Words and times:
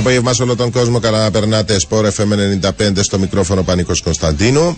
Καλό 0.00 0.12
απόγευμα 0.12 0.34
σε 0.34 0.42
όλο 0.42 0.56
τον 0.56 0.70
κόσμο. 0.70 0.98
Καλά 0.98 1.22
να 1.22 1.30
περνάτε. 1.30 1.78
Σπορ 1.78 2.06
FM 2.16 2.70
95 2.78 3.02
στο 3.02 3.18
μικρόφωνο 3.18 3.62
Πανίκο 3.62 3.92
Κωνσταντίνου. 4.04 4.76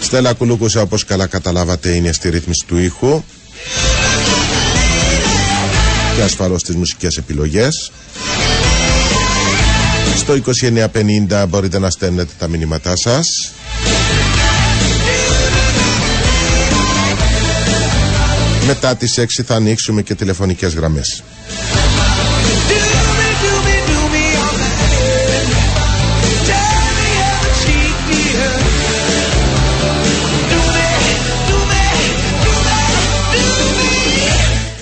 Στέλλα 0.00 0.32
Κουλούκουσα, 0.32 0.80
όπως 0.80 1.04
καλά 1.04 1.26
καταλάβατε, 1.26 1.90
είναι 1.90 2.12
στη 2.12 2.30
ρύθμιση 2.30 2.64
του 2.66 2.78
ήχου. 2.78 3.22
Και 6.16 6.22
ασφαλώς 6.22 6.62
τι 6.62 6.76
μουσικές 6.76 7.16
επιλογές. 7.16 7.90
Στο 10.16 10.34
2950 10.34 11.44
μπορείτε 11.48 11.78
να 11.78 11.90
στέλνετε 11.90 12.32
τα 12.38 12.48
μηνύματά 12.48 12.96
σας. 12.96 13.26
Μετά 18.66 18.96
τις 18.96 19.18
6 19.18 19.24
θα 19.46 19.54
ανοίξουμε 19.54 20.02
και 20.02 20.14
τηλεφωνικές 20.14 20.74
γραμμές. 20.74 21.22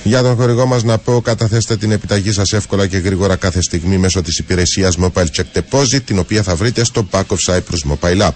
Για 0.02 0.22
τον 0.22 0.36
χορηγό 0.36 0.66
μας 0.66 0.82
να 0.82 0.98
πω 0.98 1.20
καταθέστε 1.20 1.76
την 1.76 1.90
επιταγή 1.90 2.32
σας 2.32 2.52
εύκολα 2.52 2.86
και 2.86 2.96
γρήγορα 2.96 3.36
κάθε 3.36 3.62
στιγμή 3.62 3.98
μέσω 3.98 4.22
της 4.22 4.38
υπηρεσίας 4.38 4.96
Mobile 5.00 5.26
Check 5.36 5.58
Deposit 5.58 6.02
την 6.04 6.18
οποία 6.18 6.42
θα 6.42 6.54
βρείτε 6.54 6.84
στο 6.84 7.06
Back 7.10 7.24
of 7.26 7.36
Cyprus 7.46 7.92
Mobile 7.92 8.20
App. 8.20 8.32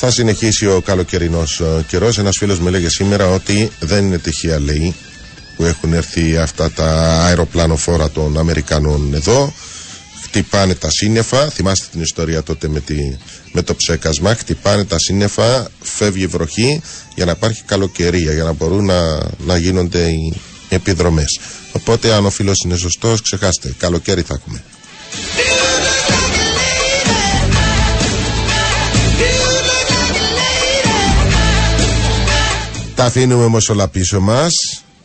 Θα 0.00 0.10
συνεχίσει 0.10 0.66
ο 0.66 0.80
καλοκαιρινός 0.80 1.60
ε, 1.60 1.84
καιρός. 1.88 2.18
Ένας 2.18 2.36
φίλος 2.36 2.58
μου 2.58 2.68
έλεγε 2.68 2.88
σήμερα 2.88 3.26
ότι 3.26 3.70
δεν 3.80 4.04
είναι 4.04 4.18
τυχαία, 4.18 4.60
λέει, 4.60 4.94
που 5.56 5.64
έχουν 5.64 5.92
έρθει 5.92 6.36
αυτά 6.36 6.70
τα 6.70 6.86
αεροπλάνοφόρα 7.24 8.10
των 8.10 8.38
Αμερικανών 8.38 9.14
εδώ. 9.14 9.52
Χτυπάνε 10.22 10.74
τα 10.74 10.90
σύννεφα. 10.90 11.50
Θυμάστε 11.50 11.86
την 11.92 12.00
ιστορία 12.00 12.42
τότε 12.42 12.68
με, 12.68 12.80
τη, 12.80 13.16
με 13.52 13.62
το 13.62 13.74
ψέκασμα. 13.74 14.34
Χτυπάνε 14.34 14.84
τα 14.84 14.98
σύννεφα, 14.98 15.70
φεύγει 15.80 16.22
η 16.22 16.26
βροχή 16.26 16.80
για 17.14 17.24
να 17.24 17.30
υπάρχει 17.30 17.62
καλοκαιρία, 17.62 18.32
για 18.32 18.44
να 18.44 18.52
μπορούν 18.52 18.84
να, 18.84 19.18
να 19.38 19.56
γίνονται 19.56 20.02
οι 20.10 20.34
επιδρομές. 20.68 21.38
Οπότε, 21.72 22.12
αν 22.12 22.26
ο 22.26 22.30
φίλος 22.30 22.62
είναι 22.64 22.76
σωστός, 22.76 23.22
ξεχάστε. 23.22 23.74
Καλοκαίρι 23.78 24.22
θα 24.22 24.34
έχουμε. 24.40 24.62
Τα 32.98 33.04
αφήνουμε 33.04 33.44
όμως 33.44 33.68
όλα 33.68 33.88
πίσω 33.88 34.20
μας. 34.20 34.52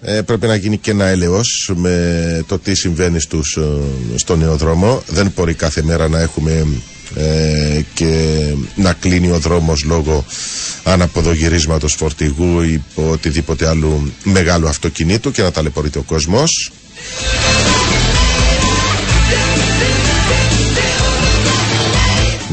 Ε, 0.02 0.22
πρέπει 0.22 0.48
να 0.48 0.56
γίνει 0.56 0.78
και 0.78 0.92
ένα 0.92 1.06
έλεος 1.06 1.72
με 1.76 2.44
το 2.48 2.59
τι 2.59 2.76
συμβαίνει 2.76 3.20
στους, 3.20 3.58
ε, 3.58 4.18
στο 4.18 4.36
νεοδρόμο. 4.36 5.04
Δεν 5.08 5.31
μπορεί 5.36 5.54
κάθε 5.54 5.84
μέρα 5.84 6.08
να 6.08 6.20
έχουμε 6.20 6.68
ε, 7.16 7.81
και 7.94 8.44
να 8.76 8.94
κλείνει 8.94 9.31
ο 9.31 9.40
δρόμος 9.40 9.84
λόγω 9.84 10.26
αναποδογυρίσματος 10.84 11.94
φορτηγού 11.94 12.62
ή 12.62 12.84
οτιδήποτε 12.96 13.68
άλλου 13.68 14.12
μεγάλου 14.24 14.68
αυτοκινήτου 14.68 15.31
και 15.31 15.42
να 15.42 15.52
ταλαιπωρείται 15.52 16.00
ο 16.00 16.04
κόσμος. 16.04 16.72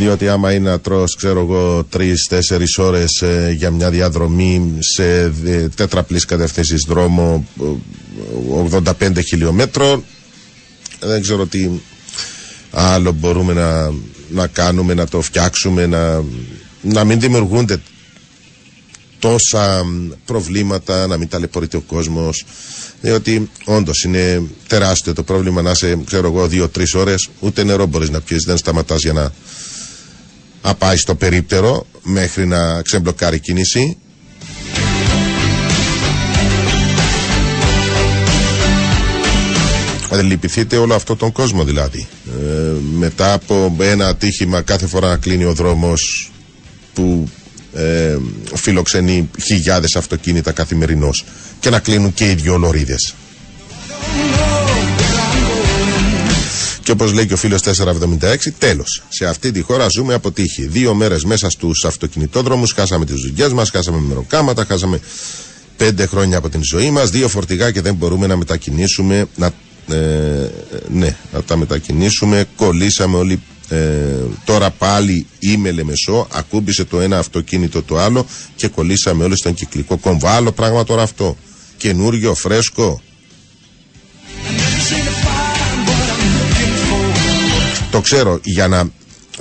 Διότι 0.01 0.29
άμα 0.29 0.53
είναι 0.53 0.71
να 0.71 0.81
τρως, 0.81 1.15
ξέρω 1.17 1.41
εγώ, 1.41 1.85
τρει-τέσσερι 1.85 2.65
ώρες 2.77 3.23
ε, 3.23 3.55
για 3.57 3.71
μια 3.71 3.91
διαδρομή 3.91 4.77
σε 4.79 5.21
ε, 5.45 5.69
τέτραπλή 5.75 6.21
κατεύθυνση 6.21 6.75
δρόμο 6.87 7.47
85 8.99 9.25
χιλιόμετρων, 9.27 10.05
δεν 11.01 11.21
ξέρω 11.21 11.47
τι 11.47 11.69
άλλο 12.71 13.13
μπορούμε 13.13 13.53
να, 13.53 13.93
να 14.29 14.47
κάνουμε, 14.47 14.95
να 14.95 15.07
το 15.07 15.21
φτιάξουμε, 15.21 15.87
να, 15.87 16.23
να 16.83 17.05
μην 17.05 17.21
δημιουργούνται 17.21 17.81
τόσα 19.19 19.85
προβλήματα, 20.25 21.07
να 21.07 21.17
μην 21.17 21.29
ταλαιπωρείται 21.29 21.77
ο 21.77 21.81
κόσμος. 21.81 22.45
Διότι 23.01 23.51
όντως 23.65 24.03
είναι 24.05 24.43
τεράστιο 24.67 25.13
το 25.13 25.23
πρόβλημα 25.23 25.63
να 25.63 25.71
είσαι, 25.71 25.99
ξέρω 26.05 26.27
εγώ, 26.27 26.47
δύο-τρει 26.47 26.85
ώρες, 26.95 27.29
ούτε 27.41 27.65
νερό 27.65 27.87
μπορείς 27.87 28.11
να 28.11 28.21
πιεις, 28.21 28.45
δεν 28.45 28.57
σταματάς 28.57 29.03
για 29.03 29.13
να 29.13 29.33
να 30.63 30.75
πάει 30.75 30.97
στο 30.97 31.15
περίπτερο 31.15 31.87
μέχρι 32.03 32.47
να 32.47 32.83
ξεμπλοκάρει 32.83 33.39
κίνηση. 33.39 33.97
Λυπηθείτε 40.23 40.77
όλο 40.77 40.95
αυτό 40.95 41.17
τον 41.17 41.33
κόσμο 41.33 41.65
δηλαδή. 41.65 42.07
Ε, 42.27 42.73
μετά 42.99 43.33
από 43.33 43.77
ένα 43.81 44.07
ατύχημα 44.09 44.63
κάθε 44.63 44.87
φορά 44.87 45.09
να 45.09 45.17
κλείνει 45.17 45.45
ο 45.45 45.53
δρόμος 45.53 46.31
που 46.95 47.29
ε, 47.75 48.17
φιλοξενεί 48.55 49.31
χιλιάδες 49.43 49.97
αυτοκίνητα 49.97 50.53
καθημερινώς 50.53 51.25
και 51.61 51.71
να 51.71 51.79
κλείνουν 51.79 52.15
και 52.15 52.31
οι 52.31 52.35
δυο 52.35 52.57
λωρίδες. 52.57 53.15
Και 56.91 56.97
όπως 56.97 57.13
λέει 57.13 57.27
και 57.27 57.33
ο 57.33 57.37
φίλος 57.37 57.63
476, 57.63 58.53
τέλος. 58.59 59.03
Σε 59.09 59.27
αυτή 59.27 59.51
τη 59.51 59.61
χώρα 59.61 59.89
ζούμε 59.89 60.15
από 60.15 60.31
τύχη. 60.33 60.67
Δύο 60.67 60.95
μέρες 60.95 61.25
μέσα 61.25 61.51
στους 61.51 61.85
αυτοκινητόδρομους 61.85 62.73
χάσαμε 62.73 63.05
τις 63.05 63.21
δουλειές 63.21 63.53
μας, 63.53 63.71
χάσαμε 63.71 63.99
μεροκάματα, 63.99 64.65
χάσαμε 64.65 65.01
πέντε 65.77 66.07
χρόνια 66.07 66.39
από 66.39 66.49
την 66.49 66.65
ζωή 66.65 66.91
μας, 66.91 67.11
δύο 67.11 67.29
φορτηγά 67.29 67.71
και 67.71 67.81
δεν 67.81 67.95
μπορούμε 67.95 68.27
να 68.27 68.37
μετακινήσουμε. 68.37 69.27
Να, 69.37 69.47
ε, 69.97 70.51
ναι, 70.89 71.17
να 71.33 71.43
τα 71.43 71.57
μετακινήσουμε. 71.57 72.45
Κολλήσαμε 72.57 73.17
όλοι. 73.17 73.43
Ε, 73.69 73.79
τώρα 74.45 74.71
πάλι 74.71 75.27
είμαι 75.39 75.71
λεμεσό, 75.71 76.27
ακούμπησε 76.33 76.85
το 76.85 77.01
ένα 77.01 77.19
αυτοκίνητο 77.19 77.83
το 77.83 77.99
άλλο 77.99 78.27
και 78.57 78.69
κολλήσαμε 78.69 79.25
όλοι 79.25 79.37
στον 79.37 79.55
κυκλικό 79.55 79.97
κόμβο. 79.99 80.29
Άλλο 80.29 80.53
πράγμα 80.53 80.85
τώρα 80.85 81.03
αυτό. 81.03 81.37
Καινούριο, 81.77 82.35
φρέσκο. 82.35 83.01
Το 88.01 88.07
ξέρω 88.07 88.41
για 88.43 88.69
να. 88.69 88.91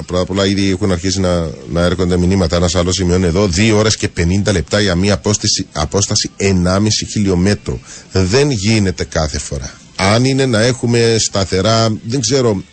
Πρώτα 0.06 0.22
απ' 0.22 0.30
όλα, 0.30 0.46
ήδη 0.46 0.70
έχουν 0.70 0.92
αρχίσει 0.92 1.20
να, 1.20 1.50
να 1.72 1.82
έρχονται 1.82 2.18
μηνύματα. 2.18 2.56
Ένας 2.56 2.76
άλλος 2.76 2.96
σημειώνει 2.96 3.26
εδώ 3.26 3.50
2 3.56 3.72
ώρες 3.76 3.98
και 3.98 4.10
50 4.18 4.52
λεπτά 4.52 4.80
για 4.80 4.96
μία 4.96 5.14
απόσταση, 5.14 5.68
απόσταση 5.72 6.32
1,5 6.38 6.54
χιλιόμετρο. 7.12 7.80
Δεν 8.12 8.52
γίνεται 8.52 9.04
κάθε 9.04 9.40
φορά. 9.40 9.72
Αν 9.96 10.26
είναι 10.26 10.46
να 10.46 10.62
έχουμε 10.62 11.16
σταθερά, 11.20 11.98
δεν 12.08 12.20
ξέρω 12.20 12.64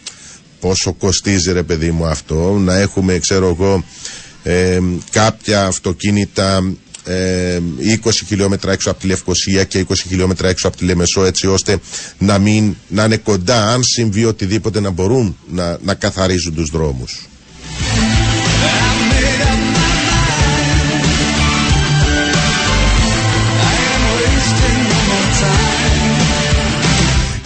πόσο 0.60 0.92
κοστίζει 0.92 1.52
ρε 1.52 1.62
παιδί 1.62 1.90
μου 1.90 2.06
αυτό, 2.06 2.56
να 2.58 2.76
έχουμε, 2.78 3.18
ξέρω 3.18 3.48
εγώ, 3.48 3.84
ε, 4.42 4.78
κάποια 5.10 5.64
αυτοκίνητα 5.66 6.72
20 7.06 7.10
ε, 7.10 8.10
χιλιόμετρα 8.26 8.72
έξω 8.72 8.90
από 8.90 9.00
τη 9.00 9.06
Λευκοσία 9.06 9.64
και 9.64 9.86
20 9.88 9.94
χιλιόμετρα 10.08 10.48
έξω 10.48 10.68
από 10.68 10.76
τη 10.76 10.84
Λεμεσό 10.84 11.24
έτσι 11.24 11.46
ώστε 11.46 11.78
να 12.18 12.38
μην 12.38 12.74
να 12.88 13.04
είναι 13.04 13.16
κοντά 13.16 13.72
αν 13.72 13.82
συμβεί 13.82 14.24
οτιδήποτε 14.24 14.80
να 14.80 14.90
μπορούν 14.90 15.36
να, 15.50 15.78
να 15.82 15.94
καθαρίζουν 15.94 16.54
τους 16.54 16.70
δρόμους. 16.70 17.26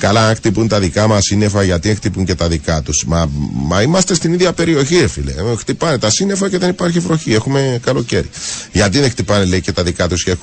Καλά, 0.01 0.29
αν 0.29 0.35
χτυπούν 0.35 0.69
τα 0.69 0.81
δικά 0.81 1.07
μας 1.07 1.25
σύννεφα, 1.25 1.63
γιατί 1.63 1.95
χτυπούν 1.95 2.25
και 2.25 2.35
τα 2.35 2.49
δικά 2.49 2.83
τους. 2.83 3.05
Μα, 3.07 3.31
μα 3.53 3.83
είμαστε 3.83 4.15
στην 4.15 4.33
ίδια 4.33 4.53
περιοχή, 4.53 5.07
φίλε. 5.07 5.31
Ε, 5.31 5.57
χτυπάνε 5.57 5.99
τα 5.99 6.11
σύννεφα 6.11 6.49
και 6.49 6.59
δεν 6.59 6.69
υπάρχει 6.69 6.99
βροχή. 6.99 7.35
Έχουμε 7.35 7.81
καλοκαίρι. 7.83 8.31
Γιατί 8.73 8.99
δεν 8.99 9.11
χτυπάνε, 9.11 9.45
λέει, 9.45 9.61
και 9.61 9.73
τα 9.73 9.83
δικά 9.83 10.09
τους 10.09 10.25
και, 10.25 10.37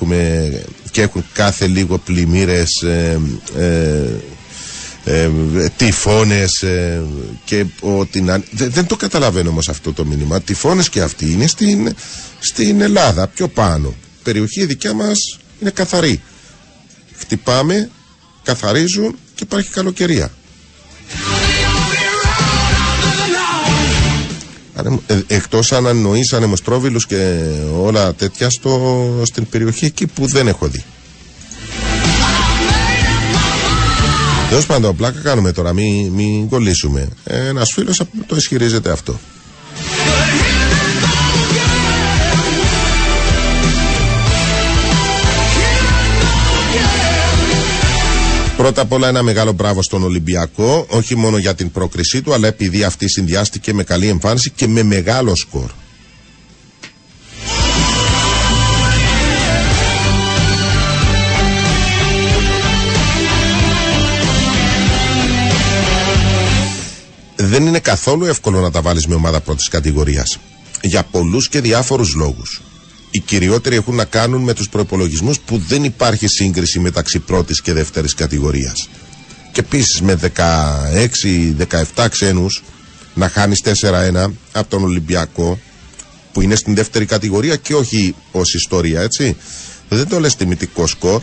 και 0.90 1.02
έχουν 1.02 1.24
κάθε 1.32 1.66
λίγο 1.66 1.98
πλημμύρες. 1.98 2.82
Ε, 2.82 3.20
ε, 3.56 4.04
ε, 5.04 5.30
τυφώνες 5.76 6.62
ε, 6.62 7.02
και 7.44 7.64
ότι 7.80 8.20
να... 8.20 8.42
δεν, 8.50 8.70
δεν 8.70 8.86
το 8.86 8.96
καταλαβαίνω 8.96 9.50
όμως 9.50 9.68
αυτό 9.68 9.92
το 9.92 10.04
μήνυμα 10.04 10.40
τυφώνες 10.40 10.88
και 10.88 11.00
αυτοί 11.00 11.32
είναι 11.32 11.46
στην, 11.46 11.94
στην 12.38 12.80
Ελλάδα 12.80 13.26
πιο 13.26 13.48
πάνω 13.48 13.94
περιοχή 14.22 14.66
δικιά 14.66 14.94
μας 14.94 15.38
είναι 15.60 15.70
καθαρή 15.70 16.20
χτυπάμε 17.18 17.90
καθαρίζουν 18.42 19.18
και 19.38 19.44
υπάρχει 19.44 19.70
καλοκαιρία. 19.70 20.30
Ε, 25.06 25.18
εκτός 25.26 25.72
αν 25.72 25.86
αννοείς 25.86 26.32
ανεμοστρόβιλους 26.32 27.06
και 27.06 27.38
όλα 27.80 28.14
τέτοια 28.14 28.50
στο, 28.50 29.22
στην 29.24 29.48
περιοχή 29.48 29.84
εκεί 29.84 30.06
που 30.06 30.26
δεν 30.26 30.48
έχω 30.48 30.66
δει. 30.66 30.84
Τέλος 34.48 34.66
πάντων, 34.66 34.96
πλάκα 34.96 35.20
κάνουμε 35.20 35.52
τώρα, 35.52 35.72
μην, 35.72 36.12
μην 36.12 36.48
κολλήσουμε. 36.48 37.08
Ένας 37.24 37.72
φίλος 37.72 38.02
το 38.26 38.36
ισχυρίζεται 38.36 38.90
αυτό. 38.90 39.20
Πρώτα 48.58 48.80
απ' 48.82 48.92
όλα 48.92 49.08
ένα 49.08 49.22
μεγάλο 49.22 49.52
μπράβο 49.52 49.82
στον 49.82 50.02
Ολυμπιακό, 50.02 50.86
όχι 50.90 51.16
μόνο 51.16 51.38
για 51.38 51.54
την 51.54 51.70
πρόκρισή 51.70 52.22
του, 52.22 52.32
αλλά 52.32 52.46
επειδή 52.46 52.84
αυτή 52.84 53.08
συνδυάστηκε 53.08 53.74
με 53.74 53.82
καλή 53.82 54.08
εμφάνιση 54.08 54.50
και 54.50 54.66
με 54.66 54.82
μεγάλο 54.82 55.34
σκορ. 55.36 55.70
Δεν 67.36 67.66
είναι 67.66 67.78
καθόλου 67.78 68.24
εύκολο 68.24 68.60
να 68.60 68.70
τα 68.70 68.82
βάλεις 68.82 69.06
με 69.06 69.14
ομάδα 69.14 69.40
πρώτης 69.40 69.68
κατηγορίας. 69.68 70.38
Για 70.82 71.02
πολλούς 71.02 71.48
και 71.48 71.60
διάφορους 71.60 72.14
λόγους 72.14 72.62
οι 73.10 73.18
κυριότεροι 73.20 73.76
έχουν 73.76 73.94
να 73.94 74.04
κάνουν 74.04 74.42
με 74.42 74.54
τους 74.54 74.68
προπολογισμού 74.68 75.32
που 75.46 75.58
δεν 75.68 75.84
υπάρχει 75.84 76.26
σύγκριση 76.26 76.78
μεταξύ 76.78 77.18
πρώτης 77.18 77.60
και 77.62 77.72
δεύτερης 77.72 78.14
κατηγορίας. 78.14 78.88
Και 79.52 79.60
επίσης 79.60 80.00
με 80.00 80.14
16-17 81.94 82.08
ξένους 82.10 82.62
να 83.14 83.28
χάνεις 83.28 83.62
4-1 83.64 84.32
από 84.52 84.70
τον 84.70 84.82
Ολυμπιακό 84.82 85.58
που 86.32 86.40
είναι 86.40 86.54
στην 86.54 86.74
δεύτερη 86.74 87.04
κατηγορία 87.06 87.56
και 87.56 87.74
όχι 87.74 88.14
ως 88.32 88.54
ιστορία 88.54 89.00
έτσι. 89.00 89.36
Δεν 89.88 90.08
το 90.08 90.20
λες 90.20 90.36
τιμητικό 90.36 90.86
σκορ 90.86 91.22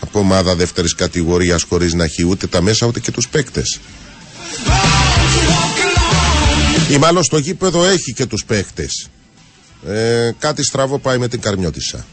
από 0.00 0.18
ομάδα 0.18 0.54
δεύτερης 0.54 0.94
κατηγορίας 0.94 1.62
χωρίς 1.62 1.92
να 1.94 2.04
έχει 2.04 2.26
ούτε 2.26 2.46
τα 2.46 2.60
μέσα 2.60 2.86
ούτε 2.86 3.00
και 3.00 3.10
τους 3.10 3.28
παίκτες. 3.28 3.80
Ή 6.90 6.98
μάλλον 6.98 7.22
στο 7.24 7.38
γήπεδο 7.38 7.84
έχει 7.84 8.12
και 8.12 8.26
τους 8.26 8.44
παίκτες. 8.44 9.08
Ε, 9.86 10.30
κάτι 10.38 10.62
στραβό 10.62 10.98
πάει 10.98 11.18
με 11.18 11.28
την 11.28 11.40
Καρμιώτισσα. 11.40 12.04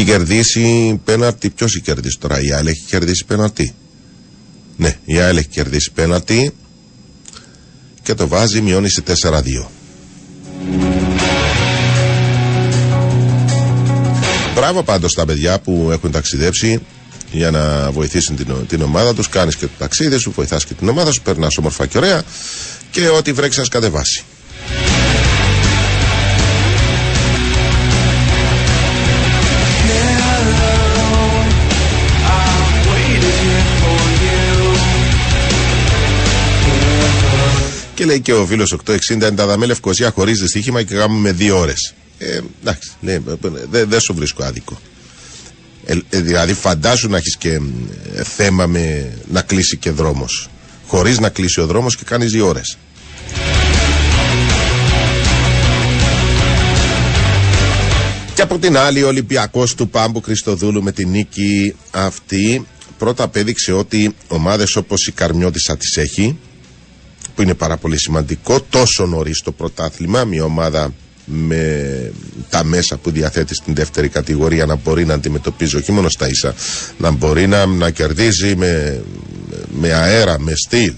Έχει 0.00 0.08
κερδίσει 0.08 1.00
πέναρτη. 1.04 1.50
Ποιος 1.50 1.74
έχει 1.74 1.84
κερδίσει 1.84 2.18
τώρα, 2.18 2.40
η 2.40 2.52
ΑΕΛ 2.52 2.66
έχει 2.66 2.84
κερδίσει 2.86 3.24
πέναρτη. 3.24 3.74
Ναι, 4.76 4.96
η 5.04 5.18
ΑΕΛ 5.18 5.36
έχει 5.36 5.48
κερδίσει 5.48 5.92
πέναρτη 5.92 6.52
και 8.02 8.14
το 8.14 8.28
βάζει, 8.28 8.60
μειώνει 8.60 8.88
σε 8.90 9.02
4-2. 9.22 9.70
Μπράβο 14.54 14.82
πάντως 14.82 15.10
στα 15.10 15.24
παιδιά 15.24 15.58
που 15.60 15.88
έχουν 15.92 16.10
ταξιδέψει 16.10 16.80
για 17.32 17.50
να 17.50 17.90
βοηθήσουν 17.90 18.36
την, 18.36 18.66
την 18.68 18.82
ομάδα 18.82 19.14
τους. 19.14 19.28
Κάνεις 19.28 19.56
και 19.56 19.66
το 19.66 19.72
ταξίδι 19.78 20.18
σου, 20.18 20.32
βοηθάς 20.36 20.64
και 20.64 20.74
την 20.74 20.88
ομάδα 20.88 21.12
σου, 21.12 21.22
περνάς 21.22 21.56
όμορφα 21.56 21.86
και 21.86 21.98
ωραία 21.98 22.22
και 22.90 23.08
ό,τι 23.08 23.32
βρέξεις 23.32 23.62
να 23.62 23.68
κατεβάσει. 23.68 24.24
Και 37.94 38.06
λέει 38.06 38.20
και 38.20 38.32
ο 38.32 38.46
φίλος 38.46 38.76
860 38.86 39.10
είναι 39.10 39.30
τα 39.30 39.46
δαμέ 39.46 39.66
Λευκοσία 39.66 40.10
χωρί 40.10 40.32
δυστύχημα 40.32 40.82
και 40.82 40.94
κάνουμε 40.94 41.32
δύο 41.32 41.58
ώρες. 41.58 41.94
Ε, 42.22 42.40
εντάξει, 42.60 42.90
ναι, 43.00 43.18
δεν 43.70 43.88
δε 43.88 43.98
σου 44.00 44.14
βρίσκω 44.14 44.44
άδικο. 44.44 44.80
Ε, 45.84 45.98
ε, 46.10 46.20
δηλαδή 46.20 46.54
φαντάσου 46.54 47.08
να 47.08 47.16
έχεις 47.16 47.36
και 47.36 47.60
ε, 48.14 48.24
θέμα 48.24 48.66
με 48.66 49.12
να 49.30 49.42
κλείσει 49.42 49.76
και 49.76 49.90
δρόμος. 49.90 50.50
Χωρίς 50.86 51.18
να 51.18 51.28
κλείσει 51.28 51.60
ο 51.60 51.66
δρόμος 51.66 51.96
και 51.96 52.04
κάνεις 52.04 52.32
δύο 52.32 52.46
ώρες. 52.46 52.78
Και 58.34 58.42
από 58.42 58.58
την 58.58 58.76
άλλη 58.76 59.02
ο 59.02 59.06
Ολυμπιακός 59.06 59.74
του 59.74 59.88
Πάμπου 59.88 60.20
Χριστοδούλου 60.20 60.82
με 60.82 60.92
την 60.92 61.08
νίκη 61.08 61.74
αυτή 61.90 62.66
πρώτα 62.98 63.24
απέδειξε 63.24 63.72
ότι 63.72 64.14
ομάδες 64.28 64.76
όπως 64.76 65.06
η 65.06 65.12
Καρμιώτησα 65.12 65.76
τις 65.76 65.96
έχει 65.96 66.38
που 67.34 67.42
είναι 67.42 67.54
πάρα 67.54 67.76
πολύ 67.76 67.98
σημαντικό 67.98 68.60
τόσο 68.60 69.06
νωρίς 69.06 69.40
το 69.40 69.52
πρωτάθλημα 69.52 70.24
μια 70.24 70.44
ομάδα 70.44 70.92
με 71.32 72.12
τα 72.48 72.64
μέσα 72.64 72.96
που 72.96 73.10
διαθέτει 73.10 73.54
στην 73.54 73.74
δεύτερη 73.74 74.08
κατηγορία 74.08 74.66
να 74.66 74.74
μπορεί 74.74 75.04
να 75.04 75.14
αντιμετωπίζει 75.14 75.76
όχι 75.76 75.92
μόνο 75.92 76.08
στα 76.08 76.28
ίσα, 76.28 76.54
να 76.98 77.10
μπορεί 77.10 77.46
να, 77.46 77.66
να 77.66 77.90
κερδίζει 77.90 78.56
με, 78.56 79.02
με 79.70 79.92
αέρα, 79.92 80.40
με 80.40 80.52
στυλ. 80.54 80.92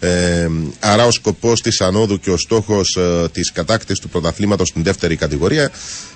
Ε, 0.00 0.48
άρα 0.80 1.04
ο 1.06 1.10
σκοπός 1.10 1.60
της 1.62 1.80
ανόδου 1.80 2.18
και 2.20 2.30
ο 2.30 2.36
στόχος 2.36 2.96
ε, 2.96 3.28
της 3.32 3.52
κατάκτησης 3.52 3.98
του 3.98 4.08
πρωταθλήματος 4.08 4.68
στην 4.68 4.82
δεύτερη 4.82 5.16
κατηγορία 5.16 5.70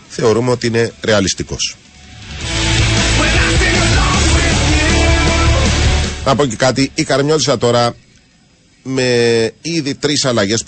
θεωρούμε 0.09 0.51
ότι 0.51 0.67
είναι 0.67 0.93
ρεαλιστικός. 1.03 1.77
Να 6.25 6.35
πω 6.37 6.47
και 6.47 6.57
κάτι, 6.57 6.91
η 6.95 7.05
Καρμιώτησα 7.05 7.59
τώρα 7.59 7.95
με 8.87 9.51
ήδη 9.63 9.95
τρεις 9.95 10.25
αλλαγές 10.25 10.65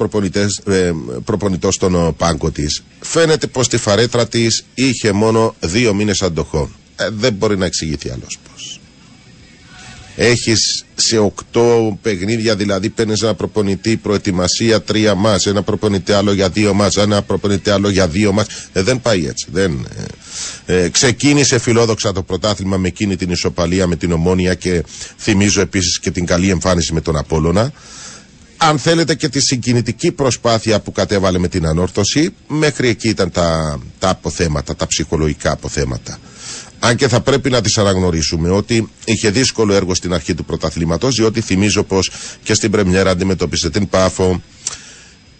ε, 0.65 0.93
προπονητών 1.25 1.73
στον 1.73 2.17
πάγκο 2.17 2.51
της. 2.51 2.83
Φαίνεται 3.01 3.47
πως 3.47 3.69
τη 3.69 3.77
φαρέτρα 3.77 4.29
της 4.29 4.65
είχε 4.75 5.13
μόνο 5.13 5.55
δύο 5.61 5.95
μήνες 5.95 6.23
αντοχών. 6.23 6.75
Ε, 6.97 7.09
δεν 7.13 7.33
μπορεί 7.33 7.59
να 7.59 7.65
εξηγηθεί 7.67 8.11
άλλος 8.11 8.39
πως 8.53 8.81
έχεις 10.19 10.85
σε 10.95 11.19
οκτώ 11.19 11.99
παιχνίδια 12.03 12.57
δηλαδή 12.57 12.89
παίρνεις 12.89 13.23
ένα 13.23 13.35
προπονητή 13.35 13.97
προετοιμασία 13.97 14.83
τρία 14.83 15.15
μας 15.15 15.47
ένα 15.47 15.63
προπονητή 15.63 16.13
άλλο 16.13 16.33
για 16.33 16.49
δύο 16.49 16.75
μας 16.75 16.97
ένα 16.97 17.23
προπονητή 17.23 17.71
άλλο 17.71 17.89
για 17.89 18.09
δύο 18.09 18.33
μας 18.33 18.47
ε, 18.73 18.83
δεν 18.83 19.01
πάει 19.01 19.27
έτσι 19.27 19.47
δεν, 19.53 19.87
ε, 20.67 20.89
ξεκίνησε 20.89 21.59
φιλόδοξα 21.59 22.13
το 22.13 22.23
πρωτάθλημα 22.23 22.77
με 22.77 22.89
εκείνη 22.89 23.17
την 23.17 23.31
ισοπαλία 23.31 23.87
με 23.87 23.97
την 23.97 24.13
Ομόνια 24.13 24.55
και 24.55 24.85
θυμίζω 25.19 25.61
επίσης 25.61 25.99
και 26.01 26.11
την 26.11 26.27
καλή 26.27 26.51
εμφάνιση 26.51 26.93
με 26.93 27.01
τον 27.01 27.17
Απόλλωνα 27.17 27.73
αν 28.59 28.79
θέλετε 28.79 29.15
και 29.15 29.29
τη 29.29 29.41
συγκινητική 29.41 30.13
προσπάθεια 30.13 30.81
που 30.81 30.93
κατέβαλε 30.93 31.39
με 31.39 31.49
την 31.49 31.67
ανόρθωση, 31.67 32.35
μέχρι 32.49 32.89
εκεί 32.89 33.09
ήταν 33.09 33.31
τα, 33.31 33.79
τα 33.99 34.09
αποθέματα, 34.09 34.77
τα 34.77 34.87
ψυχολογικά 34.87 35.53
αποθέματα. 35.53 36.19
Αν 36.81 36.97
και 36.97 37.09
θα 37.09 37.21
πρέπει 37.21 37.51
να 37.51 37.61
τις 37.61 37.79
αναγνωρίσουμε 37.79 38.51
ότι 38.51 38.91
είχε 39.05 39.31
δύσκολο 39.31 39.75
έργο 39.75 39.95
στην 39.95 40.13
αρχή 40.13 40.35
του 40.35 40.45
πρωταθλήματος, 40.45 41.15
διότι 41.15 41.41
θυμίζω 41.41 41.83
πως 41.83 42.11
και 42.43 42.55
στην 42.55 42.71
πρεμιέρα 42.71 43.11
αντιμετώπισε 43.11 43.71
την 43.71 43.89
Πάφο. 43.89 44.43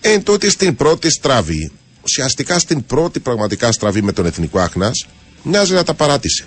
Εν 0.01 0.23
τότε 0.23 0.51
στην 0.51 0.77
πρώτη 0.77 1.11
στραβή, 1.11 1.71
ουσιαστικά 2.03 2.59
στην 2.59 2.85
πρώτη 2.87 3.21
πραγματικά 3.21 3.73
στραβή 3.73 4.03
με 4.03 4.13
τον 4.13 4.27
Εθνικό 4.27 4.59
Άχνας, 4.59 5.07
μοιάζει 5.43 5.73
να 5.73 5.85
τα 5.85 5.95
παράτησε. 5.95 6.45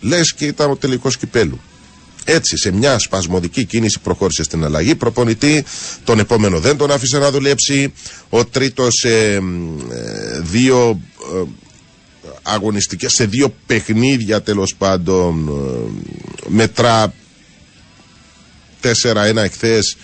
Λες 0.00 0.34
και 0.34 0.46
ήταν 0.46 0.70
ο 0.70 0.76
τελικός 0.76 1.16
κυπέλου. 1.16 1.60
Έτσι, 2.24 2.56
σε 2.56 2.72
μια 2.72 2.98
σπασμωδική 2.98 3.64
κίνηση 3.64 3.98
προχώρησε 4.02 4.42
στην 4.42 4.64
αλλαγή. 4.64 4.94
Προπονητή, 4.94 5.64
τον 6.04 6.18
επόμενο 6.18 6.60
δεν 6.60 6.76
τον 6.76 6.90
άφησε 6.90 7.18
να 7.18 7.30
δουλέψει. 7.30 7.92
Ο 8.28 8.44
τρίτος 8.44 8.94
σε 8.94 9.38
δύο 10.42 11.00
ε, 11.34 11.42
αγωνιστικές, 12.42 13.12
σε 13.12 13.24
δύο 13.24 13.54
παιχνίδια 13.66 14.42
τέλος 14.42 14.74
πάντων, 14.74 15.48
ε, 15.48 16.48
μετρά 16.48 17.12
4-1 18.82 19.36
εχθές. 19.36 19.96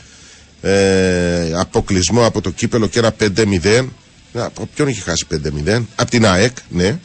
Ε, 0.60 1.52
αποκλεισμό 1.54 2.26
από 2.26 2.40
το 2.40 2.50
κύπελο 2.50 2.86
και 2.86 2.98
ένα 2.98 3.14
5-0. 3.20 3.84
Από 4.32 4.68
ποιον 4.74 4.88
είχε 4.88 5.00
χάσει 5.00 5.26
5-0, 5.30 5.82
από 5.94 6.10
την 6.10 6.26
ΑΕΚ, 6.26 6.56
ναι. 6.68 6.98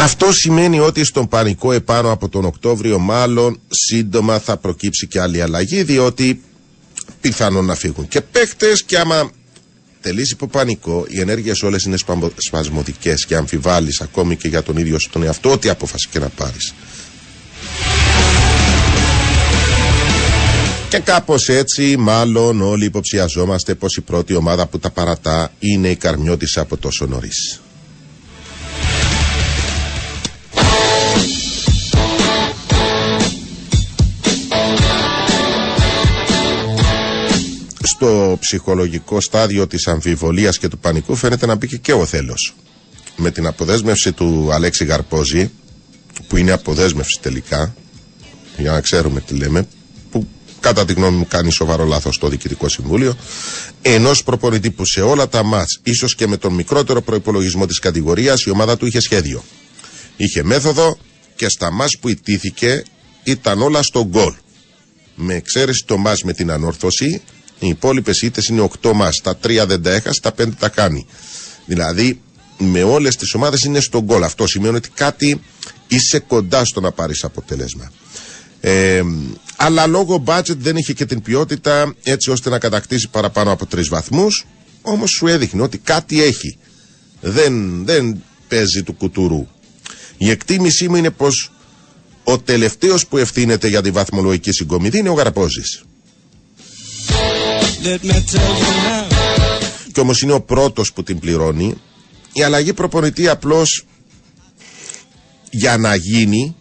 Αυτό 0.00 0.32
σημαίνει 0.32 0.80
ότι 0.80 1.04
στον 1.04 1.28
πανικό 1.28 1.72
επάνω 1.72 2.10
από 2.12 2.28
τον 2.28 2.44
Οκτώβριο 2.44 2.98
μάλλον 2.98 3.60
σύντομα 3.68 4.38
θα 4.38 4.56
προκύψει 4.56 5.06
και 5.06 5.20
άλλη 5.20 5.42
αλλαγή 5.42 5.82
διότι 5.82 6.42
πιθανόν 7.20 7.64
να 7.64 7.74
φύγουν 7.74 8.08
και 8.08 8.20
παίχτες 8.20 8.82
και 8.82 8.98
άμα 8.98 9.30
τελείσει 10.00 10.32
υπό 10.32 10.46
πανικό 10.46 11.04
οι 11.08 11.20
ενέργειες 11.20 11.62
όλες 11.62 11.84
είναι 11.84 11.96
σπασμωδικές 12.36 13.26
και 13.26 13.36
αμφιβάλλεις 13.36 14.00
ακόμη 14.00 14.36
και 14.36 14.48
για 14.48 14.62
τον 14.62 14.76
ίδιο 14.76 14.98
σου 14.98 15.10
τον 15.10 15.22
εαυτό 15.22 15.50
ό,τι 15.50 15.68
απόφαση 15.68 16.08
και 16.10 16.18
να 16.18 16.28
πάρεις. 16.28 16.74
Και 20.88 20.98
κάπως 20.98 21.48
έτσι 21.48 21.96
μάλλον 21.96 22.62
όλοι 22.62 22.84
υποψιαζόμαστε 22.84 23.74
πως 23.74 23.96
η 23.96 24.00
πρώτη 24.00 24.34
ομάδα 24.34 24.66
που 24.66 24.78
τα 24.78 24.90
παρατά 24.90 25.52
είναι 25.58 25.88
η 25.88 25.96
Καρμιώτης 25.96 26.56
από 26.56 26.76
τόσο 26.76 27.06
νωρίς. 27.06 27.60
Στο 37.98 38.36
ψυχολογικό 38.40 39.20
στάδιο 39.20 39.66
της 39.66 39.86
αμφιβολίας 39.86 40.58
και 40.58 40.68
του 40.68 40.78
πανικού 40.78 41.14
φαίνεται 41.14 41.46
να 41.46 41.54
μπήκε 41.54 41.76
και 41.76 41.92
ο 41.92 42.06
θέλος. 42.06 42.54
Με 43.16 43.30
την 43.30 43.46
αποδέσμευση 43.46 44.12
του 44.12 44.48
Αλέξη 44.52 44.84
Γαρπόζη, 44.84 45.50
που 46.28 46.36
είναι 46.36 46.52
αποδέσμευση 46.52 47.18
τελικά, 47.20 47.74
για 48.56 48.70
να 48.70 48.80
ξέρουμε 48.80 49.20
τι 49.20 49.34
λέμε, 49.34 49.68
που 50.10 50.26
κατά 50.60 50.84
τη 50.84 50.92
γνώμη 50.92 51.16
μου 51.16 51.26
κάνει 51.28 51.52
σοβαρό 51.52 51.84
λάθος 51.84 52.14
στο 52.14 52.28
Διοικητικό 52.28 52.68
Συμβούλιο, 52.68 53.16
ενός 53.82 54.22
προπονητή 54.22 54.70
που 54.70 54.84
σε 54.84 55.00
όλα 55.00 55.28
τα 55.28 55.42
μάτς, 55.42 55.80
ίσως 55.82 56.14
και 56.14 56.26
με 56.26 56.36
τον 56.36 56.54
μικρότερο 56.54 57.02
προϋπολογισμό 57.02 57.66
της 57.66 57.78
κατηγορίας, 57.78 58.42
η 58.42 58.50
ομάδα 58.50 58.76
του 58.76 58.86
είχε 58.86 59.00
σχέδιο. 59.00 59.44
Είχε 60.16 60.42
μέθοδο 60.42 60.98
και 61.36 61.48
στα 61.48 61.70
μάτς 61.70 61.98
που 61.98 62.08
ιτήθηκε 62.08 62.82
ήταν 63.24 63.62
όλα 63.62 63.82
στο 63.82 64.04
γκολ. 64.04 64.34
Με 65.14 65.34
εξαίρεση 65.34 65.84
το 65.86 65.96
μάτς 65.96 66.22
με 66.22 66.32
την 66.32 66.50
ανόρθωση, 66.50 67.22
οι 67.58 67.68
υπόλοιπες 67.68 68.22
ήττες 68.22 68.46
είναι 68.46 68.68
8 68.82 68.92
μας. 68.92 69.20
Τα 69.22 69.36
3 69.42 69.64
δεν 69.66 69.82
τα 69.82 69.90
έχασε, 69.90 70.20
τα 70.20 70.32
5 70.32 70.54
τα 70.58 70.68
κάνει. 70.68 71.06
Δηλαδή, 71.66 72.20
με 72.58 72.82
όλες 72.82 73.16
τις 73.16 73.34
ομάδες 73.34 73.64
είναι 73.64 73.80
στον 73.80 74.02
γκολ. 74.04 74.22
Αυτό 74.22 74.46
σημαίνει 74.46 74.76
ότι 74.76 74.88
κάτι 74.94 75.40
είσαι 75.88 76.18
κοντά 76.18 76.64
στο 76.64 76.80
να 76.80 76.92
πάρεις 76.92 77.24
αποτέλεσμα. 77.24 77.92
Ε, 78.60 79.02
αλλά 79.56 79.86
λόγω 79.86 80.22
budget 80.26 80.56
δεν 80.56 80.76
είχε 80.76 80.92
και 80.92 81.04
την 81.04 81.22
ποιότητα 81.22 81.94
έτσι 82.02 82.30
ώστε 82.30 82.50
να 82.50 82.58
κατακτήσει 82.58 83.08
παραπάνω 83.08 83.52
από 83.52 83.66
τρεις 83.66 83.88
βαθμούς. 83.88 84.46
Όμως 84.82 85.10
σου 85.10 85.26
έδειχνε 85.26 85.62
ότι 85.62 85.78
κάτι 85.78 86.22
έχει. 86.22 86.58
Δεν, 87.20 87.84
δεν 87.84 88.22
παίζει 88.48 88.82
του 88.82 88.92
κουτουρού. 88.92 89.46
Η 90.16 90.30
εκτίμησή 90.30 90.88
μου 90.88 90.96
είναι 90.96 91.10
πως 91.10 91.52
ο 92.24 92.38
τελευταίος 92.38 93.06
που 93.06 93.16
ευθύνεται 93.16 93.68
για 93.68 93.82
τη 93.82 93.90
βαθμολογική 93.90 94.52
συγκομιδή 94.52 94.98
είναι 94.98 95.08
ο 95.08 95.12
Γαραπόζης. 95.12 95.82
Και 99.92 100.00
όμως 100.00 100.22
είναι 100.22 100.32
ο 100.32 100.40
πρώτος 100.40 100.92
που 100.92 101.02
την 101.02 101.18
πληρώνει. 101.18 101.74
Η 102.32 102.42
αλλαγή 102.42 102.72
προπονητή 102.72 103.28
απλώς 103.28 103.86
για 105.50 105.76
να 105.76 105.94
γίνει, 105.94 106.56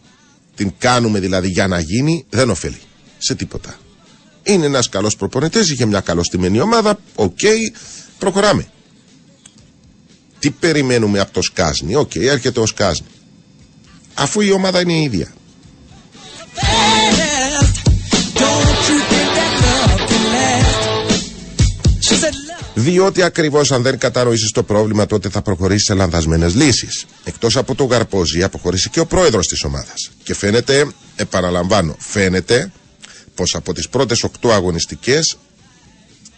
την 0.55 0.73
κάνουμε 0.77 1.19
δηλαδή 1.19 1.47
για 1.47 1.67
να 1.67 1.79
γίνει, 1.79 2.25
δεν 2.29 2.49
ωφελεί 2.49 2.81
σε 3.17 3.35
τίποτα. 3.35 3.75
Είναι 4.43 4.65
ένας 4.65 4.89
καλός 4.89 5.15
προπονητής, 5.15 5.69
είχε 5.69 5.85
μια 5.85 5.99
καλοστημένη 5.99 6.59
ομάδα. 6.59 6.99
Οκ, 7.15 7.39
προχωράμε. 8.19 8.67
Τι 10.39 10.51
περιμένουμε 10.51 11.19
από 11.19 11.33
το 11.33 11.41
Σκάσνη. 11.41 11.95
Οκ, 11.95 12.15
έρχεται 12.15 12.59
ο 12.59 12.65
Σκάσνη. 12.65 13.07
Αφού 14.13 14.41
η 14.41 14.51
ομάδα 14.51 14.81
είναι 14.81 14.93
η 14.93 15.01
ίδια. 15.01 15.33
Διότι 22.87 23.21
ακριβώς 23.21 23.71
αν 23.71 23.81
δεν 23.81 23.97
κατανοήσεις 23.97 24.51
το 24.51 24.63
πρόβλημα, 24.63 25.05
τότε 25.05 25.29
θα 25.29 25.41
προχωρήσεις 25.41 25.85
σε 25.85 25.93
λανθασμένες 25.93 26.55
λύσεις. 26.55 27.05
Εκτός 27.23 27.57
από 27.57 27.75
τον 27.75 27.87
Γαρπόζη, 27.87 28.43
αποχωρήσει 28.43 28.89
και 28.89 28.99
ο 28.99 29.05
πρόεδρος 29.05 29.47
της 29.47 29.63
ομάδας. 29.63 30.11
Και 30.23 30.33
φαίνεται, 30.33 30.91
επαναλαμβάνω, 31.15 31.95
φαίνεται 31.99 32.71
πως 33.35 33.55
από 33.55 33.73
τις 33.73 33.89
πρώτες 33.89 34.23
οκτώ 34.23 34.51
αγωνιστικές 34.51 35.37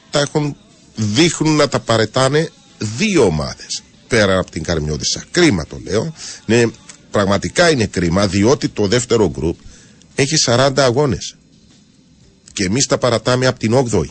τα 0.09 0.19
έχουν, 0.19 0.55
δείχνουν 0.95 1.55
να 1.55 1.67
τα 1.67 1.79
παρετάνε 1.79 2.49
δύο 2.77 3.23
ομάδες 3.23 3.83
πέρα 4.07 4.39
από 4.39 4.51
την 4.51 4.63
Καρμιώδησα. 4.63 5.23
Κρίμα 5.31 5.65
το 5.65 5.79
λέω. 5.83 6.13
Ναι, 6.45 6.63
πραγματικά 7.11 7.69
είναι 7.69 7.85
κρίμα 7.85 8.27
διότι 8.27 8.67
το 8.67 8.87
δεύτερο 8.87 9.29
γκρουπ 9.29 9.57
έχει 10.15 10.35
40 10.45 10.71
αγώνες. 10.75 11.35
Και 12.53 12.63
εμείς 12.63 12.85
τα 12.85 12.97
παρατάμε 12.97 13.47
από 13.47 13.59
την 13.59 13.73
8η. 13.73 14.09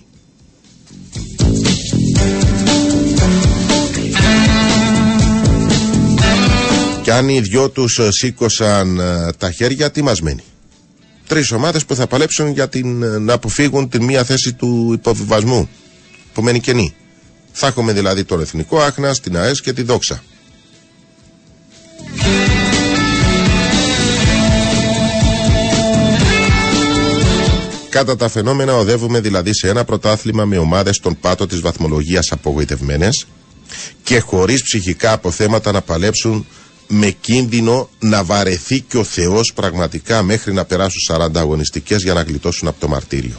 Και 7.08 7.14
αν 7.14 7.28
οι 7.28 7.40
δυο 7.40 7.68
τους 7.70 7.98
ε, 7.98 8.10
σήκωσαν 8.10 8.98
ε, 8.98 9.32
τα 9.38 9.50
χέρια, 9.50 9.90
τι 9.90 10.02
μας 10.02 10.20
μένει; 10.20 10.42
Τρεις 11.26 11.50
ομάδες 11.52 11.84
που 11.84 11.94
θα 11.94 12.06
παλέψουν 12.06 12.48
για 12.48 12.68
την, 12.68 13.02
ε, 13.02 13.18
να 13.18 13.32
αποφύγουν 13.32 13.88
την 13.88 14.04
μία 14.04 14.24
θέση 14.24 14.52
του 14.52 14.90
υποβιβασμού 14.92 15.68
που 16.32 16.42
μένει 16.42 16.60
κενή. 16.60 16.94
Θα 17.52 17.66
έχουμε 17.66 17.92
δηλαδή 17.92 18.24
τον 18.24 18.40
Εθνικό 18.40 18.78
Άχνα, 18.80 19.14
την 19.14 19.36
ΑΕΣ 19.36 19.60
και 19.60 19.72
τη 19.72 19.82
Δόξα. 19.82 20.22
Κατά 27.88 28.16
τα 28.16 28.28
φαινόμενα 28.28 28.74
οδεύουμε 28.74 29.20
δηλαδή 29.20 29.54
σε 29.54 29.68
ένα 29.68 29.84
πρωτάθλημα 29.84 30.44
με 30.44 30.58
ομάδες 30.58 30.96
στον 30.96 31.18
πάτο 31.20 31.46
της 31.46 31.60
βαθμολογίας 31.60 32.32
απογοητευμένες 32.32 33.26
και 34.02 34.18
χωρίς 34.20 34.62
ψυχικά 34.62 35.12
αποθέματα 35.12 35.72
να 35.72 35.82
παλέψουν 35.82 36.46
με 36.88 37.11
κίνδυνο 37.11 37.88
να 37.99 38.25
βαρεθεί 38.25 38.80
και 38.80 38.97
ο 38.97 39.04
Θεός 39.04 39.52
πραγματικά 39.54 40.23
μέχρι 40.23 40.52
να 40.52 40.64
περάσουν 40.64 41.00
40 41.09 41.28
αγωνιστικές 41.35 42.02
για 42.02 42.14
να 42.14 42.23
γλιτώσουν 42.23 42.68
από 42.68 42.80
το 42.80 42.88
μαρτύριο. 42.88 43.37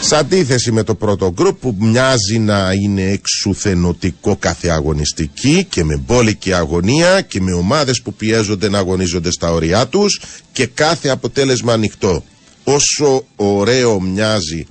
Σε 0.00 0.16
αντίθεση 0.16 0.72
με 0.72 0.82
το 0.82 0.94
πρώτο 0.94 1.32
γκρουπ 1.32 1.60
που 1.60 1.76
μοιάζει 1.78 2.38
να 2.38 2.72
είναι 2.72 3.02
εξουθενωτικό 3.02 4.36
κάθε 4.36 4.68
αγωνιστική 4.68 5.66
και 5.68 5.84
με 5.84 5.96
μπόλικη 5.96 6.52
αγωνία 6.52 7.20
και 7.20 7.40
με 7.40 7.52
ομάδες 7.52 8.02
που 8.02 8.14
πιέζονται 8.14 8.68
να 8.68 8.78
αγωνίζονται 8.78 9.30
στα 9.30 9.52
ωριά 9.52 9.86
τους 9.86 10.20
και 10.52 10.66
κάθε 10.66 11.08
αποτέλεσμα 11.08 11.72
ανοιχτό. 11.72 12.24
Όσο 12.64 13.24
ωραίο 13.36 14.00
μοιάζει 14.00 14.66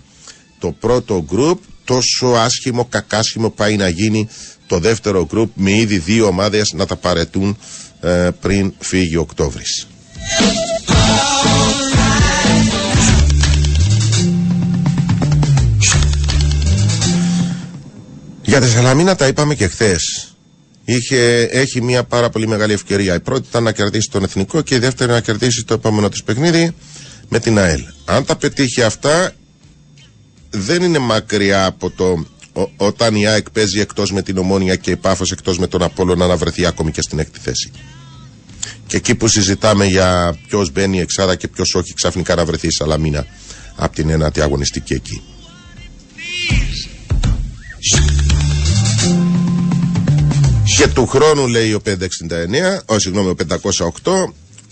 το 0.60 0.72
πρώτο 0.72 1.24
γκρουπ 1.28 1.60
τόσο 1.88 2.28
άσχημο, 2.28 2.86
κακάσχημο 2.86 3.50
πάει 3.50 3.76
να 3.76 3.88
γίνει 3.88 4.30
το 4.68 4.80
δεύτερο 4.80 5.26
γκρουπ 5.26 5.52
με 5.56 5.72
ήδη 5.72 5.98
δύο 5.98 6.26
ομάδες 6.28 6.72
να 6.74 6.86
τα 6.86 6.96
παρετούν 6.96 7.58
ε, 8.02 8.30
πριν 8.42 8.74
φύγει 8.80 9.18
ο 9.18 9.22
Οκτώβρης. 9.22 9.88
Για 18.42 18.62
τη 18.62 18.70
Σαλαμίνα 18.70 19.16
τα 19.16 19.28
είπαμε 19.28 19.56
και 19.56 19.68
χθες. 19.68 20.36
έχει 21.52 21.82
μια 21.82 22.04
πάρα 22.04 22.30
πολύ 22.30 22.48
μεγάλη 22.48 22.74
ευκαιρία. 22.74 23.16
Η 23.16 23.20
πρώτη 23.20 23.48
ήταν 23.50 23.64
να 23.64 23.72
κερδίσει 23.72 24.10
τον 24.12 24.24
Εθνικό 24.24 24.62
και 24.62 24.76
η 24.76 24.80
δεύτερη 24.80 25.12
να 25.12 25.20
κερδίσει 25.20 25.64
το 25.64 25.74
επόμενο 25.74 26.10
της 26.10 26.24
παιχνίδι 26.24 26.76
με 27.30 27.40
την 27.40 27.58
ΑΕΛ. 27.58 27.82
Αν 28.06 28.26
τα 28.26 28.36
πετύχει 28.36 28.82
αυτά, 28.84 29.32
δεν 30.50 30.82
είναι 30.84 31.00
μακριά 31.00 31.66
από 31.66 31.90
το 31.90 32.26
όταν 32.78 33.16
η 33.16 33.28
ΑΕΚ 33.28 33.50
παίζει 33.50 33.80
εκτός 33.80 34.12
με 34.12 34.22
την 34.22 34.38
Ομόνια 34.38 34.76
και 34.76 34.92
η 34.92 34.96
Πάφος 34.96 35.32
εκτός 35.32 35.58
με 35.58 35.68
τον 35.68 35.84
Απόλλωνα 35.84 36.28
να 36.28 36.38
βρεθεί 36.38 36.66
ακόμη 36.66 36.92
και 36.92 37.02
στην 37.02 37.20
έκτη 37.20 37.40
θέση. 37.40 37.72
Και 38.88 38.98
εκεί 38.98 39.16
που 39.16 39.28
συζητάμε 39.28 39.86
για 39.86 40.40
ποιος 40.48 40.72
μπαίνει 40.72 41.00
εξάδα 41.00 41.36
και 41.36 41.48
ποιος 41.48 41.76
όχι, 41.76 41.94
ξαφνικά 41.94 42.36
να 42.36 42.46
βρεθεί 42.46 42.68
η 42.68 42.72
Σαλαμίνα 42.72 43.26
από 43.76 43.96
την 43.96 44.10
ένατη 44.10 44.42
αγωνιστική 44.42 44.94
εκεί. 44.94 45.22
Και 50.78 50.88
του 50.88 51.08
χρόνου 51.08 51.48
λέει 51.48 51.74
ο 51.74 51.82
569, 51.86 51.92
ο, 52.86 53.00
συγγνώμη, 53.00 53.30
ο 53.30 53.36
508, 54.04 54.12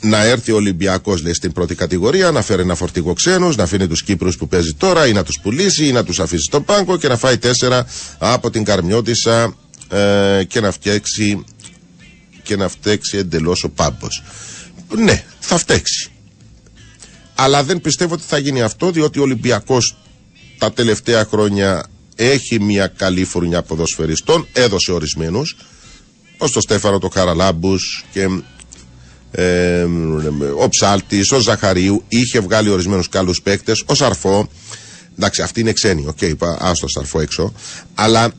να 0.02 0.24
έρθει 0.24 0.52
ο 0.52 0.56
Ολυμπιακός, 0.56 1.24
λέει, 1.24 1.34
στην 1.34 1.52
πρώτη 1.52 1.76
κατηγορία, 1.76 2.32
να 2.32 2.42
φέρει 2.42 2.62
ένα 2.62 2.76
φορτηγό 2.76 3.14
ξένου, 3.14 3.54
να 3.56 3.64
αφήνει 3.64 3.88
τους 3.88 4.04
Κύπρους 4.04 4.38
που 4.38 4.48
παίζει 4.48 4.74
τώρα 4.74 5.08
ή 5.08 5.12
να 5.12 5.24
τους 5.24 5.40
πουλήσει 5.42 5.88
ή 5.88 5.92
να 5.92 6.04
τους 6.04 6.20
αφήσει 6.20 6.44
στον 6.44 6.64
πάγκο 6.64 6.98
και 6.98 7.08
να 7.08 7.18
φάει 7.18 7.38
τέσσερα 7.38 7.86
από 8.18 8.50
την 8.50 8.64
Καρμιώτησα 8.64 9.56
ε, 9.90 10.44
και 10.48 10.60
να 10.60 10.72
φτιάξει 10.72 11.44
και 12.44 12.56
να 12.56 12.68
φταίξει 12.68 13.18
εντελώς 13.18 13.64
ο 13.64 13.70
πάμπο. 13.70 14.08
Ναι, 14.98 15.24
θα 15.40 15.58
φταίξει. 15.58 16.10
Αλλά 17.36 17.64
δεν 17.64 17.82
πιστεύω 17.82 18.14
ότι 18.14 18.24
θα 18.28 18.38
γίνει 18.38 18.62
αυτό 18.62 18.92
διότι 18.92 19.20
ο 19.20 19.22
Ολυμπιακός 19.22 19.98
τα 20.58 20.74
τελευταία 20.74 21.26
χρόνια 21.26 21.86
έχει 22.16 22.60
μια 22.60 22.88
καλή 22.88 23.24
φουρνιά 23.24 23.62
ποδοσφαιριστών, 23.62 24.48
έδωσε 24.54 24.92
ορισμένους, 24.92 25.56
όπως 26.38 26.52
το 26.52 26.62
Στέφανο, 26.62 27.00
το 27.00 27.08
Καραλάμπου 27.08 27.78
και 28.12 28.28
ε, 29.36 29.86
ο 30.60 30.70
Ψάλτης, 30.70 31.32
ο 31.32 31.40
Ζαχαρίου, 31.40 32.04
είχε 32.08 32.40
βγάλει 32.40 32.70
ορισμένους 32.70 33.10
καλούς 33.10 33.42
παίκτες, 33.42 33.84
ο 33.86 33.94
Σαρφό. 33.96 34.50
Εντάξει, 35.18 35.42
αυτή 35.42 35.60
είναι 35.60 35.72
ξένη, 35.74 36.06
OK, 36.08 36.18
okay, 36.22 36.28
είπα, 36.28 36.58
άστο 36.60 36.88
Σαρφό 36.88 37.20
έξω. 37.20 37.54
Αλλά 37.96 38.32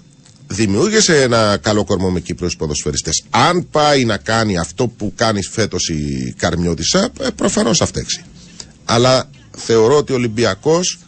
δημιούργησε 0.46 1.22
ένα 1.22 1.58
καλό 1.62 1.84
κορμό 1.84 2.10
με 2.10 2.20
Κύπριους 2.20 2.56
ποδοσφαιριστές. 2.56 3.24
Αν 3.30 3.68
πάει 3.70 4.04
να 4.04 4.16
κάνει 4.16 4.58
αυτό 4.58 4.86
που 4.86 5.12
κάνει 5.16 5.42
φέτος 5.42 5.88
η 5.88 6.34
Καρμιώτισσα, 6.38 7.08
ε, 7.20 7.28
προφανώς 7.36 7.78
θα 7.78 7.86
φταίξει. 7.86 8.24
Αλλά 8.84 9.30
θεωρώ 9.56 9.96
ότι 9.96 10.12
ο 10.12 10.14
Ολυμπιακός 10.14 10.98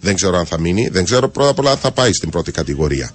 δεν 0.00 0.14
ξέρω 0.14 0.38
αν 0.38 0.46
θα 0.46 0.60
μείνει, 0.60 0.88
δεν 0.88 1.04
ξέρω 1.04 1.28
πρώτα 1.28 1.50
απ' 1.50 1.58
όλα 1.58 1.70
αν 1.70 1.76
θα 1.76 1.90
πάει 1.90 2.12
στην 2.12 2.30
πρώτη 2.30 2.50
κατηγορία. 2.50 3.10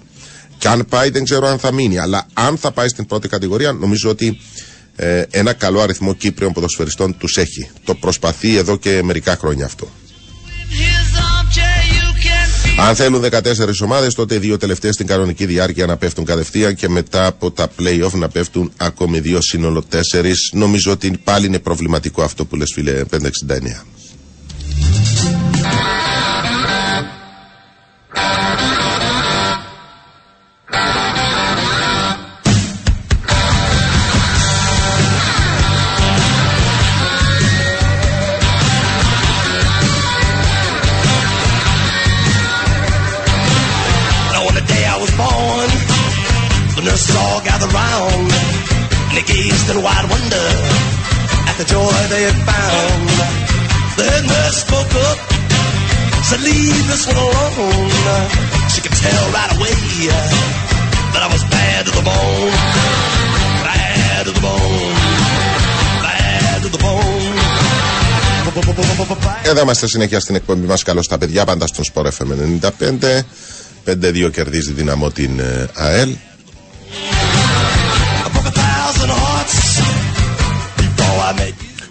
Και 0.58 0.68
αν 0.68 0.86
πάει, 0.88 1.10
δεν 1.10 1.24
ξέρω 1.24 1.46
αν 1.46 1.58
θα 1.58 1.72
μείνει. 1.72 1.98
Αλλά 1.98 2.26
αν 2.32 2.56
θα 2.56 2.70
πάει 2.70 2.88
στην 2.88 3.06
πρώτη 3.06 3.28
κατηγορία, 3.28 3.72
νομίζω 3.72 4.10
ότι 4.10 4.40
ε, 4.96 5.22
ένα 5.30 5.52
καλό 5.52 5.80
αριθμό 5.80 6.14
Κύπριων 6.14 6.52
ποδοσφαιριστών 6.52 7.16
τους 7.18 7.36
έχει. 7.36 7.70
Το 7.84 7.94
προσπαθεί 7.94 8.56
εδώ 8.56 8.76
και 8.76 9.02
μερικά 9.02 9.36
χρόνια 9.36 9.64
αυτό. 9.64 9.88
Αν 12.78 12.94
θέλουν 12.94 13.24
14 13.30 13.40
ομάδες, 13.82 14.14
τότε 14.14 14.34
οι 14.34 14.38
δύο 14.38 14.56
τελευταίες 14.56 14.94
στην 14.94 15.06
κανονική 15.06 15.46
διάρκεια 15.46 15.86
να 15.86 15.96
πέφτουν 15.96 16.24
κατευθείαν 16.24 16.74
και 16.74 16.88
μετά 16.88 17.26
από 17.26 17.50
τα 17.50 17.68
playoff 17.78 18.12
να 18.12 18.28
πέφτουν 18.28 18.72
ακόμη 18.76 19.20
δύο 19.20 19.40
σύνολο 19.40 19.84
4. 19.92 19.98
Νομίζω 20.52 20.92
ότι 20.92 21.20
πάλι 21.24 21.46
είναι 21.46 21.58
προβληματικό 21.58 22.22
αυτό 22.22 22.44
που 22.44 22.56
λες, 22.56 22.72
φίλε 22.72 23.02
569. 23.10 23.84
In 49.30 49.82
wide 49.82 50.06
wonder 50.10 50.48
at 51.48 51.56
the 51.58 51.64
joy 51.64 51.94
they 52.12 52.22
had 52.28 52.38
found. 52.48 53.08
Then 53.98 54.22
nurse 54.26 54.58
spoke 54.66 54.94
up, 55.08 55.18
said, 56.28 56.40
Leave 56.40 56.86
this 56.90 57.06
one 57.06 57.16
alone. 57.16 57.90
She 58.72 58.80
could 58.80 58.96
tell 58.96 59.24
right 59.36 59.52
away 59.56 59.78
that 61.12 61.22
I 61.26 61.28
was 61.34 61.42
bad 61.54 61.86
to 61.86 61.92
the 61.98 62.04
bone. 62.10 62.54
Bad 63.66 64.26
to 64.26 64.32
the 64.32 64.42
bone. 64.48 64.96
Bad 66.06 66.62
to 66.64 66.68
the 66.68 66.78
bone. 66.78 67.38
Εδώ 69.42 69.60
είμαστε 69.60 69.86
συνέχεια 69.86 70.20
στην 70.20 70.34
εκπομπή 70.34 70.66
μας 70.66 70.82
Καλώς 70.82 71.08
τα 71.08 71.18
παιδιά 71.18 71.44
πάντα 71.44 71.66
στον 71.66 71.84
Σπορ 71.84 72.06
FM 72.06 72.60
95 72.70 73.22
5-2 73.86 74.30
κερδίζει 74.32 74.72
δυναμό 74.72 75.10
την 75.10 75.40
ΑΕΛ 75.74 76.16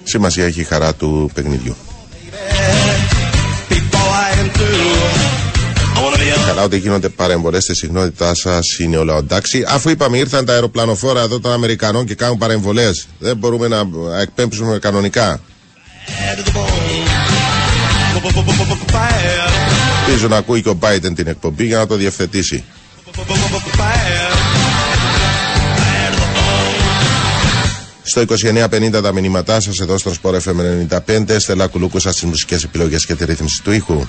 Σημασία 0.03 0.45
έχει 0.45 0.59
η 0.61 0.63
χαρά 0.63 0.93
του 0.93 1.29
παιχνιδιού. 1.33 1.75
Καλά 6.47 6.63
ότι 6.63 6.77
γίνονται 6.77 7.09
παρεμβολές 7.09 7.63
στη 7.63 7.75
συχνότητά 7.75 8.35
σας 8.35 8.79
είναι 8.79 8.97
όλα 8.97 9.17
εντάξει. 9.17 9.63
Αφού 9.67 9.89
είπαμε 9.89 10.17
ήρθαν 10.17 10.45
τα 10.45 10.53
αεροπλανοφόρα 10.53 11.21
εδώ 11.21 11.39
των 11.39 11.51
Αμερικανών 11.51 12.05
και 12.05 12.15
κάνουν 12.15 12.37
παρεμβολές, 12.37 13.07
δεν 13.19 13.37
μπορούμε 13.37 13.67
να 13.67 13.87
εκπέμψουμε 14.21 14.77
κανονικά. 14.79 15.41
Ελπίζω 20.07 20.27
να 20.27 20.37
ακούει 20.37 20.61
και 20.61 20.69
ο 20.69 20.77
Biden 20.81 21.11
την 21.15 21.27
εκπομπή 21.27 21.65
για 21.65 21.77
να 21.77 21.87
το 21.87 21.95
διευθετήσει. 21.95 22.63
Στο 28.11 28.23
2950 28.27 29.01
τα 29.01 29.13
μηνύματά 29.13 29.59
σας 29.59 29.79
εδώ 29.79 29.97
στο 29.97 30.13
Sport 30.21 30.33
FM 30.33 30.97
95. 31.07 31.35
Στελά 31.37 31.67
Κουλούκου 31.67 31.99
σας 31.99 32.13
τις 32.13 32.23
μουσικές 32.23 32.63
επιλογές 32.63 33.05
και 33.05 33.15
τη 33.15 33.25
ρύθμιση 33.25 33.63
του 33.63 33.71
ήχου. 33.71 34.05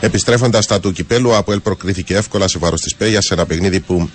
Επιστρέφοντας 0.00 0.64
στα 0.64 0.80
του 0.80 0.92
κυπέλου, 0.92 1.36
από 1.36 1.52
Ελ 1.52 1.60
προκρίθηκε 1.60 2.14
εύκολα 2.16 2.48
σε 2.48 2.58
βάρος 2.58 2.80
της 2.80 2.94
Πέγιας 2.94 3.24
σε 3.24 3.34
ένα 3.34 3.46
παιχνίδι 3.46 3.80
που 3.80 4.10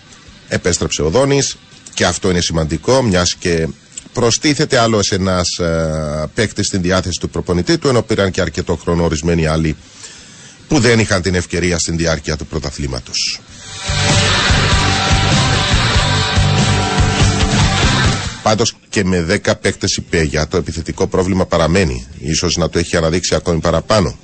επέστρεψε 0.48 1.02
ο 1.02 1.10
Δόνης. 1.10 1.58
Και 1.94 2.06
αυτό 2.06 2.30
είναι 2.30 2.42
σημαντικό, 2.42 3.02
μιας 3.02 3.36
και 3.36 3.68
προστίθεται 4.14 4.78
άλλος 4.78 5.12
ένας 5.12 5.58
ε, 5.58 6.30
παίκτης 6.34 6.68
στην 6.68 6.82
διάθεση 6.82 7.20
του 7.20 7.30
προπονητή 7.30 7.78
του, 7.78 7.88
ενώ 7.88 8.02
πήραν 8.02 8.32
και 8.32 8.42
αρκετό 8.42 8.76
χρόνο 8.76 9.04
ορισμένοι 9.04 9.46
άλλοι 9.46 9.76
που 10.68 10.80
δεν 10.80 11.00
είχαν 11.00 11.22
την 11.22 11.36
ευκαιρία 11.36 11.80
στην 11.80 11.98
διάρκεια 11.98 12.38
του 12.38 12.46
πρωταθλήματος. 12.46 13.42
Πάντως 18.44 18.76
και 18.90 19.04
με 19.04 19.26
10 19.46 19.52
παίκτες 19.62 19.96
υπέγεια 19.96 20.48
το 20.48 20.58
επιθετικό 20.58 21.08
πρόβλημα 21.08 21.46
παραμένει. 21.46 22.06
σω 22.36 22.48
να 22.56 22.70
το 22.70 22.80
έχει 22.80 22.98
αναδείξει 22.98 23.36
ακόμη 23.36 23.60
παραπάνω. 23.60 24.18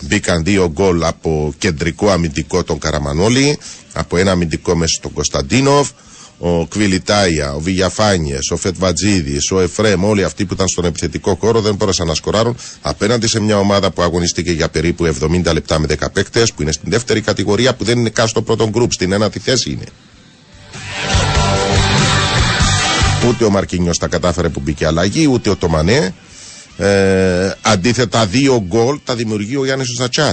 Μπήκαν 0.00 0.44
δύο 0.44 0.68
γκολ 0.72 1.02
από 1.04 1.54
κεντρικό 1.58 2.10
αμυντικό 2.10 2.64
τον 2.64 2.78
Καραμανόλη, 2.78 3.58
από 3.92 4.16
ένα 4.16 4.30
αμυντικό 4.30 4.74
μέσα 4.76 4.94
στον 4.94 5.12
Κωνσταντίνοφ, 5.12 5.90
ο 6.38 6.66
Κβιλιτάια, 6.66 7.54
ο 7.54 7.60
Βηγιαφάνιες, 7.60 8.50
ο 8.50 8.56
Φετβατζίδης, 8.56 9.50
ο 9.50 9.60
Εφρέμ, 9.60 10.04
όλοι 10.04 10.24
αυτοί 10.24 10.44
που 10.46 10.54
ήταν 10.54 10.68
στον 10.68 10.84
επιθετικό 10.84 11.36
χώρο 11.40 11.60
δεν 11.60 11.74
μπόρεσαν 11.74 12.06
να 12.06 12.14
σκοράρουν 12.14 12.56
απέναντι 12.82 13.26
σε 13.26 13.40
μια 13.40 13.58
ομάδα 13.58 13.90
που 13.90 14.02
αγωνίστηκε 14.02 14.52
για 14.52 14.68
περίπου 14.68 15.14
70 15.20 15.52
λεπτά 15.52 15.78
με 15.78 15.86
10 16.00 16.06
παίκτες, 16.12 16.52
που 16.52 16.62
είναι 16.62 16.72
στην 16.72 16.90
δεύτερη 16.90 17.20
κατηγορία, 17.20 17.74
που 17.74 17.84
δεν 17.84 17.98
είναι 17.98 18.10
καν 18.10 18.28
στο 18.28 18.42
πρώτο 18.42 18.68
γκρουπ, 18.68 18.92
στην 18.92 19.12
ένατη 19.12 19.38
θέση 19.38 19.70
είναι. 19.70 19.84
Ούτε 23.28 23.44
ο 23.44 23.50
Μαρκίνιο 23.50 23.92
τα 23.98 24.08
κατάφερε 24.08 24.48
που 24.48 24.60
μπήκε 24.60 24.86
αλλαγή, 24.86 25.26
ούτε 25.26 25.50
ο 25.50 25.56
Τομανέ. 25.56 26.14
Ε, 26.76 27.52
αντίθετα, 27.62 28.26
δύο 28.26 28.64
γκολ 28.66 28.98
τα 29.04 29.14
δημιουργεί 29.14 29.56
ο 29.56 29.64
Γιάννης 29.64 29.88
Ζατσά. 29.96 30.32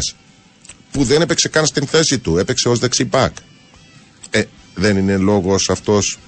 Που 0.92 1.04
δεν 1.04 1.22
έπαιξε 1.22 1.48
καν 1.48 1.66
στην 1.66 1.88
θέση 1.88 2.20
του, 2.20 2.38
έπαιξε 2.38 2.70
ως 2.70 2.80
δεξιπάκ. 2.80 3.36
Ε, 4.30 4.44
δεν 4.76 4.98
είναι 4.98 5.18
λόγος 5.18 5.70
αυτός 5.70 6.20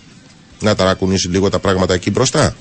να 0.60 0.75
ταρακουνήσει 0.75 1.28
λίγο 1.28 1.49
τα 1.49 1.60
πράγματα 1.60 1.93
εκεί 1.93 2.12
μπροστά. 2.12 2.56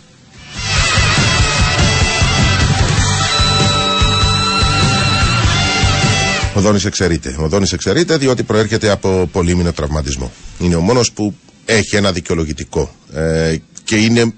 Ο 6.55 6.61
Δόνης 6.61 6.85
εξαιρείται. 6.85 7.37
Ο 7.39 7.49
Δόνης 7.49 7.73
εξαιρείται 7.73 8.17
διότι 8.17 8.43
προέρχεται 8.43 8.91
από 8.91 9.29
πολύμηνο 9.33 9.73
τραυματισμό. 9.73 10.33
Είναι 10.59 10.75
ο 10.75 10.81
μόνος 10.81 11.13
που 11.13 11.35
έχει 11.65 11.97
ένα 11.97 12.13
δικαιολογητικό. 12.13 12.95
Ε, 13.15 13.57
και 13.85 13.97
είναι 13.97 14.33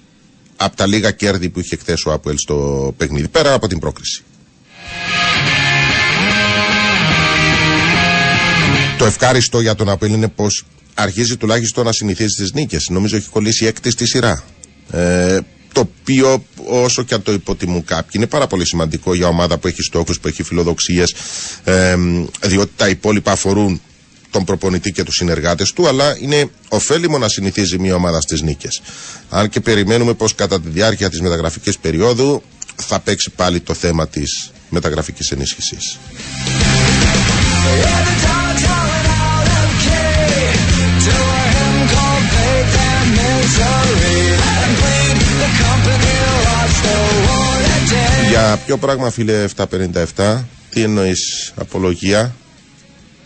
από 0.56 0.76
τα 0.76 0.87
λίγα 0.87 1.11
κέρδη 1.11 1.48
που 1.48 1.61
είχε 1.61 1.76
χθες 1.76 2.04
ο 2.04 2.12
Άπουελ 2.12 2.38
στο 2.38 2.94
παιχνίδι, 2.96 3.28
πέρα 3.28 3.52
από 3.52 3.66
την 3.68 3.78
πρόκριση. 3.78 4.22
Το 8.98 9.04
ευχάριστο 9.04 9.61
για 9.61 9.74
τον 9.74 9.88
Απέλ 9.88 10.12
είναι 10.12 10.28
πως 10.28 10.64
αρχίζει 10.94 11.37
τουλάχιστον 11.37 11.85
να 11.85 11.92
συνηθίζει 11.92 12.35
τις 12.35 12.52
νίκες. 12.52 12.88
Νομίζω 12.88 13.16
έχει 13.16 13.28
κολλήσει 13.28 13.66
έκτη 13.66 13.90
στη 13.90 14.06
σειρά. 14.06 14.44
Ε, 14.90 15.38
το 15.72 15.80
οποίο 15.80 16.44
όσο 16.66 17.02
και 17.02 17.14
αν 17.14 17.22
το 17.22 17.32
υποτιμούν 17.32 17.85
κάποιοι 17.85 18.11
είναι 18.14 18.26
πάρα 18.26 18.46
πολύ 18.46 18.66
σημαντικό 18.66 19.14
για 19.14 19.28
ομάδα 19.28 19.59
που 19.59 19.66
έχει 19.66 19.82
στόχους, 19.82 20.20
που 20.20 20.28
έχει 20.28 20.42
φιλοδοξίες 20.42 21.14
ε, 21.64 21.96
διότι 22.42 22.72
τα 22.76 22.88
υπόλοιπα 22.88 23.32
αφορούν 23.32 23.80
τον 24.37 24.44
προπονητή 24.44 24.92
και 24.92 25.03
τους 25.03 25.14
συνεργάτες 25.14 25.72
του, 25.72 25.88
αλλά 25.88 26.16
είναι 26.20 26.51
ωφέλιμο 26.68 27.18
να 27.18 27.29
συνηθίζει 27.29 27.79
μια 27.79 27.94
ομάδα 27.94 28.20
στις 28.20 28.42
νίκες. 28.42 28.81
Αν 29.31 29.49
και 29.49 29.61
περιμένουμε 29.61 30.14
πως 30.14 30.35
κατά 30.35 30.61
τη 30.61 30.68
διάρκεια 30.68 31.11
της 31.11 31.20
μεταγραφικής 31.20 31.79
περίοδου 31.79 32.42
θα 32.77 33.01
παίξει 33.01 33.31
πάλι 33.31 33.61
το 33.61 33.75
θέμα 33.75 34.07
της 34.09 34.51
μεταγραφικής 34.68 35.31
ενίσχυσης. 35.31 35.99
Για 48.29 48.61
ποιο 48.66 48.77
πράγμα 48.79 49.11
φίλε 49.11 49.44
757 50.16 50.44
Τι 50.70 50.83
εννοείς 50.83 51.53
απολογία; 51.57 52.35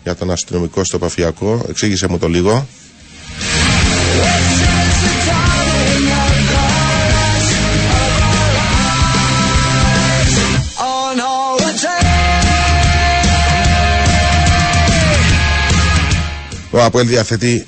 Για 0.03 0.15
τον 0.15 0.31
αστυνομικό 0.31 0.85
στο 0.85 0.99
Παφιακό. 0.99 1.65
Εξήγησε 1.69 2.09
μου 2.09 2.19
το 2.19 2.29
λίγο. 2.29 2.67
Ο 16.73 16.83
Αποέλ 16.83 17.07
διαθέτει 17.07 17.67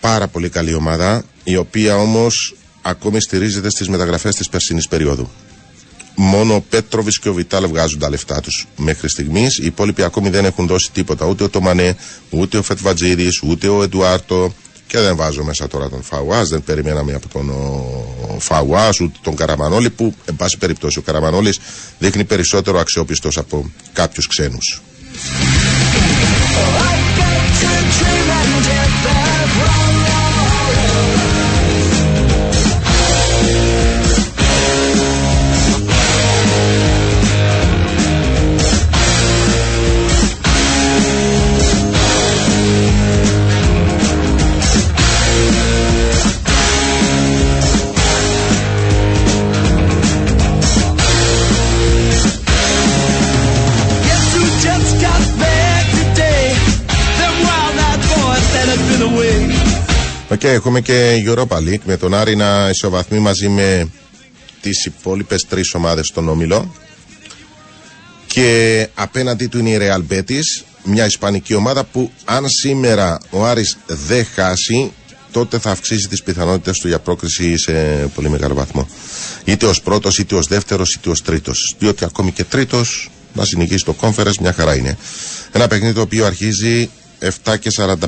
πάρα 0.00 0.28
πολύ 0.28 0.48
καλή 0.48 0.74
ομάδα, 0.74 1.24
η 1.44 1.56
οποία 1.56 1.96
όμως 1.96 2.54
ακόμη 2.82 3.20
στηρίζεται 3.20 3.70
στις 3.70 3.88
μεταγραφές 3.88 4.34
της 4.34 4.48
περσινής 4.48 4.88
περίοδου. 4.88 5.30
Μόνο 6.22 6.54
ο 6.54 6.60
Πέτροβιτ 6.60 7.14
και 7.20 7.28
ο 7.28 7.34
Βιτάλ 7.34 7.66
βγάζουν 7.66 7.98
τα 7.98 8.10
λεφτά 8.10 8.40
τους 8.40 8.66
μέχρι 8.76 9.08
στιγμής. 9.08 9.58
Οι 9.58 9.64
υπόλοιποι 9.64 10.02
ακόμη 10.02 10.28
δεν 10.28 10.44
έχουν 10.44 10.66
δώσει 10.66 10.90
τίποτα. 10.92 11.26
Ούτε 11.26 11.44
ο 11.44 11.48
Τομανέ, 11.48 11.96
ούτε 12.30 12.58
ο 12.58 12.62
Φετβατζίδης, 12.62 13.42
ούτε 13.42 13.68
ο 13.68 13.82
Εντουάρτο. 13.82 14.54
Και 14.86 14.98
δεν 14.98 15.16
βάζω 15.16 15.44
μέσα 15.44 15.68
τώρα 15.68 15.88
τον 15.88 16.02
Φαουάς. 16.02 16.48
Δεν 16.48 16.62
περιμέναμε 16.62 17.14
από 17.14 17.28
τον 17.28 17.52
Φαουάς 18.38 19.00
ούτε 19.00 19.18
τον 19.22 19.36
Καραμανόλη. 19.36 19.90
Που, 19.90 20.14
εν 20.24 20.36
πάση 20.36 20.58
περιπτώσει, 20.58 20.98
ο 20.98 21.02
Καραμανόλης 21.02 21.58
δείχνει 21.98 22.24
περισσότερο 22.24 22.78
αξιόπιστος 22.78 23.38
από 23.38 23.70
κάποιους 23.92 24.26
ξένους. 24.26 24.82
Και 60.40 60.48
έχουμε 60.50 60.80
και 60.80 61.24
Europa 61.26 61.56
League 61.56 61.84
με 61.84 61.96
τον 61.96 62.14
Άρη 62.14 62.36
να 62.36 62.68
ισοβαθμεί 62.68 63.18
μαζί 63.18 63.48
με 63.48 63.90
τις 64.60 64.84
υπόλοιπες 64.84 65.46
τρεις 65.48 65.74
ομάδες 65.74 66.06
στον 66.06 66.28
Όμιλο. 66.28 66.74
Και 68.26 68.88
απέναντί 68.94 69.46
του 69.46 69.58
είναι 69.58 69.70
η 69.70 69.78
Real 69.80 70.12
Betis 70.12 70.64
μια 70.84 71.06
ισπανική 71.06 71.54
ομάδα 71.54 71.84
που 71.84 72.10
αν 72.24 72.48
σήμερα 72.48 73.18
ο 73.30 73.44
Άρης 73.46 73.78
δεν 73.86 74.26
χάσει 74.34 74.92
τότε 75.30 75.58
θα 75.58 75.70
αυξήσει 75.70 76.08
τις 76.08 76.22
πιθανότητες 76.22 76.78
του 76.78 76.88
για 76.88 76.98
πρόκριση 76.98 77.58
σε 77.58 77.72
πολύ 78.14 78.28
μεγάλο 78.30 78.54
βαθμό. 78.54 78.88
Είτε 79.44 79.66
ως 79.66 79.82
πρώτος 79.82 80.18
είτε 80.18 80.34
ως 80.34 80.46
δεύτερος 80.46 80.94
είτε 80.94 81.10
ως 81.10 81.22
τρίτος. 81.22 81.74
Διότι 81.78 82.04
ακόμη 82.04 82.32
και 82.32 82.44
τρίτος 82.44 83.10
να 83.32 83.44
συνεχίσει 83.44 83.84
το 83.84 83.94
conference 84.00 84.36
μια 84.40 84.52
χαρά 84.52 84.76
είναι. 84.76 84.96
Ένα 85.52 85.66
παιχνίδι 85.66 85.94
το 85.94 86.00
οποίο 86.00 86.26
αρχίζει 86.26 86.90
7 87.44 87.58
και 87.58 87.70
45 87.76 88.00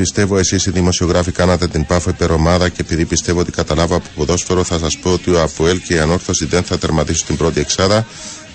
Πιστεύω 0.00 0.38
εσείς 0.38 0.66
οι 0.66 0.70
δημοσιογράφοι 0.70 1.32
κάνατε 1.32 1.68
την 1.68 1.86
πάφο 1.86 2.10
υπερομάδα 2.10 2.68
και 2.68 2.80
επειδή 2.80 3.04
πιστεύω 3.04 3.40
ότι 3.40 3.50
καταλάβω 3.50 3.96
από 3.96 4.08
ποδόσφαιρο 4.14 4.64
θα 4.64 4.78
σας 4.78 4.98
πω 4.98 5.12
ότι 5.12 5.30
ο 5.30 5.40
Αφουέλ 5.42 5.80
και 5.80 5.94
η 5.94 5.98
Ανόρθωση 5.98 6.44
δεν 6.44 6.62
θα 6.62 6.78
τερματίσουν 6.78 7.26
την 7.26 7.36
πρώτη 7.36 7.60
εξάδα 7.60 8.06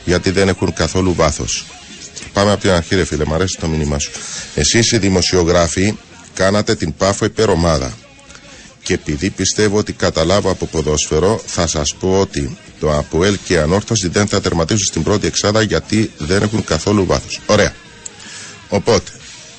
γιατί 0.06 0.32
δεν 0.32 0.48
έχουν 0.48 0.74
καθόλου 0.74 1.14
βάθος. 1.14 1.66
Πάμε 2.34 2.52
από 2.52 2.62
την 2.62 2.70
αρχή, 2.70 2.96
ρε 2.96 3.06
φίλε, 3.06 3.26
μου 3.26 3.34
αρέσει 3.34 3.58
το 3.60 3.68
μήνυμά 3.68 4.00
σου. 4.00 4.12
Εσείς 4.56 4.92
οι 4.92 4.98
δημοσιογράφοι 4.98 5.98
κάνατε 6.34 6.76
την 6.76 6.96
πάφο 6.96 7.26
υπερομάδα. 7.26 7.94
Και 8.84 8.94
επειδή 8.94 9.30
πιστεύω 9.30 9.78
ότι 9.78 9.94
καταλάβω 9.94 10.52
από 10.52 10.66
ποδόσφαιρο, 10.66 11.42
θα 11.46 11.68
σας 11.68 11.96
πω 11.96 12.20
ότι 12.20 12.58
το 12.80 12.98
Αποέλ 12.98 13.38
και 13.44 13.54
η 13.54 13.58
Ανόρθωση 13.58 14.08
δεν 14.08 14.28
θα 14.28 14.42
τερματίσουν 14.42 14.86
στην 14.86 15.04
πρώτη 15.04 15.28
εξάδα 15.28 15.62
γιατί 15.62 16.12
δεν 16.18 16.42
έχουν 16.42 16.64
καθόλου 16.64 17.06
βάθος. 17.06 17.42
Ωραία. 17.46 17.74
Οπότε, 18.70 19.12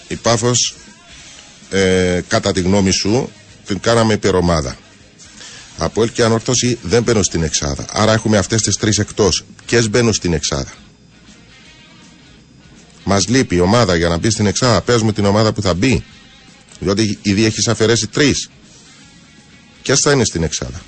η 0.08 0.14
Πάφος 0.14 0.74
ε, 1.70 2.20
κατά 2.28 2.52
τη 2.52 2.60
γνώμη 2.60 2.90
σου, 2.90 3.30
την 3.66 3.80
κάναμε 3.80 4.12
υπερομάδα. 4.12 4.76
Από 5.78 6.02
ελ 6.02 6.12
και 6.12 6.22
ανόρθωση 6.24 6.78
δεν 6.82 7.02
μπαίνουν 7.02 7.24
στην 7.24 7.42
εξάδα. 7.42 7.86
Άρα 7.90 8.12
έχουμε 8.12 8.36
αυτές 8.36 8.62
τις 8.62 8.76
τρεις 8.76 8.98
εκτός. 8.98 9.44
Ποιες 9.66 9.90
μπαίνουν 9.90 10.12
στην 10.12 10.32
εξάδα; 10.32 10.72
Μας 13.04 13.28
λείπει 13.28 13.54
η 13.54 13.60
ομάδα 13.60 13.96
για 13.96 14.08
να 14.08 14.18
μπει 14.18 14.30
στην 14.30 14.46
εξάδα. 14.46 14.80
Παίζουμε 14.80 15.12
την 15.12 15.24
ομάδα 15.24 15.52
που 15.52 15.62
θα 15.62 15.74
μπει. 15.74 16.04
Διότι 16.80 17.18
ήδη 17.22 17.44
έχεις 17.44 17.68
αφαιρέσει 17.68 18.06
τρεις. 18.06 18.50
Ποιες 19.82 20.00
θα 20.00 20.12
είναι 20.12 20.24
στην 20.24 20.42
εξάδα; 20.42 20.82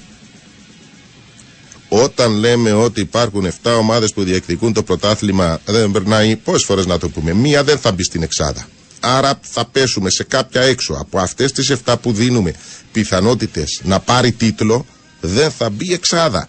Όταν 1.89 2.33
λέμε 2.33 2.73
ότι 2.73 3.01
υπάρχουν 3.01 3.47
7 3.63 3.77
ομάδες 3.79 4.13
που 4.13 4.23
διεκδικούν 4.23 4.73
το 4.73 4.83
πρωτάθλημα, 4.83 5.61
δεν 5.65 5.91
περνάει 5.91 6.37
πόσες 6.37 6.65
φορές 6.65 6.87
να 6.87 6.99
το 6.99 7.09
πούμε. 7.09 7.33
Μία 7.33 7.65
δεν 7.65 7.79
θα 7.79 7.93
μπει 7.93 8.03
στην 8.03 8.23
εξάδα. 8.23 8.69
Άρα 9.01 9.39
θα 9.43 9.65
πέσουμε 9.65 10.11
σε 10.11 10.25
κάποια 10.25 10.61
έξω 10.63 10.93
από 10.93 11.19
αυτές 11.19 11.53
τις 11.53 11.77
7 11.85 11.95
που 12.03 12.13
δίνουμε 12.13 12.55
πιθανότητες 12.93 13.81
να 13.85 14.01
πάρει 14.01 14.33
τίτλο 14.33 14.87
δεν 15.21 15.51
θα 15.51 15.71
μπει 15.71 15.93
εξάδα. 15.93 16.49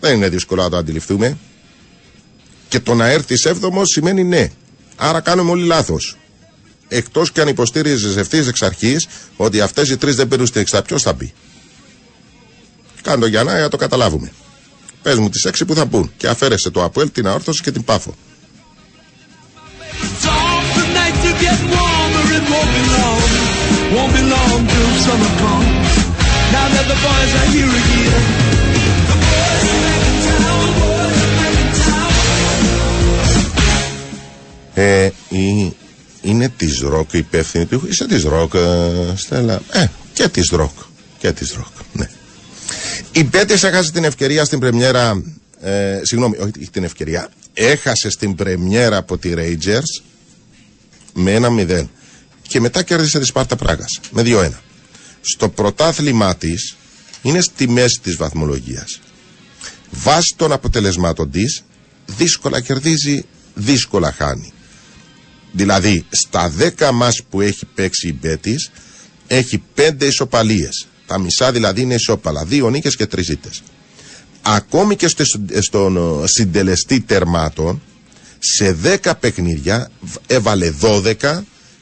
Δεν 0.00 0.14
είναι 0.14 0.28
δύσκολο 0.28 0.62
να 0.62 0.70
το 0.70 0.76
αντιληφθούμε. 0.76 1.38
Και 2.68 2.80
το 2.80 2.94
να 2.94 3.06
έρθει 3.06 3.48
έβδομο 3.48 3.84
σημαίνει 3.84 4.24
ναι. 4.24 4.50
Άρα 4.96 5.20
κάνουμε 5.20 5.50
όλοι 5.50 5.66
λάθος. 5.66 6.16
Εκτός 6.88 7.32
και 7.32 7.40
αν 7.40 7.48
υποστήριζε 7.48 8.20
ευθύς 8.20 8.46
εξ 8.46 8.62
αρχής 8.62 9.06
ότι 9.36 9.60
αυτές 9.60 9.90
οι 9.90 9.96
τρεις 9.96 10.16
δεν 10.16 10.26
μπαίνουν 10.26 10.46
στην 10.46 10.60
εξάδα, 10.60 10.82
ποιος 10.82 11.02
θα 11.02 11.12
μπει. 11.12 11.32
Κάντο 13.02 13.26
για 13.26 13.42
να 13.42 13.68
το 13.68 13.76
καταλάβουμε. 13.76 14.32
Πες 15.02 15.18
μου 15.18 15.28
τις 15.28 15.44
έξι 15.44 15.64
που 15.64 15.74
θα 15.74 15.84
μπουν 15.84 16.12
και 16.16 16.28
αφαίρεσε 16.28 16.70
το 16.70 16.84
Αποέλ, 16.84 17.10
την 17.10 17.26
Αόρθωση 17.26 17.62
και 17.62 17.70
την 17.70 17.84
Πάφο. 17.84 18.16
Get 21.44 21.58
warmer, 21.72 22.24
it 22.38 22.44
won't 22.52 22.70
be 22.76 22.82
long. 22.96 23.30
Won't 23.94 24.12
be 24.16 24.22
long 24.34 24.60
till 24.72 24.90
summer 25.04 25.32
comes. 25.42 25.92
Now 26.54 26.66
that 26.74 26.86
the 26.92 26.98
boys 27.06 27.32
are 27.40 27.48
here 27.54 27.72
again. 27.82 28.22
The 29.08 29.16
boys 29.26 29.64
back 29.84 30.02
in 30.10 30.16
town, 30.28 30.66
boys 30.80 31.20
back 31.38 31.54
in 31.62 31.70
town. 31.86 32.12
Ε, 34.74 35.10
η, 35.28 35.76
είναι 36.22 36.48
της 36.48 36.80
ροκ 36.80 37.12
υπεύθυνη 37.12 37.66
του. 37.66 37.86
Είσαι 37.90 38.06
της 38.06 38.22
ροκ, 38.22 38.52
Στέλλα. 39.14 39.60
Ε, 39.72 39.86
και 40.12 40.28
της 40.28 40.48
ροκ. 40.50 40.78
Και 41.18 41.32
της 41.32 41.52
ροκ, 41.52 41.74
ναι. 41.92 42.08
Η 43.12 43.24
Πέτη 43.24 43.52
έχασε 43.52 43.90
την 43.90 44.04
ευκαιρία 44.04 44.44
στην 44.44 44.58
πρεμιέρα. 44.58 45.22
Ε, 45.60 46.00
συγγνώμη, 46.02 46.36
όχι 46.36 46.70
την 46.72 46.84
ευκαιρία. 46.84 47.28
Έχασε 47.54 48.10
στην 48.10 48.34
πρεμιέρα 48.34 48.96
από 48.96 49.18
τη 49.18 49.32
Rangers 49.36 50.02
με 51.12 51.32
ένα 51.34 51.48
0 51.50 51.86
και 52.42 52.60
μετά 52.60 52.82
κέρδισε 52.82 53.18
τη 53.18 53.24
Σπάρτα 53.24 53.56
Πράγας 53.56 54.00
με 54.10 54.22
2-1. 54.26 54.50
Στο 55.20 55.48
πρωτάθλημά 55.48 56.36
της 56.36 56.76
είναι 57.22 57.40
στη 57.40 57.68
μέση 57.68 58.00
της 58.02 58.16
βαθμολογίας. 58.16 59.00
Βάσει 59.90 60.34
των 60.36 60.52
αποτελεσμάτων 60.52 61.30
της, 61.30 61.64
δύσκολα 62.06 62.60
κερδίζει, 62.60 63.24
δύσκολα 63.54 64.12
χάνει. 64.12 64.52
Δηλαδή, 65.52 66.04
στα 66.10 66.52
10 66.78 66.92
μας 66.92 67.22
που 67.30 67.40
έχει 67.40 67.66
παίξει 67.74 68.08
η 68.08 68.18
Μπέτης, 68.20 68.70
έχει 69.26 69.62
5 69.74 70.06
ισοπαλίες. 70.06 70.86
Τα 71.06 71.18
μισά 71.18 71.52
δηλαδή 71.52 71.80
είναι 71.80 71.94
ισόπαλα. 71.94 72.44
Δύο 72.44 72.70
νίκες 72.70 72.96
και 72.96 73.06
τρεις 73.06 73.28
ήττες. 73.28 73.62
Ακόμη 74.42 74.96
και 74.96 75.08
στον 75.60 76.22
συντελεστή 76.28 77.00
τερμάτων, 77.00 77.82
σε 78.42 78.76
10 79.04 79.12
παιχνίδια 79.20 79.90
έβαλε 80.26 80.72
12 80.80 81.14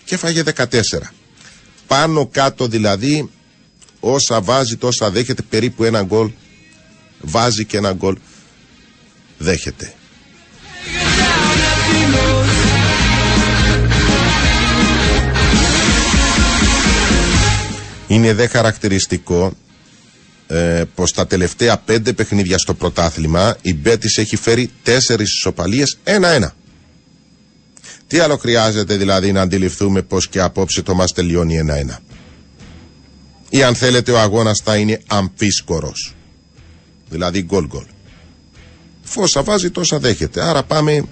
και 0.05 0.17
φάγε 0.17 0.43
14. 0.57 0.65
Πάνω 1.87 2.27
κάτω 2.27 2.67
δηλαδή 2.67 3.31
όσα 4.01 4.41
βάζει 4.41 4.77
τόσα 4.77 5.11
δέχεται 5.11 5.43
περίπου 5.43 5.85
ένα 5.85 6.03
γκολ 6.03 6.31
βάζει 7.21 7.65
και 7.65 7.77
ένα 7.77 7.93
γκολ 7.93 8.17
δέχεται. 9.39 9.93
Είναι 18.07 18.35
δε 18.35 18.47
χαρακτηριστικό 18.47 19.53
ε, 20.51 20.85
πως 20.95 21.13
τα 21.13 21.27
τελευταία 21.27 21.79
πέντε 21.79 22.13
παιχνίδια 22.13 22.59
στο 22.59 22.75
πρωτάθλημα 22.75 23.57
η 23.63 23.75
Μπέτης 23.75 24.17
έχει 24.17 24.37
φέρει 24.37 24.71
τέσσερις 24.83 25.35
ισοπαλίες 25.35 25.99
ένα-ένα. 26.05 26.55
Τι 28.07 28.19
άλλο 28.19 28.37
χρειάζεται 28.37 28.97
δηλαδή 28.97 29.33
να 29.33 29.41
αντιληφθούμε 29.41 30.03
πως 30.03 30.29
και 30.29 30.41
απόψε 30.41 30.83
το 30.83 30.95
μας 30.95 31.13
τελειώνει 31.13 31.57
ένα-ένα. 31.57 32.01
Ή 33.51 33.63
αν 33.63 33.75
θέλετε 33.75 34.13
ο 34.13 34.19
αγώνας 34.19 34.61
θα 34.65 34.77
είναι 34.77 35.01
αμφίσκορος. 35.07 36.15
Δηλαδή 37.11 37.43
γκολ 37.43 37.67
γκολ. 37.67 37.85
Φόσα 39.03 39.43
βάζει 39.43 39.71
τόσα 39.71 39.99
δέχεται. 39.99 40.43
Άρα 40.43 40.63
πάμε 40.63 41.05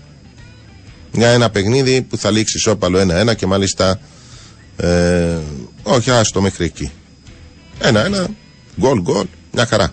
για 1.13 1.29
ένα 1.29 1.51
παιχνίδι 1.51 2.03
που 2.03 2.17
θα 2.17 2.31
λήξει 2.31 2.59
σώπαλο 2.59 2.99
ένα-ένα 2.99 3.35
και 3.35 3.47
μάλιστα 3.47 4.01
ε, 4.77 5.37
όχι 5.83 6.11
άστο 6.11 6.41
μέχρι 6.41 6.65
εκεί. 6.65 6.93
Ένα-ένα 7.79 8.29
Γκολ, 8.81 9.01
γκολ, 9.01 9.27
μια 9.53 9.67
χαρά. 9.67 9.93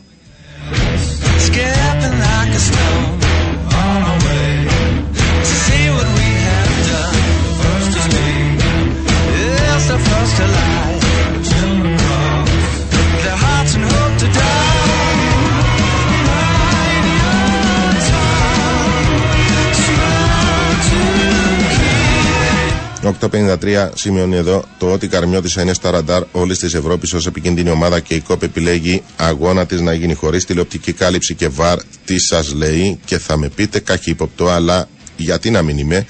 853 23.04 23.90
σημειώνει 23.94 24.36
εδώ 24.36 24.64
το 24.78 24.92
ότι 24.92 25.06
η 25.06 25.08
Καρμιώτησα 25.08 25.62
είναι 25.62 25.74
στα 25.74 25.92
ραντάρ 25.92 26.24
όλης 26.32 26.60
της 26.60 26.74
Ευρώπης 26.74 27.14
ως 27.14 27.26
επικίνδυνη 27.28 27.70
ομάδα 27.70 28.00
και 28.00 28.14
η 28.14 28.20
ΚΟΠ 28.20 28.44
επιλέγει 28.44 29.04
αγώνα 29.16 29.66
της 29.66 29.82
να 29.82 29.94
γίνει 29.94 30.14
χωρίς 30.14 30.46
τηλεοπτική 30.46 30.92
κάλυψη 30.94 31.34
και 31.34 31.48
βαρ. 31.48 31.78
Τι 32.06 32.20
σας 32.20 32.54
λέει 32.54 33.00
και 33.06 33.18
θα 33.18 33.38
με 33.38 33.50
πείτε 33.50 33.80
καχύποπτο, 33.80 34.48
αλλά 34.50 34.88
γιατί 35.18 35.50
να 35.50 35.62
μην 35.62 35.78
είμαι. 35.78 36.06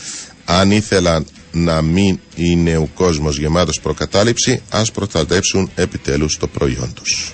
Αν 0.46 0.72
ήθελαν 0.72 1.26
να 1.52 1.82
μην 1.82 2.20
είναι 2.36 2.78
ο 2.78 2.90
κόσμος 2.94 3.38
γεμάτος 3.38 3.80
προκατάληψη, 3.80 4.62
ας 4.70 4.92
προστατεύσουν 4.92 5.70
επιτέλους 5.76 6.38
το 6.38 6.48
προϊόν 6.48 6.94
τους. 6.94 7.34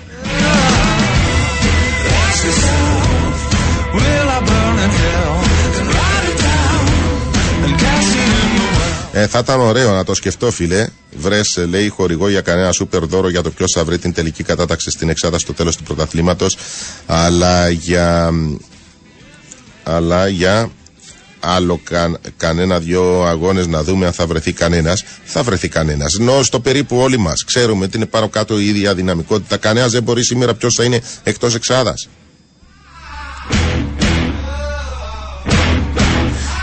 Ε, 9.12 9.26
θα 9.26 9.38
ήταν 9.38 9.60
ωραίο 9.60 9.92
να 9.92 10.04
το 10.04 10.14
σκεφτώ, 10.14 10.50
φίλε. 10.50 10.86
Βρες, 11.16 11.58
λέει, 11.68 11.88
χορηγό 11.88 12.28
για 12.28 12.40
κανένα 12.40 12.72
σούπερ 12.72 13.04
δώρο 13.04 13.28
για 13.28 13.42
το 13.42 13.50
ποιος 13.50 13.72
θα 13.72 13.84
βρει 13.84 13.98
την 13.98 14.12
τελική 14.12 14.42
κατάταξη 14.42 14.90
στην 14.90 15.08
Εξάδα 15.08 15.38
στο 15.38 15.52
τέλος 15.52 15.76
του 15.76 15.82
πρωταθλήματος. 15.82 16.56
Αλλά 17.06 17.68
για. 17.68 18.30
Αλλά 19.82 20.28
για 20.28 20.70
άλλο 21.40 21.80
κα, 21.84 22.18
κανένα 22.36 22.78
δυο 22.78 23.22
αγώνες 23.22 23.66
να 23.66 23.82
δούμε 23.82 24.06
αν 24.06 24.12
θα 24.12 24.26
βρεθεί 24.26 24.52
κανένας 24.52 25.04
θα 25.24 25.42
βρεθεί 25.42 25.68
κανένας 25.68 26.14
ενώ 26.14 26.42
στο 26.42 26.60
περίπου 26.60 26.96
όλοι 26.96 27.18
μας 27.18 27.44
ξέρουμε 27.44 27.84
ότι 27.84 27.96
είναι 27.96 28.06
πάνω 28.06 28.28
κάτω 28.28 28.58
η 28.58 28.66
ίδια 28.66 28.94
δυναμικότητα 28.94 29.56
κανένας 29.56 29.92
δεν 29.92 30.02
μπορεί 30.02 30.24
σήμερα 30.24 30.54
ποιος 30.54 30.74
θα 30.74 30.84
είναι 30.84 31.00
εκτός 31.22 31.54
εξάδας 31.54 32.08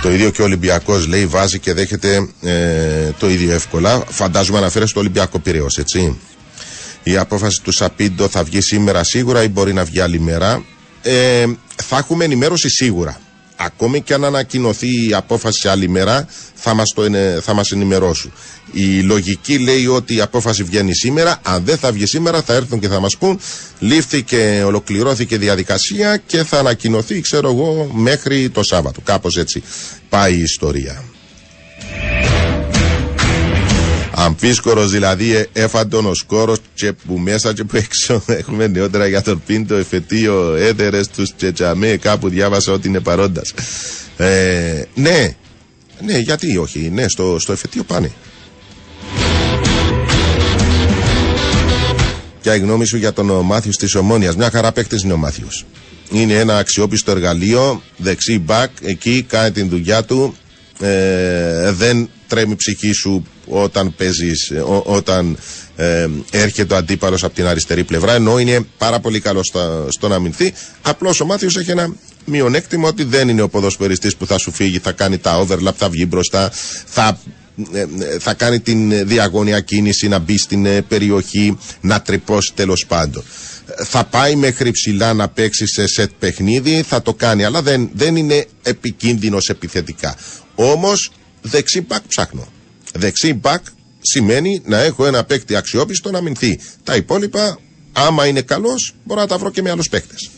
Το 0.02 0.12
ίδιο 0.12 0.30
και 0.30 0.42
ο 0.42 0.46
Ολυμπιακός 0.46 1.08
λέει 1.08 1.26
βάζει 1.26 1.60
και 1.60 1.74
δέχεται 1.74 2.30
ε, 2.42 3.12
το 3.20 3.30
ίδιο 3.30 3.52
εύκολα. 3.52 4.04
Φαντάζομαι 4.08 4.58
αναφέρει 4.58 4.88
στο 4.88 5.00
Ολυμπιακό 5.00 5.40
Πυραιός, 5.40 5.78
έτσι. 5.78 6.20
Η 7.04 7.18
απόφαση 7.18 7.62
του 7.62 7.72
Σαπίντο 7.72 8.28
θα 8.28 8.44
βγει 8.44 8.62
σήμερα 8.62 9.04
σίγουρα 9.04 9.44
ή 9.44 9.48
μπορεί 9.48 9.74
να 9.74 9.84
βγει 9.84 10.00
άλλη 10.00 10.20
μέρα. 10.20 10.64
Ε, 11.02 11.46
θα 11.84 11.98
έχουμε 11.98 12.24
ενημέρωση 12.24 12.70
σίγουρα 12.70 13.20
ακόμη 13.58 14.02
και 14.02 14.14
αν 14.14 14.26
ανακοινωθεί 14.26 15.08
η 15.10 15.14
απόφαση 15.14 15.68
άλλη 15.68 15.90
μέρα 15.90 16.28
θα 16.54 16.74
μας, 16.74 16.94
το, 16.94 17.04
θα 17.42 17.54
μας 17.54 17.72
ενημερώσουν. 17.72 18.32
Η 18.72 19.00
λογική 19.02 19.58
λέει 19.60 19.88
ότι 19.88 20.16
η 20.16 20.22
απόφαση 20.22 20.64
βγαίνει 20.64 20.96
σήμερα, 20.96 21.40
αν 21.44 21.64
δεν 21.66 21.78
θα 21.78 21.92
βγει 21.92 22.06
σήμερα 22.06 22.42
θα 22.42 22.54
έρθουν 22.54 22.80
και 22.80 22.88
θα 22.88 23.00
μας 23.00 23.18
πούν 23.18 23.40
λήφθηκε, 23.80 24.64
ολοκληρώθηκε 24.66 25.38
διαδικασία 25.38 26.18
και 26.18 26.44
θα 26.44 26.60
ανακοινωθεί 26.60 27.22
ξέρω 27.22 27.50
εγώ 27.50 27.90
μέχρι 27.94 28.50
το 28.50 28.64
Σάββατο. 28.64 29.02
Κάπως 29.02 29.38
έτσι 29.38 29.64
πάει 30.10 30.34
η 30.34 30.42
ιστορία. 30.42 31.04
Αμφίσκορος 34.20 34.92
δηλαδή 34.92 35.36
ε, 35.36 35.46
έφαντον 35.54 36.06
ο 36.06 36.14
σκόρος 36.14 36.58
και 36.74 36.94
που 36.94 37.18
μέσα 37.18 37.54
και 37.54 37.64
που 37.64 37.76
έξω 37.76 38.24
έχουμε 38.40 38.68
νεότερα 38.68 39.08
για 39.08 39.22
τον 39.22 39.42
πίντο, 39.46 39.76
εφετείο, 39.76 40.56
έδερες 40.56 41.08
τους 41.08 41.36
τσετσαμέ. 41.36 41.98
Κάπου 41.98 42.30
διάβασα 42.30 42.72
ότι 42.72 42.88
είναι 42.88 43.00
παρόντας. 43.00 43.54
Ε, 44.18 44.84
ναι, 44.94 45.36
ναι, 46.02 46.18
γιατί 46.18 46.58
όχι, 46.58 46.90
ναι, 46.94 47.08
στο, 47.08 47.40
στο 47.40 47.52
εφετείο 47.52 47.84
πάνε. 47.84 48.12
Ποια 52.42 52.56
η 52.56 52.60
γνώμη 52.60 52.86
σου 52.86 52.98
για 52.98 53.14
τον 53.14 53.46
Μάθιος 53.46 53.78
της 53.78 53.96
Ομόνιας; 53.96 54.36
Μια 54.36 54.50
χαρά 54.50 54.72
παίκτης 54.72 55.04
είναι 55.04 55.14
ο 55.14 55.18
Μάθιος. 55.18 55.66
Είναι 56.12 56.34
ένα 56.34 56.58
αξιόπιστο 56.58 57.12
εργαλείο, 57.12 57.82
δεξί 57.98 58.40
μπακ, 58.40 58.72
εκεί 58.82 59.26
κάνει 59.30 59.52
την 59.52 59.70
δουλειά 59.70 60.04
του. 60.04 60.36
Ε, 60.80 61.72
δεν 61.72 62.10
τρέμει 62.28 62.56
ψυχή 62.56 62.92
σου 62.92 63.26
όταν 63.50 63.96
παίζεις, 63.96 64.52
όταν 64.84 65.38
ε, 65.76 66.08
έρχεται 66.32 66.74
ο 66.74 66.78
αντίπαλος 66.78 67.24
από 67.24 67.36
την 67.36 67.46
αριστερή 67.46 67.84
πλευρά 67.84 68.14
ενώ 68.14 68.40
είναι 68.40 68.66
πάρα 68.78 69.00
πολύ 69.00 69.20
καλό 69.20 69.44
στο 69.90 70.08
να 70.08 70.16
αμυνθεί. 70.16 70.54
Απλώς 70.82 71.22
ο 71.22 71.26
Μάθιος 71.26 71.58
έχει 71.58 71.72
ένα 71.72 71.94
μειονέκτημα 72.26 72.88
ότι 72.88 73.04
δεν 73.04 73.30
είναι 73.30 73.42
ο 73.42 73.50
ποδοσφαιριστής 73.50 74.16
που 74.16 74.26
θα 74.26 74.38
σου 74.38 74.52
φύγει 74.52 74.80
θα 74.80 74.92
κάνει 74.92 75.18
τα 75.18 75.46
overlap, 75.46 75.74
θα 75.78 75.90
βγει 75.90 76.06
μπροστά 76.10 76.52
θα 76.86 77.20
ε, 77.74 77.86
θα 78.20 78.34
κάνει 78.34 78.60
την 78.60 79.08
διαγώνια 79.08 79.60
κίνηση 79.60 80.08
να 80.08 80.20
μπει 80.20 80.38
στην 80.38 80.66
ε, 80.66 80.82
περιοχή 80.82 81.58
να 81.82 82.02
τρυπώσει 82.02 82.52
τέλος 82.56 82.86
πάντων. 82.86 83.24
Θα 83.86 84.04
πάει 84.06 84.36
μέχρι 84.36 84.72
ψηλά 84.72 85.14
να 85.14 85.28
παίξει 85.30 85.68
σε 85.68 85.88
σετ 85.88 86.12
παιχνίδι 86.20 86.82
θα 86.88 87.02
το 87.02 87.14
κάνει 87.14 87.44
αλλά 87.44 87.62
δεν, 87.62 87.90
δεν 87.94 88.16
είναι 88.16 88.46
επικίνδυνος 88.64 89.50
επιθετικά. 89.50 90.16
Όμως 90.56 91.12
δεξί 91.42 91.82
μπακ 91.82 92.02
ψάχνω. 92.08 92.48
Δεξί 92.98 93.34
μπακ 93.34 93.66
σημαίνει 94.02 94.62
να 94.66 94.80
έχω 94.80 95.06
ένα 95.06 95.24
παίκτη 95.24 95.56
αξιόπιστο 95.56 96.12
να 96.12 96.22
αμυνθεί. 96.22 96.60
Τα 96.84 96.96
υπόλοιπα, 96.96 97.60
άμα 97.94 98.26
είναι 98.28 98.42
καλός, 98.42 98.94
μπορώ 99.04 99.20
να 99.22 99.28
τα 99.28 99.38
βρω 99.38 99.52
και 99.52 99.62
με 99.62 99.70
άλλους 99.70 99.90
παίκτες. 99.90 100.30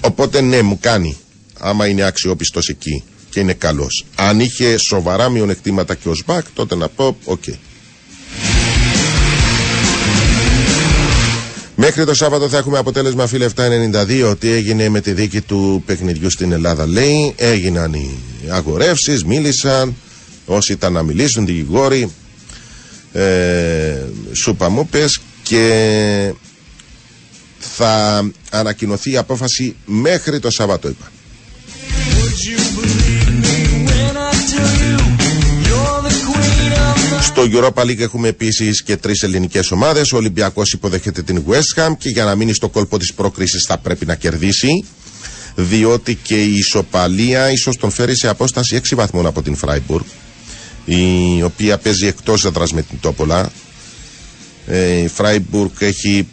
Οπότε 0.00 0.40
ναι, 0.40 0.62
μου 0.62 0.78
κάνει. 0.80 1.16
Άμα 1.58 1.86
είναι 1.86 2.02
αξιόπιστος 2.02 2.68
εκεί 2.68 3.04
και 3.30 3.40
είναι 3.40 3.52
καλός. 3.52 4.06
Αν 4.14 4.40
είχε 4.40 4.76
σοβαρά 4.76 5.28
μειονεκτήματα 5.28 5.94
και 5.94 6.08
ως 6.08 6.22
μπακ, 6.26 6.44
τότε 6.54 6.74
να 6.74 6.88
πω, 6.88 7.16
OK. 7.24 7.42
Okay. 7.46 7.54
Μέχρι 11.82 12.04
το 12.04 12.14
Σάββατο 12.14 12.48
θα 12.48 12.58
έχουμε 12.58 12.78
αποτέλεσμα 12.78 13.26
φίλε 13.26 13.48
792 13.56 14.30
ότι 14.30 14.50
έγινε 14.50 14.88
με 14.88 15.00
τη 15.00 15.12
δίκη 15.12 15.40
του 15.40 15.82
παιχνιδιού 15.86 16.30
στην 16.30 16.52
Ελλάδα 16.52 16.86
λέει 16.86 17.34
έγιναν 17.36 17.92
οι 17.92 18.18
αγορεύσεις, 18.48 19.24
μίλησαν 19.24 19.94
όσοι 20.54 20.72
ήταν 20.72 20.92
να 20.92 21.02
μιλήσουν, 21.02 21.46
δικηγόροι 21.46 22.10
ε, 23.12 23.96
σουπαμούπες 24.32 25.20
και 25.42 26.32
θα 27.58 28.24
ανακοινωθεί 28.50 29.10
η 29.10 29.16
απόφαση 29.16 29.76
μέχρι 29.84 30.38
το 30.38 30.50
Σάββατο 30.50 30.88
είπα. 30.88 31.10
Στο 37.20 37.42
Europa 37.52 37.82
League 37.82 37.98
έχουμε 38.00 38.28
επίσης 38.28 38.82
και 38.82 38.96
τρεις 38.96 39.22
ελληνικές 39.22 39.70
ομάδες. 39.70 40.12
Ο 40.12 40.16
Ολυμπιακός 40.16 40.72
υποδέχεται 40.72 41.22
την 41.22 41.42
West 41.48 41.80
Ham 41.82 41.92
και 41.98 42.08
για 42.08 42.24
να 42.24 42.34
μείνει 42.34 42.52
στο 42.54 42.68
κόλπο 42.68 42.98
της 42.98 43.12
πρόκρισης 43.14 43.64
θα 43.68 43.78
πρέπει 43.78 44.06
να 44.06 44.14
κερδίσει. 44.14 44.84
Διότι 45.54 46.14
και 46.14 46.42
η 46.42 46.54
ισοπαλία 46.54 47.50
ίσως 47.50 47.76
τον 47.76 47.90
φέρει 47.90 48.16
σε 48.16 48.28
απόσταση 48.28 48.80
6 48.90 48.94
βαθμών 48.96 49.26
από 49.26 49.42
την 49.42 49.56
Φράιμπουργκ, 49.56 50.04
η 50.84 51.42
οποία 51.42 51.78
παίζει 51.78 52.06
εκτός 52.06 52.44
έδρας 52.44 52.72
με 52.72 52.82
την 52.82 53.00
Τόπολα. 53.00 53.52
Ε, 54.66 55.02
η 55.02 55.08
Φράιμπουργκ 55.08 55.70
έχει 55.78 56.26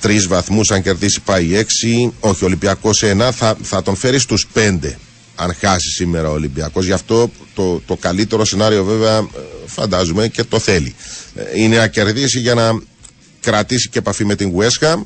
τρεις 0.00 0.26
βαθμούς, 0.26 0.70
αν 0.70 0.82
κερδίσει 0.82 1.20
πάει 1.20 1.50
6. 1.50 2.12
Όχι, 2.20 2.44
ο 2.44 2.46
Ολυμπιακός 2.46 2.96
σε 2.96 3.16
1 3.18 3.30
θα, 3.32 3.56
θα 3.62 3.82
τον 3.82 3.96
φέρει 3.96 4.18
στους 4.18 4.48
5 4.54 4.78
αν 5.34 5.54
χάσει 5.60 5.90
σήμερα 5.90 6.28
ο 6.28 6.32
Ολυμπιακός. 6.32 6.84
Γι' 6.84 6.92
αυτό 6.92 7.30
το, 7.54 7.82
το 7.86 7.96
καλύτερο 7.96 8.44
σενάριο 8.44 8.84
βέβαια 8.84 9.16
ε, 9.16 9.26
φαντάζομαι 9.66 10.28
και 10.28 10.44
το 10.44 10.58
θέλει. 10.58 10.94
Ε, 11.34 11.60
είναι 11.60 11.76
να 11.76 11.86
κερδίσει 11.86 12.40
για 12.40 12.54
να 12.54 12.82
κρατήσει 13.40 13.88
και 13.88 13.98
επαφή 13.98 14.24
με 14.24 14.34
την 14.34 14.52
West 14.56 14.86
Ham 14.86 15.02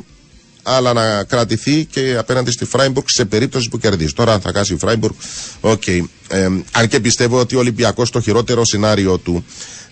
αλλά 0.68 0.92
να 0.92 1.24
κρατηθεί 1.24 1.84
και 1.84 2.16
απέναντι 2.18 2.50
στη 2.50 2.64
Φράιμπουργκ 2.64 3.06
σε 3.08 3.24
περίπτωση 3.24 3.68
που 3.68 3.78
κερδίσει. 3.78 4.14
Τώρα, 4.14 4.32
αν 4.32 4.40
θα 4.40 4.52
χάσει 4.54 4.74
η 4.74 4.76
Φράιμπουργκ, 4.76 5.14
OK. 5.60 5.82
Okay. 5.86 6.00
Ε, 6.28 6.48
αν 6.72 6.88
και 6.88 7.00
πιστεύω 7.00 7.40
ότι 7.40 7.56
ο 7.56 7.58
Ολυμπιακός 7.58 8.10
το 8.10 8.20
χειρότερο 8.20 8.64
σενάριο 8.64 9.18
του 9.18 9.44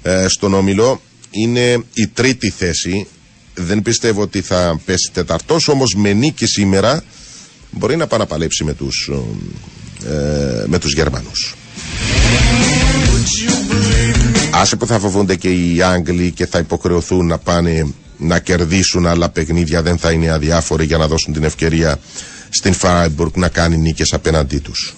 ε, 0.03 0.27
στον 0.29 0.55
όμιλο 0.55 1.01
είναι 1.31 1.85
η 1.95 2.07
τρίτη 2.07 2.51
θέση. 2.51 3.07
Δεν 3.55 3.83
πιστεύω 3.83 4.23
ότι 4.23 4.41
θα 4.41 4.81
πέσει 4.85 5.11
τέταρτος, 5.13 5.69
όμως 5.69 5.95
με 5.95 6.13
νίκη 6.13 6.47
σήμερα 6.47 7.05
μπορεί 7.71 7.97
να 7.97 8.07
πάει 8.07 8.19
να 8.19 8.27
παλέψει 8.27 8.65
με 8.65 8.73
τους 8.75 9.11
ε, 10.07 10.65
με 10.67 10.79
τους 10.79 10.93
Γερμανούς. 10.93 11.55
Άσε 14.53 14.77
που 14.77 14.87
θα 14.87 14.99
φοβούνται 14.99 15.37
και 15.37 15.49
οι 15.51 15.83
Άγγλοι 15.83 16.31
και 16.31 16.47
θα 16.47 16.59
υποχρεωθούν 16.59 17.27
να 17.27 17.39
πάνε 17.39 17.87
να 18.27 18.39
κερδίσουν 18.39 19.07
άλλα 19.07 19.29
παιχνίδια 19.29 19.83
δεν 19.83 19.99
θα 19.99 20.11
είναι 20.13 20.31
αδιάφοροι 20.31 20.85
για 20.85 20.97
να 20.99 21.07
δώσουν 21.07 21.33
την 21.33 21.45
ευκαιρία 21.45 21.99
στην 22.49 22.73
Φράιμπουργκ 22.73 23.37
να 23.37 23.49
κάνει 23.49 23.77
νίκες 23.77 24.13
απέναντί 24.13 24.59
τους. 24.59 24.95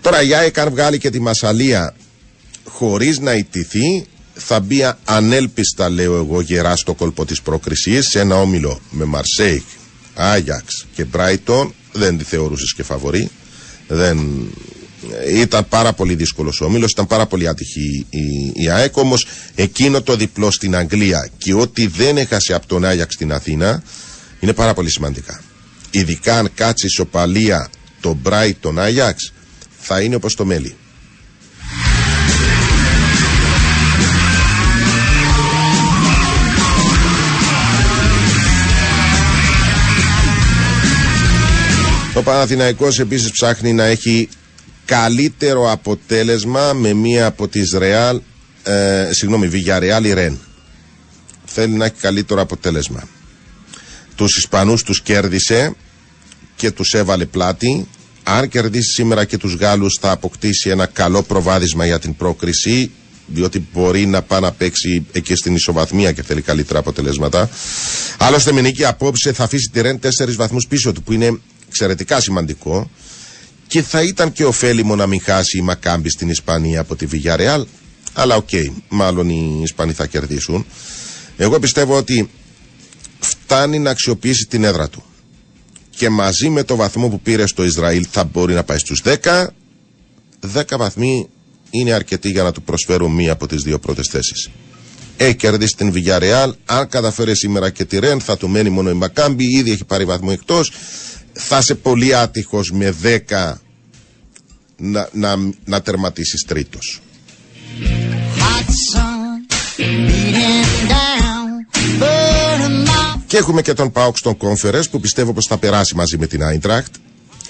Τώρα 0.00 0.22
η 0.22 0.34
ΑΕΚ 0.34 0.58
αν 0.58 0.70
βγάλει 0.70 0.98
και 0.98 1.10
τη 1.10 1.20
Μασαλία 1.20 1.94
χωρίς 2.64 3.18
να 3.18 3.34
ιτηθεί 3.34 4.06
θα 4.34 4.60
μπει 4.60 4.92
ανέλπιστα 5.04 5.88
λέω 5.88 6.16
εγώ 6.16 6.40
γερά 6.40 6.76
στο 6.76 6.94
κόλπο 6.94 7.24
της 7.24 7.42
πρόκρισης 7.42 8.08
σε 8.08 8.20
ένα 8.20 8.40
όμιλο 8.40 8.80
με 8.90 9.04
Μαρσέικ, 9.04 9.64
Άγιαξ 10.14 10.86
και 10.94 11.04
Μπράιτον 11.04 11.74
δεν 11.92 12.18
τη 12.18 12.24
θεωρούσες 12.24 12.74
και 12.74 12.82
φαβορή 12.82 13.30
δεν... 13.88 14.18
ήταν 15.34 15.68
πάρα 15.68 15.92
πολύ 15.92 16.14
δύσκολος 16.14 16.60
ο 16.60 16.64
όμιλος 16.64 16.90
ήταν 16.90 17.06
πάρα 17.06 17.26
πολύ 17.26 17.48
άτυχη 17.48 18.06
η, 18.10 18.52
η 18.54 18.68
ΑΕΚ 18.70 18.96
όμως 18.96 19.26
εκείνο 19.54 20.02
το 20.02 20.16
διπλό 20.16 20.50
στην 20.50 20.76
Αγγλία 20.76 21.30
και 21.38 21.54
ότι 21.54 21.86
δεν 21.86 22.16
έχασε 22.16 22.54
από 22.54 22.66
τον 22.66 22.84
Άγιαξ 22.84 23.14
στην 23.14 23.32
Αθήνα 23.32 23.82
είναι 24.40 24.52
πάρα 24.52 24.74
πολύ 24.74 24.90
σημαντικά. 24.90 25.42
Ειδικά 25.90 26.38
αν 26.38 26.50
κάτσει 26.54 26.86
ισοπαλία 26.86 27.70
το 28.00 28.12
Μπράιτον 28.12 28.78
Άγιαξ 28.78 29.32
θα 29.78 30.00
είναι 30.00 30.14
όπως 30.14 30.34
το 30.34 30.44
μέλι. 30.44 30.74
Ο 42.14 42.22
Παναθηναϊκός 42.22 42.98
επίσης 42.98 43.30
ψάχνει 43.30 43.72
να 43.72 43.84
έχει 43.84 44.28
καλύτερο 44.90 45.70
αποτέλεσμα 45.70 46.72
με 46.72 46.92
μία 46.92 47.26
από 47.26 47.48
τις 47.48 47.72
Ρεάλ, 47.78 48.20
ε, 48.62 49.08
συγγνώμη, 49.10 49.48
Βιγιαρεάλ 49.48 50.04
ή 50.04 50.12
Ρεν. 50.12 50.38
Θέλει 51.44 51.72
να 51.72 51.84
έχει 51.84 51.94
καλύτερο 52.00 52.40
αποτέλεσμα. 52.40 53.08
Τους 54.14 54.36
Ισπανούς 54.36 54.82
τους 54.82 55.02
κέρδισε 55.02 55.74
και 56.56 56.70
τους 56.70 56.94
έβαλε 56.94 57.24
πλάτη. 57.24 57.88
Αν 58.22 58.48
κερδίσει 58.48 58.90
σήμερα 58.90 59.24
και 59.24 59.36
τους 59.36 59.54
Γάλλους 59.54 59.98
θα 60.00 60.10
αποκτήσει 60.10 60.70
ένα 60.70 60.86
καλό 60.86 61.22
προβάδισμα 61.22 61.86
για 61.86 61.98
την 61.98 62.16
πρόκριση 62.16 62.90
διότι 63.26 63.66
μπορεί 63.72 64.06
να 64.06 64.22
πάει 64.22 64.40
να 64.40 64.52
παίξει 64.52 65.06
εκεί 65.12 65.34
στην 65.34 65.54
ισοβαθμία 65.54 66.12
και 66.12 66.22
θέλει 66.22 66.42
καλύτερα 66.42 66.78
αποτελέσματα. 66.78 67.50
Άλλωστε 68.18 68.52
με 68.52 68.60
νίκη 68.60 68.84
απόψε 68.84 69.32
θα 69.32 69.44
αφήσει 69.44 69.70
τη 69.72 69.80
Ρεν 69.80 69.98
4 70.02 70.34
βαθμούς 70.36 70.66
πίσω 70.66 70.92
του 70.92 71.02
που 71.02 71.12
είναι 71.12 71.38
εξαιρετικά 71.68 72.20
σημαντικό 72.20 72.90
και 73.70 73.82
θα 73.82 74.02
ήταν 74.02 74.32
και 74.32 74.44
ωφέλιμο 74.44 74.96
να 74.96 75.06
μην 75.06 75.20
χάσει 75.20 75.58
η 75.58 75.60
Μακάμπη 75.60 76.10
στην 76.10 76.28
Ισπανία 76.28 76.80
από 76.80 76.96
τη 76.96 77.06
Villarreal 77.12 77.64
αλλά 78.12 78.36
OK, 78.36 78.48
okay, 78.52 78.66
μάλλον 78.88 79.28
οι 79.28 79.60
Ισπανοί 79.62 79.92
θα 79.92 80.06
κερδίσουν. 80.06 80.66
Εγώ 81.36 81.58
πιστεύω 81.58 81.96
ότι 81.96 82.30
φτάνει 83.20 83.78
να 83.78 83.90
αξιοποιήσει 83.90 84.46
την 84.46 84.64
έδρα 84.64 84.88
του 84.88 85.02
και 85.90 86.08
μαζί 86.08 86.48
με 86.48 86.62
το 86.62 86.76
βαθμό 86.76 87.08
που 87.08 87.20
πήρε 87.20 87.46
στο 87.46 87.64
Ισραήλ 87.64 88.06
θα 88.10 88.24
μπορεί 88.24 88.54
να 88.54 88.64
πάει 88.64 88.78
στους 88.78 89.02
10 89.04 89.46
10 90.54 90.62
βαθμοί 90.78 91.28
είναι 91.70 91.92
αρκετοί 91.92 92.30
για 92.30 92.42
να 92.42 92.52
του 92.52 92.62
προσφέρουν 92.62 93.12
μία 93.12 93.32
από 93.32 93.46
τις 93.46 93.62
δύο 93.62 93.78
πρώτες 93.78 94.08
θέσεις. 94.08 94.50
Έχει 95.16 95.34
κερδίσει 95.34 95.76
την 95.76 95.92
Villarreal. 95.94 96.50
Αν 96.64 96.88
καταφέρει 96.88 97.36
σήμερα 97.36 97.70
και 97.70 97.84
τη 97.84 97.98
Ρεν, 97.98 98.20
θα 98.20 98.36
του 98.36 98.48
μένει 98.48 98.70
μόνο 98.70 98.90
η 98.90 98.94
Μακάμπη. 98.94 99.44
Ήδη 99.44 99.70
έχει 99.70 99.84
πάρει 99.84 100.04
βαθμό 100.04 100.28
εκτός. 100.32 100.72
Θα 101.32 101.58
είσαι 101.58 101.74
πολύ 101.74 102.14
άτυχος 102.14 102.70
με 102.70 102.94
10 103.28 103.52
να, 104.76 105.08
να, 105.12 105.36
να 105.64 105.82
τερματίσεις 105.82 106.44
τρίτος. 106.44 107.00
Και 113.26 113.36
έχουμε 113.36 113.62
και 113.62 113.72
τον 113.72 113.92
Πάοξ 113.92 114.18
στον 114.18 114.36
Conference 114.38 114.90
που 114.90 115.00
πιστεύω 115.00 115.32
πως 115.32 115.46
θα 115.46 115.58
περάσει 115.58 115.94
μαζί 115.94 116.18
με 116.18 116.26
την 116.26 116.42
Άιντραχτ 116.42 116.94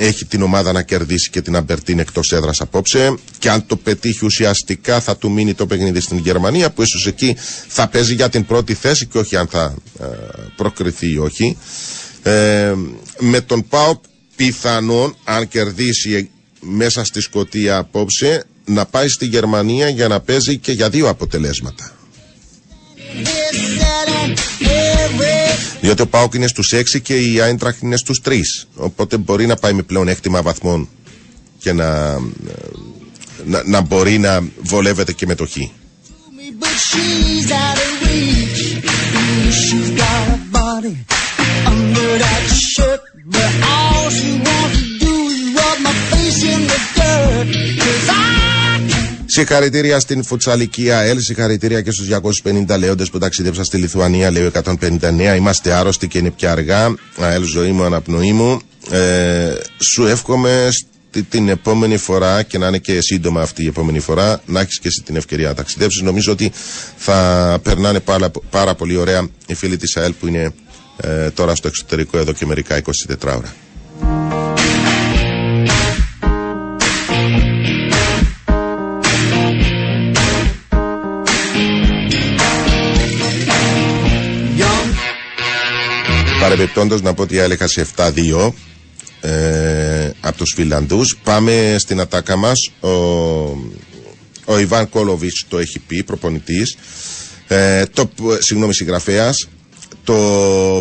έχει 0.05 0.25
την 0.25 0.43
ομάδα 0.43 0.73
να 0.73 0.83
κερδίσει 0.83 1.31
και 1.31 1.41
την 1.41 1.57
Αμπερτίν 1.57 1.99
εκτός 1.99 2.33
έδρας 2.33 2.61
απόψε. 2.61 3.15
Και 3.39 3.51
αν 3.51 3.67
το 3.67 3.77
πετύχει 3.77 4.25
ουσιαστικά 4.25 5.01
θα 5.01 5.17
του 5.17 5.31
μείνει 5.31 5.55
το 5.55 5.67
παιχνίδι 5.67 6.01
στην 6.01 6.19
Γερμανία, 6.19 6.71
που 6.71 6.83
ίσως 6.83 7.07
εκεί 7.07 7.37
θα 7.69 7.89
παίζει 7.89 8.15
για 8.15 8.29
την 8.29 8.47
πρώτη 8.47 8.75
θέση 8.75 9.07
και 9.07 9.19
όχι 9.19 9.37
αν 9.37 9.47
θα 9.47 9.75
ε, 10.01 10.05
προκριθεί 10.57 11.13
ή 11.13 11.19
όχι. 11.19 11.57
Ε, 12.23 12.73
με 13.21 13.41
τον 13.41 13.69
Πάο 13.69 14.01
πιθανόν, 14.37 15.17
αν 15.25 15.49
κερδίσει 15.49 16.31
μέσα 16.61 17.05
στη 17.05 17.21
Σκωτία 17.21 17.77
απόψε, 17.77 18.45
να 18.65 18.87
πάει 18.87 19.09
στη 19.09 19.27
Γερμανία 19.27 19.89
για 19.89 20.09
να 20.09 20.21
παίζει 20.21 20.57
και 20.57 20.73
για 20.73 20.91
δύο 20.91 21.09
αποτελέσματα. 21.09 21.93
Διότι 25.81 26.03
ο 26.03 26.07
Πάοκ 26.07 26.35
είναι 26.35 26.47
στους 26.47 26.75
6 26.75 27.01
και 27.03 27.17
η 27.17 27.41
Άιντραχτ 27.41 27.83
είναι 27.83 27.97
στους 27.97 28.21
3. 28.25 28.41
Οπότε 28.75 29.17
μπορεί 29.17 29.47
να 29.47 29.57
πάει 29.57 29.73
με 29.73 29.83
πλέον 29.83 30.09
έκτημα 30.09 30.43
βαθμών 30.43 30.89
και 31.59 31.73
να, 31.73 32.19
να, 33.45 33.63
να 33.65 33.81
μπορεί 33.81 34.19
να 34.19 34.43
βολεύεται 34.63 35.13
και 35.13 35.27
με 35.27 35.35
το 35.35 35.47
Χ. 35.47 35.57
Συγχαρητήρια 49.33 50.01
στην 50.01 50.25
Φουτσαλική 50.25 50.91
ΑΕΛ, 50.91 51.21
συγχαρητήρια 51.21 51.81
και 51.81 51.91
στους 51.91 52.09
250 52.69 52.79
λέοντες 52.79 53.11
που 53.11 53.19
ταξίδεψαν 53.19 53.65
στη 53.65 53.77
Λιθουανία, 53.77 54.31
λέει 54.31 54.51
159. 54.65 55.37
Είμαστε 55.37 55.73
άρρωστοι 55.73 56.09
και 56.09 56.19
είναι 56.19 56.31
πια 56.31 56.53
αργά. 56.53 56.95
ΑΕΛ, 57.17 57.43
ζωή 57.43 57.71
μου, 57.71 57.85
αναπνοή 57.85 58.33
μου. 58.33 58.61
Ε, 58.91 59.55
σου 59.79 60.07
εύχομαι 60.07 60.69
την 61.29 61.49
επόμενη 61.49 61.97
φορά 61.97 62.43
και 62.43 62.59
να 62.59 62.67
είναι 62.67 62.79
και 62.79 63.01
σύντομα 63.01 63.41
αυτή 63.41 63.65
η 63.65 63.67
επόμενη 63.67 64.01
φορά 64.01 64.41
να 64.47 64.61
έχεις 64.61 64.79
και 64.79 64.89
εσύ 64.89 65.03
την 65.03 65.17
ευκαιρία 65.17 65.49
να 65.49 65.55
ταξιδέψεις. 65.55 66.03
Νομίζω 66.03 66.33
ότι 66.33 66.53
θα 66.97 67.59
περνάνε 67.63 68.01
πάρα, 68.01 68.31
πάρα 68.51 68.75
πολύ 68.75 68.97
ωραία 68.97 69.29
οι 69.47 69.55
φίλοι 69.55 69.77
της 69.77 69.97
ΑΕΛ 69.97 70.13
που 70.13 70.27
είναι 70.27 70.53
ε, 71.03 71.31
τώρα 71.31 71.55
στο 71.55 71.69
εξωτερικό 71.69 72.19
εδώ 72.19 72.33
και 72.33 72.47
μερικά 72.47 72.83
24 73.09 73.17
ώρα. 73.25 73.55
Παρεμπιπτόντως 86.41 87.03
να 87.03 87.15
πω 87.15 87.23
ότι 87.23 87.39
έλεγα 87.39 87.67
σε 87.67 87.87
7-2 87.97 88.53
ε, 89.21 90.11
από 90.21 90.37
τους 90.37 90.53
Φιλανδούς. 90.57 91.17
Πάμε 91.25 91.77
στην 91.79 92.01
ατάκα 92.01 92.37
μας. 92.37 92.71
Ο, 92.81 92.89
ο 94.45 94.59
Ιβάν 94.59 94.89
Κόλοβιτς 94.89 95.45
το 95.49 95.59
έχει 95.59 95.79
πει, 95.79 96.03
προπονητής. 96.03 96.77
Ε, 97.49 97.85
το, 97.87 98.11
συγγνώμη, 98.39 98.75
συγγραφέας. 98.75 99.49
Το 100.05 100.15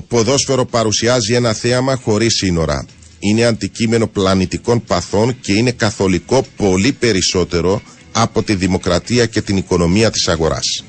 ποδόσφαιρο 0.08 0.66
παρουσιάζει 0.66 1.34
ένα 1.34 1.54
θέαμα 1.54 1.96
χωρίς 2.04 2.34
σύνορα. 2.36 2.86
Είναι 3.20 3.44
αντικείμενο 3.44 4.08
πλανητικών 4.08 4.84
παθών 4.84 5.40
και 5.42 5.54
είναι 5.54 5.72
καθολικό 5.72 6.46
πολύ 6.56 6.92
περισσότερο 6.92 7.82
από 8.12 8.44
τη 8.44 8.56
δημοκρατία 8.56 9.26
και 9.26 9.42
την 9.42 9.58
οικονομία 9.58 10.12
της 10.12 10.28
αγοράς. 10.28 10.84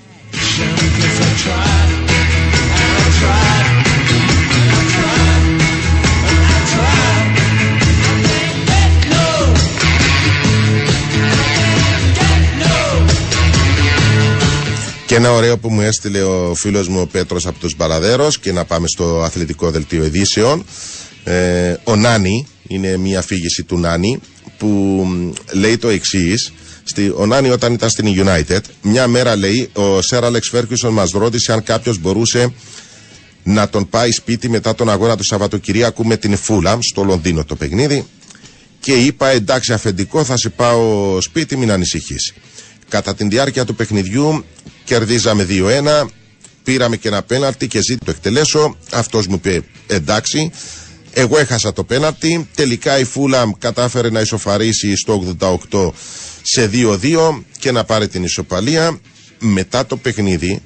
Ένα 15.20 15.32
ωραίο 15.32 15.58
που 15.58 15.70
μου 15.70 15.80
έστειλε 15.80 16.22
ο 16.22 16.54
φίλος 16.54 16.88
μου 16.88 17.00
ο 17.00 17.06
Πέτρος 17.06 17.46
από 17.46 17.58
τους 17.58 17.76
Μπαλαδέρος 17.76 18.38
και 18.38 18.52
να 18.52 18.64
πάμε 18.64 18.86
στο 18.88 19.22
αθλητικό 19.22 19.70
δελτίο 19.70 20.04
ειδήσεων. 20.04 20.64
Ε, 21.24 21.74
ο 21.84 21.96
Νάνι, 21.96 22.46
είναι 22.66 22.96
μια 22.96 23.18
αφήγηση 23.18 23.62
του 23.62 23.78
Νάνι 23.78 24.20
που 24.58 25.06
λέει 25.52 25.76
το 25.76 25.88
εξής. 25.88 26.52
Ο 27.16 27.26
Νάνι 27.26 27.50
όταν 27.50 27.72
ήταν 27.72 27.90
στην 27.90 28.06
United, 28.24 28.60
μια 28.82 29.06
μέρα 29.06 29.36
λέει 29.36 29.70
ο 29.72 30.02
Σέρ 30.02 30.24
Αλεξ 30.24 30.48
Φέρκισον 30.48 30.92
μας 30.92 31.10
ρώτησε 31.10 31.52
αν 31.52 31.62
κάποιος 31.62 31.98
μπορούσε 31.98 32.52
να 33.42 33.68
τον 33.68 33.88
πάει 33.88 34.10
σπίτι 34.10 34.48
μετά 34.48 34.74
τον 34.74 34.90
αγώνα 34.90 35.16
του 35.16 35.24
Σαββατοκυριακού 35.24 36.06
με 36.06 36.16
την 36.16 36.36
Φούλαμ 36.36 36.78
στο 36.80 37.02
Λονδίνο 37.02 37.44
το 37.44 37.56
παιχνίδι 37.56 38.06
και 38.80 38.92
είπα 38.92 39.28
εντάξει 39.28 39.72
αφεντικό 39.72 40.24
θα 40.24 40.36
σε 40.36 40.48
πάω 40.48 41.20
σπίτι 41.20 41.56
μην 41.56 41.70
ανησυχήσει. 41.70 42.34
Κατά 42.88 43.14
την 43.14 43.28
διάρκεια 43.28 43.64
του 43.64 43.74
παιχνιδιού 43.74 44.44
κερδίζαμε 44.90 45.46
2-1, 45.48 46.06
πήραμε 46.62 46.96
και 46.96 47.08
ένα 47.08 47.22
πέναλτι 47.22 47.66
και 47.68 47.78
ζήτησε 47.78 48.04
το 48.04 48.10
εκτελέσω. 48.10 48.76
Αυτός 48.92 49.26
μου 49.26 49.34
είπε 49.34 49.62
εντάξει. 49.86 50.50
Εγώ 51.12 51.38
έχασα 51.38 51.72
το 51.72 51.84
πέναλτι. 51.84 52.48
Τελικά 52.54 52.98
η 52.98 53.04
Φούλαμ 53.04 53.50
κατάφερε 53.58 54.10
να 54.10 54.20
ισοφαρίσει 54.20 54.96
στο 54.96 55.36
88 55.40 55.90
σε 56.42 56.70
2-2 56.72 57.42
και 57.58 57.72
να 57.72 57.84
πάρει 57.84 58.08
την 58.08 58.24
ισοπαλία. 58.24 59.00
Μετά 59.38 59.86
το 59.86 59.96
παιχνίδι, 59.96 60.62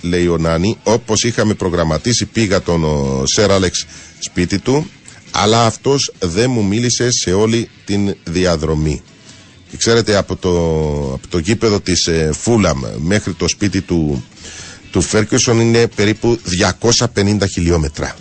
λέει 0.00 0.26
ο 0.26 0.38
Νάνι, 0.38 0.78
όπως 0.82 1.24
είχαμε 1.24 1.54
προγραμματίσει 1.54 2.26
πήγα 2.26 2.62
τον 2.62 2.82
Σέρ 3.26 3.50
Άλεξ 3.50 3.86
σπίτι 4.18 4.58
του, 4.58 4.90
αλλά 5.30 5.66
αυτός 5.66 6.12
δεν 6.18 6.50
μου 6.50 6.64
μίλησε 6.64 7.10
σε 7.10 7.32
όλη 7.32 7.68
την 7.84 8.16
διαδρομή. 8.24 9.02
Και 9.72 9.78
ξέρετε 9.78 10.16
από 10.16 10.36
το, 10.36 10.50
από 11.14 11.28
το 11.28 11.38
γήπεδο 11.38 11.80
της 11.80 12.06
ε, 12.06 12.30
Φούλαμ 12.32 12.80
μέχρι 12.98 13.32
το 13.32 13.48
σπίτι 13.48 13.80
του, 13.80 14.24
του 14.90 15.00
Φέρκιουσον 15.00 15.60
είναι 15.60 15.86
περίπου 15.86 16.38
250 17.14 17.38
χιλιόμετρα. 17.50 18.16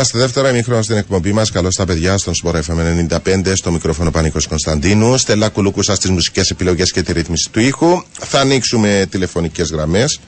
Είμαστε 0.00 0.18
δεύτερα 0.18 0.50
ημίχρονα 0.50 0.82
στην 0.82 0.96
εκπομπή 0.96 1.32
μας. 1.32 1.50
Καλώς 1.50 1.76
τα 1.76 1.84
παιδιά 1.84 2.18
στον 2.18 2.34
Σπορ 2.34 2.56
FM 2.56 3.06
95, 3.24 3.56
στο 3.56 3.70
μικρόφωνο 3.70 4.10
Πανίκο 4.10 4.38
Κωνσταντίνου. 4.48 5.16
Στελά 5.16 5.48
Κουλούκουσα 5.48 5.94
στι 5.94 6.10
μουσικές 6.10 6.50
επιλογές 6.50 6.92
και 6.92 7.02
τη 7.02 7.12
ρύθμιση 7.12 7.50
του 7.50 7.60
ήχου. 7.60 8.02
Θα 8.18 8.40
ανοίξουμε 8.40 9.06
τηλεφωνικές 9.10 9.70
γραμμές. 9.70 10.20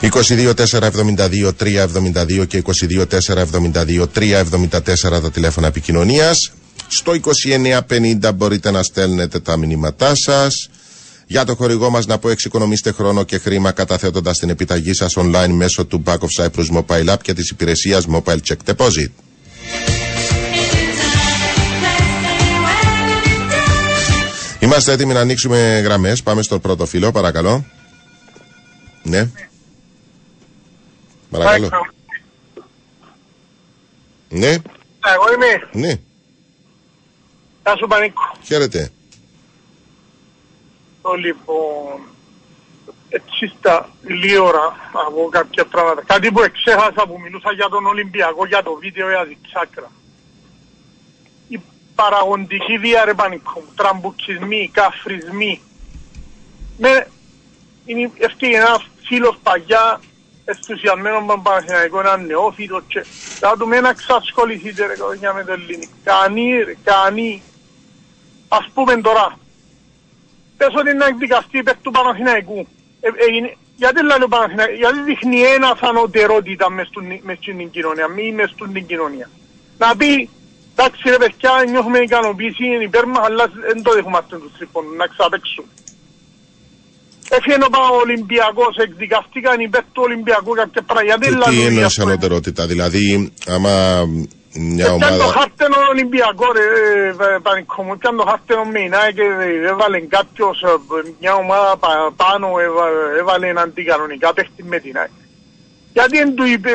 22-472-372 0.00 2.46
και 2.46 2.62
22-472-374 2.66 5.20
τα 5.22 5.30
τηλέφωνα 5.32 5.66
επικοινωνίας. 5.66 6.52
Στο 6.86 7.12
2950 7.12 8.32
μπορείτε 8.34 8.70
να 8.70 8.82
στέλνετε 8.82 9.40
τα 9.40 9.56
μηνύματά 9.56 10.14
σας. 10.14 10.68
Για 11.30 11.44
το 11.44 11.54
χορηγό 11.54 11.90
μας 11.90 12.06
να 12.06 12.18
πω 12.18 12.28
εξοικονομήστε 12.28 12.92
χρόνο 12.92 13.24
και 13.24 13.38
χρήμα 13.38 13.72
καταθέτοντας 13.72 14.38
την 14.38 14.48
επιταγή 14.48 14.94
σας 14.94 15.16
online 15.18 15.48
μέσω 15.48 15.84
του 15.84 16.02
Back 16.06 16.18
of 16.18 16.28
Cyprus 16.36 16.66
Mobile 16.72 17.08
App 17.08 17.18
και 17.22 17.32
της 17.32 17.50
υπηρεσίας 17.50 18.06
Mobile 18.10 18.38
Check 18.48 18.56
Deposit. 18.64 19.08
Είμαστε 24.58 24.92
έτοιμοι 24.92 25.12
να 25.12 25.20
ανοίξουμε 25.20 25.80
γραμμές. 25.84 26.22
Πάμε 26.22 26.42
στο 26.42 26.58
πρώτο 26.58 26.86
φίλο, 26.86 27.12
παρακαλώ. 27.12 27.64
Ναι. 29.02 29.30
Παρακαλώ. 31.30 31.68
Ναι. 34.28 34.48
Εγώ 34.48 35.32
είμαι. 35.34 35.86
Ναι. 35.86 35.94
Γεια 37.62 37.76
σου 37.78 37.86
Πανίκο. 37.86 38.22
Χαίρετε. 38.42 38.90
Το 41.10 41.16
λοιπόν, 41.16 42.00
έτσι 43.08 43.52
στα 43.58 43.88
ώρα 44.42 44.90
από 44.92 45.28
κάποια 45.30 45.64
πράγματα. 45.64 46.02
Κάτι 46.06 46.32
που 46.32 46.42
εξέχασα 46.42 47.06
που 47.06 47.20
μιλούσα 47.20 47.52
για 47.52 47.68
τον 47.68 47.86
Ολυμπιακό, 47.86 48.46
για 48.46 48.62
το 48.62 48.74
βίντεο 48.74 49.08
για 49.08 49.26
την 49.26 49.36
τσάκρα. 49.42 49.90
Η 51.48 51.60
παραγοντική 51.94 52.78
βία 52.78 53.04
ρε 53.04 53.14
Πανίκο, 53.14 53.62
τραμπουκισμοί, 53.76 54.70
καφρισμοί. 54.72 55.60
Με, 56.78 57.06
είναι 57.84 58.10
ευκαιρία 58.18 58.60
ένας 58.60 58.86
φίλος 59.06 59.38
παγιά 59.42 60.00
ενθουσιασμένος 60.44 61.20
με 61.20 61.26
τον 61.26 61.42
Παναθηναϊκό, 61.42 62.00
ένα 62.00 62.16
νεόφυτο 62.16 62.80
και 62.86 63.04
θα 63.38 63.56
του 63.58 63.66
μένα 63.66 63.94
ξασχοληθείτε 63.94 64.86
ρε 64.86 64.96
κοδιά 64.96 65.32
με 65.34 65.44
το 65.44 65.52
ελληνικό. 65.52 65.92
Κανεί 66.04 66.62
ρε, 66.62 66.76
κανεί. 66.84 67.42
Ας 68.48 68.68
πούμε 68.74 68.96
τώρα, 68.96 69.38
πες 70.60 70.72
ότι 70.80 70.90
είναι 70.90 71.06
εκδικαστή 71.12 71.58
υπέρ 71.58 71.76
του 71.84 71.90
Παναθηναϊκού. 71.96 72.60
Ε, 73.06 73.08
ε, 73.08 73.26
γιατί 73.82 73.98
λέει 74.08 74.22
ο 74.28 74.30
Παναθηναϊκός, 74.34 74.76
γιατί 74.82 74.98
δείχνει 75.08 75.38
ένα 75.56 75.70
θανωτερότητα 75.82 76.66
μες 76.70 76.86
στην 77.40 77.70
κοινωνία, 77.74 78.06
μη 78.16 78.24
μες 78.38 78.50
στην 78.54 78.86
κοινωνία. 78.90 79.28
Να 79.82 79.88
πει, 79.98 80.10
εντάξει 80.72 81.02
ρε 81.14 81.18
παιδιά, 81.22 81.52
νιώθουμε 81.70 81.98
ικανοποίηση, 81.98 82.64
είναι 82.64 82.84
υπέρ 82.90 83.06
μας, 83.12 83.22
αλλά 83.26 83.44
δεν 83.68 83.82
το 83.82 83.90
δεχόμαστε 83.96 84.34
τους 84.42 84.52
τρυπώνουν, 84.56 84.96
να 85.02 85.06
ξαπέξουν. 85.12 85.66
Έφυγε 87.36 87.56
ο 87.92 87.96
Ολυμπιακός, 88.04 88.74
εκδικαστήκαν 88.84 89.60
υπέρ 89.60 89.84
του 89.94 90.02
Ολυμπιακού 90.08 90.52
κάποια 90.60 90.82
πράγματα. 90.82 91.50
Τι, 91.50 91.56
τι 91.56 91.62
εννοείς 91.68 91.98
ανωτερότητα, 91.98 92.66
δηλαδή 92.66 93.32
άμα 93.46 93.74
μια 94.52 94.92
ομάδα... 94.92 95.14
ομάδα... 95.14 95.24
το 95.24 95.38
χάρτενο 95.38 95.76
Ολυμπιακός 95.90 96.52
ρε, 96.56 97.38
πανικό 97.42 97.82
μου, 97.82 97.96
πιάνε 97.98 98.16
το 98.16 98.24
χάρτενο 98.30 98.64
μήνα 98.64 99.12
και 99.16 99.22
έβαλε 99.72 99.98
κάποιος 100.00 100.56
μια 101.20 101.34
ομάδα 101.34 101.78
πάνω, 102.16 102.46
έβαλε 103.20 103.46
έναν 103.48 103.72
κανονικά 103.86 104.34
παίχτη 104.34 104.62
με 104.64 104.78
την 104.78 104.96
ΑΕΚ. 104.98 105.10
Γιατί 105.92 106.16
δεν 106.16 106.34
του 106.34 106.44
είπε, 106.44 106.70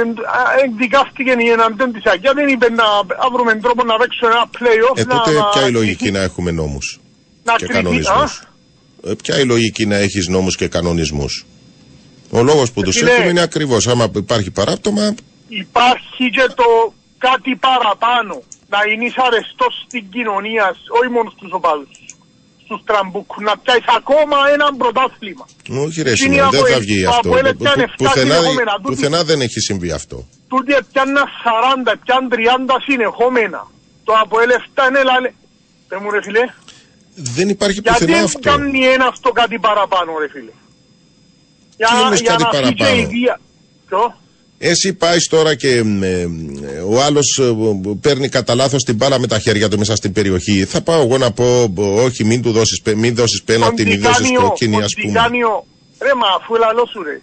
εκδικάστηκε 0.66 1.34
η 1.38 1.50
εναντίον 1.50 1.92
της 1.94 2.06
ΑΕΚ, 2.06 2.20
γιατί 2.22 2.38
δεν 2.42 2.48
είπε 2.48 2.68
να 2.70 2.86
βρούμε 3.34 3.56
τρόπο 3.56 3.84
να 3.84 3.96
παίξουμε 3.98 4.32
ένα 4.32 4.46
play-off. 4.58 4.98
Ε, 4.98 5.04
τότε 5.06 5.32
ποια 5.54 5.68
η 5.68 5.72
λογική 5.72 6.12
να 6.12 6.22
έχουμε 6.22 6.52
νόμους 6.52 7.00
και 7.58 7.66
κανονισμούς; 7.66 8.42
Ε, 9.04 9.14
ποια 9.24 9.40
η 9.40 9.46
λογική 9.46 9.86
να 9.86 9.96
έχεις 9.96 10.28
νόμους 10.28 10.56
και 10.56 10.68
κανονισμούς; 10.68 11.46
Ο 12.30 12.44
λόγος 12.44 12.72
που 12.72 12.82
τους 12.82 13.02
έχουμε 13.02 13.30
είναι 13.30 13.42
ακριβώς. 13.42 13.88
Άμα 13.88 14.12
υπάρχει 14.16 14.52
παράπτωμα. 14.52 15.16
Υπάρχει 15.48 16.30
και 16.30 16.48
το 16.56 16.94
κάτι 17.18 17.56
παραπάνω. 17.56 18.36
Να 18.74 18.80
είναι 18.92 19.08
αρεστός 19.28 19.74
στην 19.88 20.10
κοινωνία, 20.10 20.76
όχι 21.00 21.10
μόνο 21.16 21.30
στους 21.36 21.52
οπαδούς. 21.52 21.98
Στους 22.64 22.82
τραμπούκους, 22.86 23.44
να 23.44 23.58
πιάσεις 23.58 23.86
ακόμα 23.98 24.38
ένα 24.54 24.68
πρωτάθλημα. 24.78 25.46
Όχι, 25.86 26.02
ρε 26.02 26.16
Σιμών, 26.16 26.50
δεν 26.50 26.66
θα 26.66 26.80
βγει 26.80 27.06
αυτό. 27.06 27.30
Πουθενά, 27.98 28.38
πουθενά 28.82 29.24
δεν 29.24 29.42
έχει 29.42 29.60
συμβεί 29.60 29.92
αυτό. 29.92 30.28
Τούτοι 30.48 30.74
πιάνε 30.92 31.22
40, 31.88 31.94
πιάνε 32.04 32.28
30 32.32 32.36
συνεχόμενα. 32.86 33.68
Το 34.04 34.14
από 34.14 34.36
7 34.38 34.90
είναι 34.90 35.04
λαλέ. 35.04 35.32
Πε 35.88 35.96
μου 36.02 36.12
ρε 36.12 36.22
φίλε. 36.22 36.46
Δεν 37.16 37.50
υπάρχει 37.50 37.82
πουθενά 37.82 37.98
Γιατί 37.98 38.24
αυτό. 38.24 38.40
Γιατί 38.40 38.60
δεν 38.60 38.72
κάνει 38.72 38.86
ένα 38.86 39.06
αυτό 39.06 39.32
κάτι 39.32 39.60
παραπάνω 39.60 40.18
ρε 40.20 40.30
φίλε. 40.30 40.52
Για, 41.78 41.88
Τι 41.88 42.22
για 42.22 42.30
κάτι 42.32 42.44
να 42.44 42.50
παραπάνω; 42.50 42.96
Ιδία... 42.96 43.40
Ποιο; 43.88 44.16
Εσύ 44.70 44.94
πάει 44.94 45.18
τώρα 45.30 45.56
και 45.56 45.76
ε, 46.02 46.28
ο 46.90 47.02
άλλος 47.04 47.40
ε, 47.40 47.56
παίρνει 48.02 48.30
κατά 48.30 48.56
λάθος 48.56 48.84
την 48.84 48.96
μπάλα 48.96 49.20
με 49.20 49.28
τα 49.28 49.40
χέρια 49.40 49.70
του 49.70 49.78
μέσα 49.78 49.96
στην 49.96 50.12
περιοχή. 50.14 50.66
Θα 50.66 50.82
πάω 50.82 51.02
εγώ 51.02 51.18
να 51.18 51.32
πω, 51.32 51.74
όχι, 51.78 52.24
μην 52.24 52.42
του 52.42 52.52
δώσεις 52.52 52.82
μην 52.96 53.16
δώσεις 53.16 53.44
πέναλτι, 53.44 53.86
μην 53.86 54.02
δώσεις 54.02 54.32
κόκκινη, 54.38 54.82
ας 54.82 54.94
πούμε. 55.02 55.20
Ρε, 56.00 56.14
μα 56.16 56.28
αφού 56.40 56.56
λαλό 56.56 56.86
σου 56.92 57.04
ρε. 57.04 57.22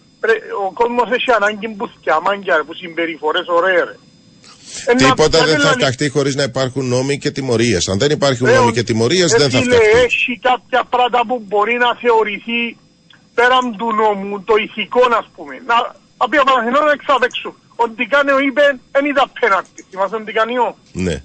Ο 0.66 0.72
κόσμος 0.72 1.08
έχει 1.10 1.30
ανάγκη 1.30 1.68
που 1.68 1.90
σκιαμάνια, 1.96 2.64
που 2.66 2.74
συμπεριφορές 2.74 3.46
ωραίε 3.48 3.82
ρε. 3.88 3.96
Ε, 4.86 4.94
Τίποτα 4.94 5.44
δεν 5.44 5.60
θα 5.60 5.70
φτιαχτεί 5.72 6.08
χωρίς 6.08 6.34
να 6.34 6.42
υπάρχουν 6.42 6.84
νόμοι 6.86 7.18
και 7.18 7.30
τιμωρίες. 7.30 7.88
Αν 7.88 7.98
δεν 7.98 8.10
υπάρχουν 8.10 8.46
ε, 8.46 8.54
νόμοι 8.54 8.72
και 8.72 8.82
τιμωρίες, 8.82 9.30
δεν 9.30 9.40
θα 9.40 9.46
φτιαχτεί. 9.48 9.86
Έχει 10.04 10.38
κάποια 10.42 10.84
πράγματα 10.90 11.26
που 11.28 11.44
μπορεί 11.48 11.74
να 11.84 11.90
θεωρηθεί 12.02 12.76
πέραν 13.34 13.76
του 13.78 13.88
νόμου, 13.94 14.42
το 14.44 14.54
ηθικό, 14.66 15.00
ας 15.20 15.28
πούμε. 15.36 15.54
Να, 15.66 15.76
πει 16.28 16.38
ο 16.38 16.44
Παναθηνό 16.44 16.80
να 16.80 16.92
εξαδέξουν. 16.98 17.54
Ότι 17.76 18.06
κάνει 18.14 18.30
ο 18.30 18.38
είπε, 18.46 18.64
δεν 18.92 19.04
είδα 19.04 19.24
πέναρτη. 19.40 19.84
Θυμάσαι 19.90 20.16
ότι 20.16 20.32
κάνει 20.32 20.58
ο. 20.58 20.76
Ναι. 20.92 21.22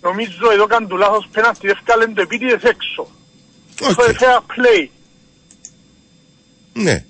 Νομίζω 0.00 0.46
εδώ 0.52 0.66
κάνει 0.66 0.86
του 0.86 0.96
λάθος 0.96 1.28
πέναρτη, 1.32 1.68
έφκαλε 1.68 2.06
το 2.06 2.20
επίτηδες 2.22 2.62
έξω. 2.62 3.06
Okay. 3.80 4.12
fair 4.20 4.38
play. 4.54 4.88
Ναι. 6.72 7.04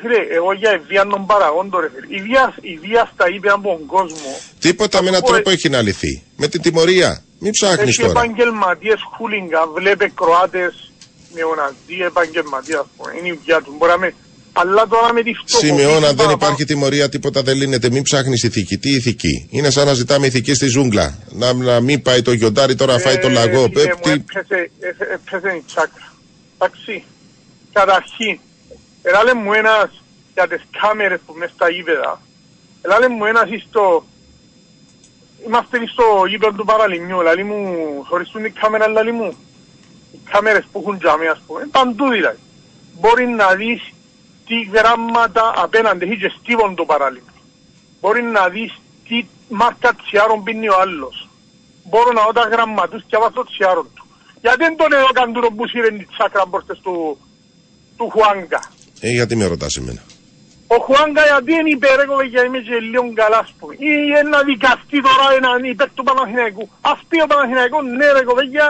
Φίλε, 0.00 0.20
εγώ 0.36 0.52
για 0.52 0.82
βία 0.88 1.06
των 1.06 1.26
παραγόντων, 1.26 1.80
ρε 1.80 1.90
φίλε. 1.94 2.16
Η 2.16 2.22
βία, 2.22 2.54
η 2.60 2.76
βία 2.76 3.10
στα 3.14 3.28
είπε 3.28 3.50
από 3.50 3.68
τον 3.68 3.86
κόσμο. 3.86 4.30
Τίποτα 4.58 5.02
με 5.02 5.08
έναν 5.08 5.22
τρόπο 5.22 5.50
έχει 5.50 5.68
να 5.68 5.82
λυθεί. 5.82 6.22
Με 6.36 6.48
την 6.48 6.60
τιμωρία. 6.62 7.24
Μην 7.38 7.52
ψάχνεις 7.52 7.96
τώρα. 7.96 8.10
Έχει 8.10 8.18
επαγγελματίες 8.18 9.00
χούλιγκα, 9.16 9.66
βλέπε 9.66 10.12
Κροάτες 10.14 10.92
νεοναζί 11.34 11.96
επαγγελματίες. 12.06 12.84
Είναι 13.18 13.28
η 13.28 13.38
βία 13.44 13.62
τους. 13.62 13.76
Μπορεί 13.76 13.90
να 13.90 13.98
με... 13.98 14.14
Αλλά 14.52 14.86
τώρα 14.86 15.12
με 15.12 15.22
τη 15.22 15.32
φτώχεια. 15.32 15.68
Σημειώνω, 15.68 16.06
αν 16.06 16.16
δεν 16.16 16.30
υπάρχει 16.30 16.64
τιμωρία, 16.64 17.08
τίποτα 17.08 17.42
δεν 17.42 17.56
λύνεται. 17.56 17.90
Μην 17.90 18.02
ψάχνεις 18.02 18.42
ηθική. 18.42 18.78
Τι 18.78 18.90
ηθική; 18.94 19.48
Είναι 19.50 19.70
σαν 19.70 19.86
να 19.86 19.92
ζητάμε 19.92 20.26
ηθική 20.26 20.54
στη 20.54 20.66
ζούγκλα. 20.66 21.18
Να, 21.30 21.52
να 21.52 21.80
μην 21.80 22.02
πάει 22.02 22.22
το 22.22 22.32
γιοντάρι 22.32 22.74
τώρα, 22.74 22.98
φάει 22.98 23.18
το 23.18 23.28
λαγό. 23.28 23.62
Ε, 23.62 23.82
έπαιζε, 23.82 24.70
έπαιζε 25.12 25.54
η 25.56 25.62
τσάκρα. 25.66 26.12
Εντάξει. 26.58 27.04
Καταρχήν, 27.72 28.38
Ελάλε 29.02 29.34
μου 29.34 29.52
ένας 29.52 30.02
για 30.34 30.48
τις 30.48 30.62
κάμερες 30.80 31.20
που 31.26 31.34
μες 31.36 31.50
στα 31.54 31.70
γήπεδα. 31.70 32.20
Ελάλε 32.82 33.08
μου 33.08 33.24
ένας 33.24 33.48
στο... 33.68 34.04
Είμαστε 35.46 35.78
στο 35.86 36.04
γήπεδο 36.28 36.52
του 36.52 36.64
Παραλιμιού. 36.64 37.20
Ελάλε 37.20 37.44
μου 37.44 37.58
χωριστούν 38.08 38.44
οι 38.44 38.50
κάμερα, 38.50 38.84
ελάλε 38.84 39.12
μου. 39.12 39.36
Οι 40.12 40.18
κάμερες 40.30 40.64
που 40.72 40.78
έχουν 40.78 40.98
τζάμι, 40.98 41.26
ας 41.26 41.40
πούμε. 41.46 41.68
Παντού 41.70 42.08
δηλαδή. 42.08 42.38
Μπορεί 43.00 43.26
να 43.26 43.54
δεις 43.54 43.92
τι 44.46 44.56
γράμματα 44.74 45.52
απέναντι 45.56 46.04
έχει 46.04 46.16
και 46.16 46.32
στίβον 46.38 46.74
το 46.74 46.84
Παραλιμιού. 46.84 47.40
Μπορεί 48.00 48.22
να 48.22 48.48
δεις 48.48 48.72
τι 49.08 49.26
μάρκα 49.48 49.90
τσιάρων 49.94 50.42
πίνει 50.42 50.68
ο 50.68 50.76
άλλος. 50.80 51.28
Μπορώ 51.88 52.12
να 52.12 52.22
δω 52.26 52.32
τα 52.32 52.44
γραμματούς 52.52 53.02
και 53.06 53.16
αβάσω 53.16 53.44
τσιάρων 53.44 53.88
του. 53.94 54.04
Γιατί 54.42 54.58
δεν 54.64 54.76
τον 54.76 54.92
εδώ 54.92 55.10
καντούρο 55.18 55.48
που 55.56 55.64
σύρεν 55.68 55.98
τη 55.98 56.06
τσάκρα 56.12 56.44
μπροστές 56.48 56.78
του, 56.84 56.94
του 57.96 58.06
Χουάνκα. 58.12 58.60
Ε, 59.00 59.08
γιατί 59.08 59.36
με 59.36 59.44
ρωτάς 59.52 59.74
εμένα; 59.80 60.02
Ο 60.74 60.76
Χουάνκα 60.84 61.22
γιατί 61.30 61.52
είναι 61.52 61.70
υπέρ 61.78 61.98
εγώ 62.06 62.22
για 62.32 62.42
είμαι 62.44 62.60
και 62.66 62.76
λίγο 62.92 63.12
καλά 63.20 63.38
ας 63.44 63.52
πούμε. 63.58 63.74
Ή 63.88 63.90
ένα 64.22 64.38
δικαστή 64.50 64.98
τώρα 65.06 65.26
έναν 65.38 65.64
υπέρ 65.72 65.88
του 65.96 66.02
Παναθηναϊκού. 66.08 66.64
Ας 66.80 66.98
πει 67.08 67.16
ο 67.24 67.26
Παναθηναϊκού 67.32 67.78
ναι 67.82 68.08
ρε 68.16 68.22
κοβέγια 68.28 68.66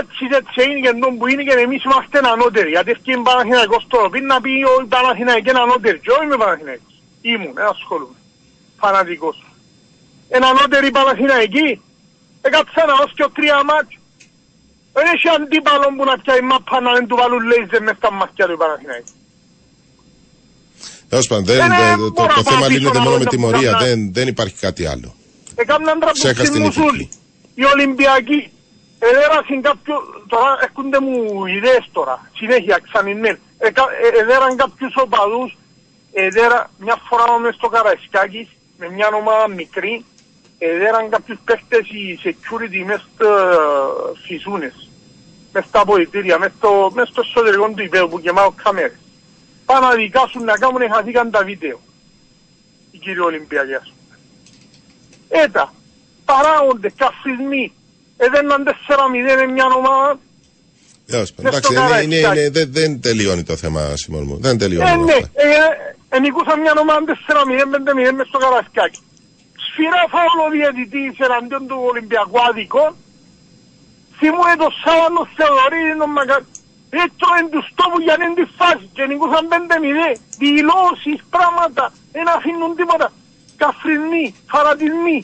έτσι 0.00 0.22
έτσι 0.40 0.58
είναι 0.70 0.80
και 0.84 0.92
τον 1.02 1.12
που 1.18 1.26
είναι 1.30 1.42
και 1.48 1.54
εμείς 1.66 1.80
είμαστε 1.86 2.18
ανώτεροι. 2.34 2.70
Γιατί 2.76 2.90
ευκεί 2.96 3.10
Παναθηναϊκός 3.28 3.82
τώρα. 3.92 4.08
Πριν 4.12 4.24
να 4.32 4.40
πει 4.40 4.52
ο 4.70 4.74
Παναθηναϊκός 4.94 5.50
είναι 5.50 5.60
ανώτεροι. 5.66 5.98
Και 6.02 6.10
εγώ 6.12 6.20
είμαι 6.24 6.36
Παναθηναϊκός. 6.44 6.94
Ήμουν, 7.30 7.52
δεν 7.58 7.66
ασχολούμαι. 7.74 8.18
Φανατικός. 8.82 9.36
Ένα 10.36 10.46
ανώτερη 10.54 10.90
Παναθηναϊκή. 10.98 11.68
Έκατσα 12.46 12.82
να 12.86 12.94
ως 13.04 13.10
και 13.16 13.24
ο 13.28 13.30
τρία 13.36 13.58
μάτια. 13.70 13.98
Δεν 14.96 15.04
έχει 15.14 15.28
αντίπαλο 15.36 15.86
που 15.96 16.04
να 16.10 16.14
πιάει 16.22 16.40
μάπα 16.50 16.80
να 16.80 16.90
δεν 16.96 17.06
του 17.08 17.16
βάλουν 17.20 17.42
λέιζερ 17.50 17.82
μες 17.86 17.96
στα 18.00 18.10
μάτια 18.12 18.44
του 18.48 18.56
Παναθηναϊκού. 18.62 19.12
Τέλος 21.08 21.26
πάντων, 21.26 21.44
δεν- 21.44 21.60
Ε, 21.60 21.76
δεν- 21.76 21.98
μπορώ 21.98 22.10
το, 22.10 22.22
να 22.22 22.34
το 22.34 22.42
πάω 22.42 22.52
θέμα 22.52 22.66
πίσω 22.66 22.78
λύνεται 22.78 22.98
να 22.98 23.04
μόνο 23.04 23.10
δω 23.16 23.18
με 23.18 23.24
τα 23.24 23.30
τιμωρία. 23.30 23.72
που 23.72 23.84
Δεν, 23.84 24.12
δεν 24.12 24.26
υπάρχει 24.28 24.54
κάτι 24.66 24.86
άλλο. 24.86 25.14
Έκαναν 25.54 25.98
Ξέχας 26.12 26.34
την 26.50 26.52
τραμπουξισμούς 26.52 26.76
ηθική. 26.76 26.88
όλοι. 26.88 27.08
Οι 27.54 27.64
Ολυμπιακοί 27.64 28.51
εδέρασαν 29.08 29.60
κάποιο, 29.62 29.94
τώρα 30.26 30.58
έρχονται 30.60 31.00
μου 31.00 31.46
ιδέες 31.46 31.88
τώρα, 31.92 32.30
συνέχεια 32.36 32.80
ξανινέν. 32.82 33.38
Εκα- 33.58 33.92
ε- 34.02 34.18
Εδέραν 34.20 34.56
κάποιους 34.56 34.94
οπαδούς, 34.96 35.56
εδέρα 36.12 36.70
μια 36.78 36.96
φορά 37.08 37.38
μες 37.38 37.54
στο 37.54 37.68
Καραϊσκάκης, 37.68 38.48
με 38.78 38.90
μια 38.90 39.08
ομάδα 39.14 39.48
μικρή, 39.48 40.04
εδέραν 40.58 41.08
κάποιους 41.08 41.38
παίχτες 41.44 41.88
οι 41.88 42.18
security 42.24 42.84
μες 42.84 43.06
στις 44.24 44.42
ζούνες, 44.42 44.88
μες 45.52 45.64
στα 45.64 45.80
αποδητήρια, 45.80 46.38
μες 46.38 46.52
στο, 46.56 46.90
μες 46.94 47.08
στο 47.08 47.22
εσωτερικό 47.24 47.68
του 47.68 47.82
υπέδου 47.82 48.08
που 48.08 48.18
γεμάω 48.18 48.52
κάμερες. 48.62 48.98
Πάνε 49.64 49.86
να 49.86 49.94
δικάσουν 49.94 50.44
να 50.44 50.58
κάνουν 50.58 50.92
χαθήκαν 50.92 51.30
τα 51.30 51.44
βίντεο. 51.44 51.80
Οι 52.90 52.98
κύριοι 52.98 53.18
Ολυμπιακοί 53.20 53.74
ας 53.74 53.92
πούμε. 53.92 54.18
Έτα, 55.42 55.74
παράγοντες, 56.24 56.92
καφρισμοί, 56.96 57.72
εδέναν 58.26 58.60
4-0 58.64 59.32
με 59.40 59.46
μια 59.56 59.66
ομάδα, 59.80 60.18
Τέλος 61.14 61.30
πάντων, 61.32 61.44
Μες 61.52 61.52
εντάξει, 61.58 61.72
στο 61.72 61.72
είναι, 61.72 62.02
είναι, 62.04 62.20
Καραϊσκάκι. 62.20 62.40
είναι- 62.40 62.50
δεν, 62.58 62.66
δεν 62.78 62.90
τελειώνει 63.06 63.42
το 63.50 63.56
θέμα, 63.62 63.80
Σιμών 64.00 64.24
μου. 64.28 64.36
Δεν 64.46 64.54
τελειώνει. 64.62 64.90
ε, 64.90 64.92
όλα 64.96 65.04
ναι, 65.10 65.12
αυτά. 65.12 65.28
ε, 65.34 65.48
ε, 65.62 66.16
ενικούσαν 66.16 66.56
μια 66.64 66.74
ομάδα 66.84 67.02
4-0, 67.06 67.66
5-0 67.74 68.12
μες 68.16 68.26
στο 68.30 68.38
Καρασκάκι. 68.44 69.00
Σφυρά 69.66 70.02
φάουλ 70.14 70.38
ο 70.46 70.48
διαιτητής 70.56 71.12
εναντίον 71.26 71.62
του 71.70 71.78
Ολυμπιακού 71.90 72.36
άδικο. 72.48 72.84
Θυμούε 74.18 74.54
το 74.62 74.68
Σάββανο 74.82 75.20
Θεοδωρίδη 75.36 75.94
τον 76.02 76.10
Μακα... 76.16 76.36
Έτρωεν 77.04 77.46
τους 77.52 77.66
τόπους 77.78 78.00
για 78.06 78.14
να 78.18 78.22
είναι 78.24 78.38
τη 78.42 78.46
φάση 78.58 78.84
και 78.96 79.02
νικούσαν 79.10 79.44
5-0. 79.52 79.54
Δηλώσεις, 80.44 81.18
πράγματα, 81.34 81.84
δεν 82.14 82.26
αφήνουν 82.36 82.70
τίποτα. 82.80 83.06
Καφρινοί, 83.62 84.24
φαρατισμοί. 84.52 85.18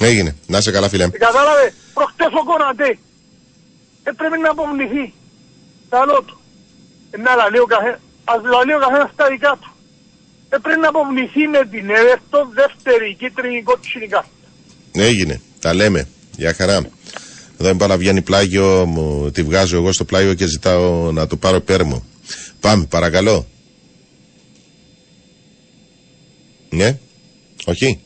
Έγινε. 0.00 0.36
Να 0.46 0.58
είσαι 0.58 0.70
καλά, 0.70 0.88
φίλε. 0.88 1.04
Ε, 1.04 1.08
Κατάλαβες, 1.08 1.72
προχτές 1.94 2.26
ο 2.40 2.44
Κονατέ 2.44 2.98
έπρεπε 4.02 4.36
να 4.36 4.50
αποβληθεί. 4.50 5.12
Καλό 5.88 6.22
του. 6.26 6.40
Ε, 7.10 7.16
Να 7.16 7.34
λαλεί 7.34 7.58
ο 7.58 7.64
καθένας, 7.64 7.98
ας 8.24 8.40
λαλεί 8.52 8.74
ο 8.74 8.78
καθένας 8.78 9.10
τα 9.16 9.26
δικά 9.28 9.58
του. 9.60 9.70
Έπρεπε 10.48 10.76
να 10.80 10.88
αποβληθεί 10.88 11.46
με 11.54 11.66
την 11.70 11.90
Εύερτο 11.90 12.38
δεύτερη 12.60 13.14
κίτρινη 13.18 13.62
κότσινη 13.62 14.06
κάρτα. 14.08 14.28
Έγινε. 14.92 15.40
Τα 15.60 15.74
λέμε. 15.74 16.08
Για 16.36 16.54
χαρά. 16.54 16.86
Εδώ 17.60 17.68
είναι 17.70 17.96
βγαίνει 17.96 18.22
πλάγιο, 18.22 18.86
μου 18.86 19.30
τη 19.30 19.42
βγάζω 19.42 19.76
εγώ 19.76 19.92
στο 19.92 20.04
πλάγιο 20.04 20.34
και 20.34 20.46
ζητάω 20.46 21.12
να 21.12 21.26
του 21.26 21.38
πάρω 21.38 21.60
πέρμο. 21.60 22.04
Πάμε, 22.60 22.84
παρακαλώ. 22.86 23.46
Ναι. 26.70 26.98
Όχι. 27.64 28.00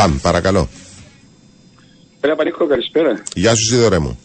Πάμε, 0.00 0.18
παρακαλώ. 0.22 0.68
Πέρα 2.20 2.36
Πανίκο, 2.36 2.66
καλησπέρα. 2.66 3.22
Γεια 3.34 3.54
σου, 3.54 3.64
Σίδωρέ 3.64 3.98
μου. 3.98 4.18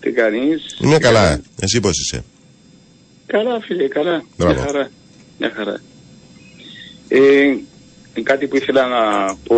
Τι 0.00 0.10
κάνεις; 0.10 0.76
Είμαι 0.80 0.98
καλά. 0.98 1.40
Εσύ 1.60 1.80
πώς 1.80 1.98
είσαι; 1.98 2.24
Καλά 3.32 3.60
φίλε, 3.60 3.88
καλά. 3.88 4.24
Μπράβο. 4.36 4.54
Μια 4.54 4.62
χαρά. 4.66 4.90
Μια 5.38 5.52
χαρά. 5.56 5.80
Ε, 7.08 7.56
κάτι 8.22 8.46
που 8.46 8.56
ήθελα 8.56 8.86
να 8.86 9.34
πω 9.44 9.56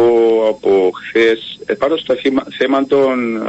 από 0.49 0.91
χθες, 0.95 1.59
πάνω 1.79 1.97
στο 1.97 2.15
θύμα- 2.15 2.47
θέμα 2.59 2.87
των, 2.87 3.37
ε, 3.37 3.41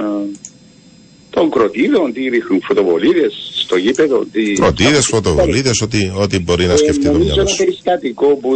των 1.30 1.50
κροτίδων, 1.52 2.14
τι 2.14 2.22
ρίχνουν 2.30 2.62
φωτοβολίδες 2.64 3.34
στο 3.64 3.76
γήπεδο. 3.76 4.26
Τι... 4.32 4.54
Κροτίδες, 4.54 5.06
φωτοβολίδες, 5.06 5.82
ό,τι, 5.82 6.12
ό,τι 6.18 6.40
μπορεί 6.40 6.66
να 6.66 6.74
Ε, 6.74 6.78
σκεφτεί 6.78 7.04
το 7.06 7.12
νομίζω 7.12 7.26
μυαλό 7.28 7.42
ένα 7.42 7.50
σου. 7.50 7.58
περιστατικό 7.58 8.28
που 8.28 8.50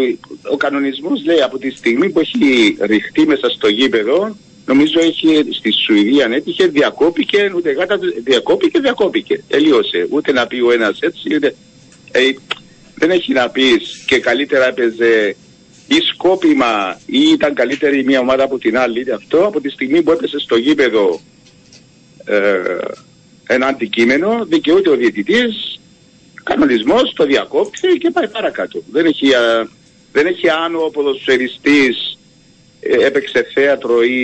ο 0.51 0.57
κανονισμός 0.57 1.25
λέει 1.25 1.41
από 1.41 1.57
τη 1.57 1.69
στιγμή 1.69 2.09
που 2.09 2.19
έχει 2.19 2.77
ρηχτεί 2.79 3.25
μέσα 3.25 3.49
στο 3.49 3.67
γήπεδο 3.67 4.35
νομίζω 4.67 4.99
έχει 4.99 5.47
στη 5.51 5.71
Σουηδία 5.85 6.25
αν 6.25 6.31
έτυχε 6.31 6.67
διακόπηκε 6.67 7.51
ούτε 7.55 7.71
γάτα 7.71 7.99
διακόπηκε 8.23 8.79
διακόπηκε. 8.79 9.43
Τελείωσε. 9.47 10.07
Ούτε 10.09 10.31
να 10.31 10.47
πει 10.47 10.59
ο 10.59 10.71
ένας 10.71 10.99
έτσι 10.99 11.35
ούτε 11.35 11.55
ε, 12.11 12.21
δεν 12.95 13.11
έχει 13.11 13.33
να 13.33 13.49
πεις 13.49 14.03
και 14.07 14.19
καλύτερα 14.19 14.67
έπαιζε 14.67 15.35
ή 15.87 15.95
σκόπιμα 16.13 16.99
ή 17.05 17.19
ήταν 17.19 17.53
καλύτερη 17.53 18.03
μια 18.03 18.19
ομάδα 18.19 18.43
από 18.43 18.57
την 18.57 18.77
άλλη. 18.77 18.99
Είτε 18.99 19.13
αυτό 19.13 19.45
από 19.45 19.61
τη 19.61 19.69
στιγμή 19.69 20.01
που 20.01 20.11
έπεσε 20.11 20.39
στο 20.39 20.55
γήπεδο 20.55 21.21
ε, 22.25 22.77
ένα 23.47 23.67
αντικείμενο 23.67 24.45
δικαιούται 24.45 24.89
ο 24.89 24.95
διαιτητής 24.95 25.79
κανονισμός, 26.43 27.13
το 27.13 27.25
διακόπτει 27.25 27.87
και 27.87 28.09
πάει 28.11 28.27
παρακάτω. 28.27 28.83
Δεν 28.91 29.05
έχει, 29.05 29.33
α, 29.33 29.69
δεν 30.11 30.25
έχει 30.25 30.49
άνω 30.49 30.79
ο 30.79 30.89
ποδοσφαιριστής 30.89 31.97
ε, 32.07 32.16
έπαιξε 33.05 33.47
θέατρο 33.53 34.03
ή 34.03 34.19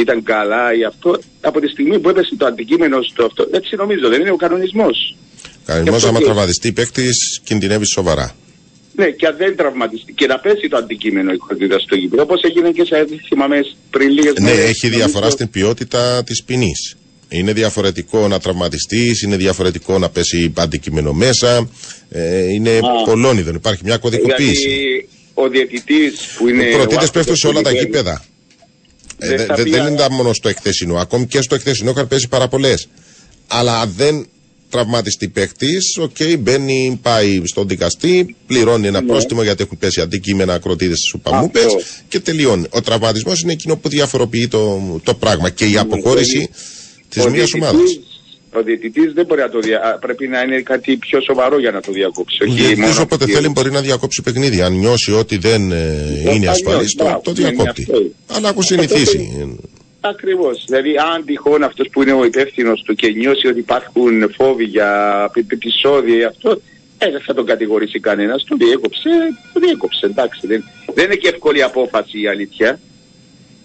ήταν 0.00 0.22
καλά 0.22 0.74
ή 0.74 0.84
αυτό. 0.84 1.18
Από 1.40 1.60
τη 1.60 1.68
στιγμή 1.68 1.98
που 1.98 2.08
έπεσε 2.08 2.36
το 2.36 2.46
αντικείμενο 2.46 3.02
στο 3.02 3.24
αυτό, 3.24 3.48
έτσι 3.52 3.76
νομίζω, 3.76 4.08
δεν 4.08 4.20
είναι 4.20 4.30
ο 4.30 4.36
κανονισμός. 4.36 5.16
Κανονισμός, 5.64 5.98
Γι' 6.00 6.06
αυτό 6.06 6.08
άμα 6.08 6.18
και- 6.18 6.24
τραυματιστεί 6.24 6.72
παίκτη, 6.72 7.08
κινδυνεύει 7.44 7.86
σοβαρά. 7.86 8.34
Ναι, 8.94 9.06
και 9.10 9.26
αν 9.26 9.36
δεν 9.36 9.56
τραυματιστεί 9.56 10.12
και 10.12 10.26
να 10.26 10.38
πέσει 10.38 10.68
το 10.68 10.76
αντικείμενο 10.76 11.32
η 11.32 11.36
χορδίδα 11.38 11.78
στο 11.78 11.94
γήπεδο, 11.96 12.22
όπως 12.22 12.42
έγινε 12.42 12.70
και 12.70 12.84
σε 12.84 13.06
θυμάμαι 13.28 13.60
πριν 13.90 14.10
λίγες 14.10 14.32
Ναι, 14.38 14.44
μέρες, 14.50 14.68
έχει 14.68 14.86
νομίζω- 14.88 15.04
διαφορά 15.04 15.30
στην 15.30 15.50
ποιότητα 15.50 16.22
της 16.24 16.42
ποινής. 16.42 16.94
Είναι 17.28 17.52
διαφορετικό 17.52 18.28
να 18.28 18.38
τραυματιστείς, 18.40 19.22
είναι 19.22 19.36
διαφορετικό 19.36 19.98
να 19.98 20.08
πέσει 20.10 20.52
αντικείμενο 20.56 21.12
μέσα. 21.12 21.68
Ε, 22.10 22.52
είναι 22.52 22.70
Α. 22.76 23.02
πολλών 23.04 23.38
ειδών. 23.38 23.54
Υπάρχει 23.54 23.82
μια 23.84 23.96
κωδικοποίηση. 23.96 24.68
Δηλαδή, 24.68 25.08
ο 25.42 25.48
διαιτητής 25.48 26.26
που 26.38 26.48
είναι... 26.48 26.62
Οι 26.64 26.66
ο 26.68 26.76
πρωτήτες 26.76 26.96
άνθρωπος 26.96 27.10
πέφτουν 27.10 27.36
σε 27.36 27.46
που 27.46 27.52
όλα 27.52 27.62
τα 27.62 27.70
λυγαίνει, 27.70 27.86
γήπεδα. 27.90 28.24
Ε, 29.18 29.28
Δεν 29.28 29.36
δε- 29.36 29.44
θα 29.44 29.54
δε- 29.54 29.62
πει, 29.62 29.70
δεν 29.70 29.80
α- 29.82 29.88
είναι 29.88 29.96
τα 29.96 30.10
μόνο 30.12 30.32
στο 30.32 30.48
εκθεσινό. 30.48 30.94
Ακόμη 30.96 31.26
και 31.26 31.42
στο 31.42 31.54
εκθεσινό 31.54 31.90
είχαν 31.90 32.08
πέσει 32.08 32.28
πάρα 32.28 32.48
πολλές. 32.48 32.88
Αλλά 33.46 33.80
αν 33.80 33.92
δεν 33.96 34.26
τραυματιστεί 34.70 35.28
παίκτης, 35.28 35.96
οκ, 35.98 36.16
μπαίνει, 36.38 36.98
πάει 37.02 37.42
στον 37.44 37.68
δικαστή, 37.68 38.36
πληρώνει 38.46 38.86
ένα 38.86 39.00
Ναι. 39.00 39.06
πρόστιμο 39.06 39.42
γιατί 39.42 39.62
έχουν 39.62 39.78
πέσει 39.78 40.00
αντικείμενα 40.00 40.54
ακροτίδε 40.54 40.94
στι 40.96 41.16
ουπαμούπε 41.16 41.58
Αυτό. 41.64 41.78
και 42.08 42.20
τελειώνει. 42.20 42.66
Ο 42.70 42.80
τραυματισμός 42.80 43.40
είναι 43.40 43.52
εκείνο 43.52 43.76
που 43.76 43.88
διαφοροποιεί 43.88 44.48
το, 44.48 44.80
το 45.04 45.14
πράγμα 45.14 45.50
και 45.50 45.66
η 45.66 45.76
αποχώρηση 45.76 46.48
της 47.08 47.16
Ναι, 47.16 47.22
Ο 47.22 47.30
μία 47.30 47.44
διαιτητής- 47.44 47.54
ομάδας. 47.62 47.90
Ο 48.52 48.62
διαιτητής 48.62 49.12
δεν 49.12 49.26
μπορεί 49.26 49.40
να 49.40 49.48
το 49.48 49.58
δια... 49.60 49.82
α, 49.84 49.98
πρέπει 49.98 50.28
να 50.28 50.40
είναι 50.42 50.60
κάτι 50.60 50.96
πιο 50.96 51.20
σοβαρό 51.20 51.58
για 51.58 51.70
να 51.70 51.80
το 51.80 51.92
διακόψει. 51.92 52.38
Ο 52.42 52.46
όχι 52.46 52.54
διαιτητής 52.60 52.88
μόνο 52.88 53.02
όποτε 53.02 53.24
ότι- 53.24 53.32
θέλει 53.32 53.48
μπορεί 53.48 53.70
να 53.70 53.80
διακόψει 53.80 54.22
παιχνίδι. 54.22 54.60
Αν 54.62 54.72
νιώσει 54.72 55.12
ότι 55.12 55.36
δεν 55.38 55.72
ε, 55.72 56.22
θα 56.24 56.30
είναι 56.32 56.48
ασφαλής, 56.48 56.78
νιώσει, 56.80 56.96
το, 56.96 57.04
μπράβο, 57.04 57.20
το 57.20 57.30
ναι, 57.30 57.36
διακόπτει. 57.48 57.80
αυτό 57.82 57.96
είναι. 58.00 58.10
Αλλά 58.26 58.48
έχουν 58.48 58.60
Αυτό 58.60 58.74
συνηθίσει. 58.74 59.58
Ακριβώς. 60.00 60.64
Δηλαδή, 60.66 60.90
αν 61.14 61.24
τυχόν 61.24 61.62
αυτός 61.62 61.88
που 61.92 62.02
είναι 62.02 62.12
ο 62.12 62.24
υπεύθυνος 62.24 62.82
του 62.82 62.94
και 62.94 63.08
νιώσει 63.08 63.46
ότι 63.46 63.58
υπάρχουν 63.58 64.30
φόβοι 64.36 64.64
για 64.64 64.90
πι- 65.32 65.44
πι- 65.46 65.52
επεισόδια 65.52 66.16
ή 66.16 66.24
αυτό, 66.24 66.50
ε, 66.98 67.10
δεν 67.10 67.20
θα 67.26 67.34
τον 67.34 67.46
κατηγορήσει 67.46 68.00
κανένας. 68.00 68.44
Το 68.48 68.56
διέκοψε, 68.56 69.10
το 69.52 69.60
διέκοψε. 69.60 70.06
Εντάξει. 70.06 70.46
Δεν, 70.46 70.64
δεν 70.94 71.04
είναι 71.04 71.14
και 71.14 71.28
εύκολη 71.28 71.62
απόφαση 71.62 72.20
η 72.20 72.26
αλήθεια. 72.28 72.80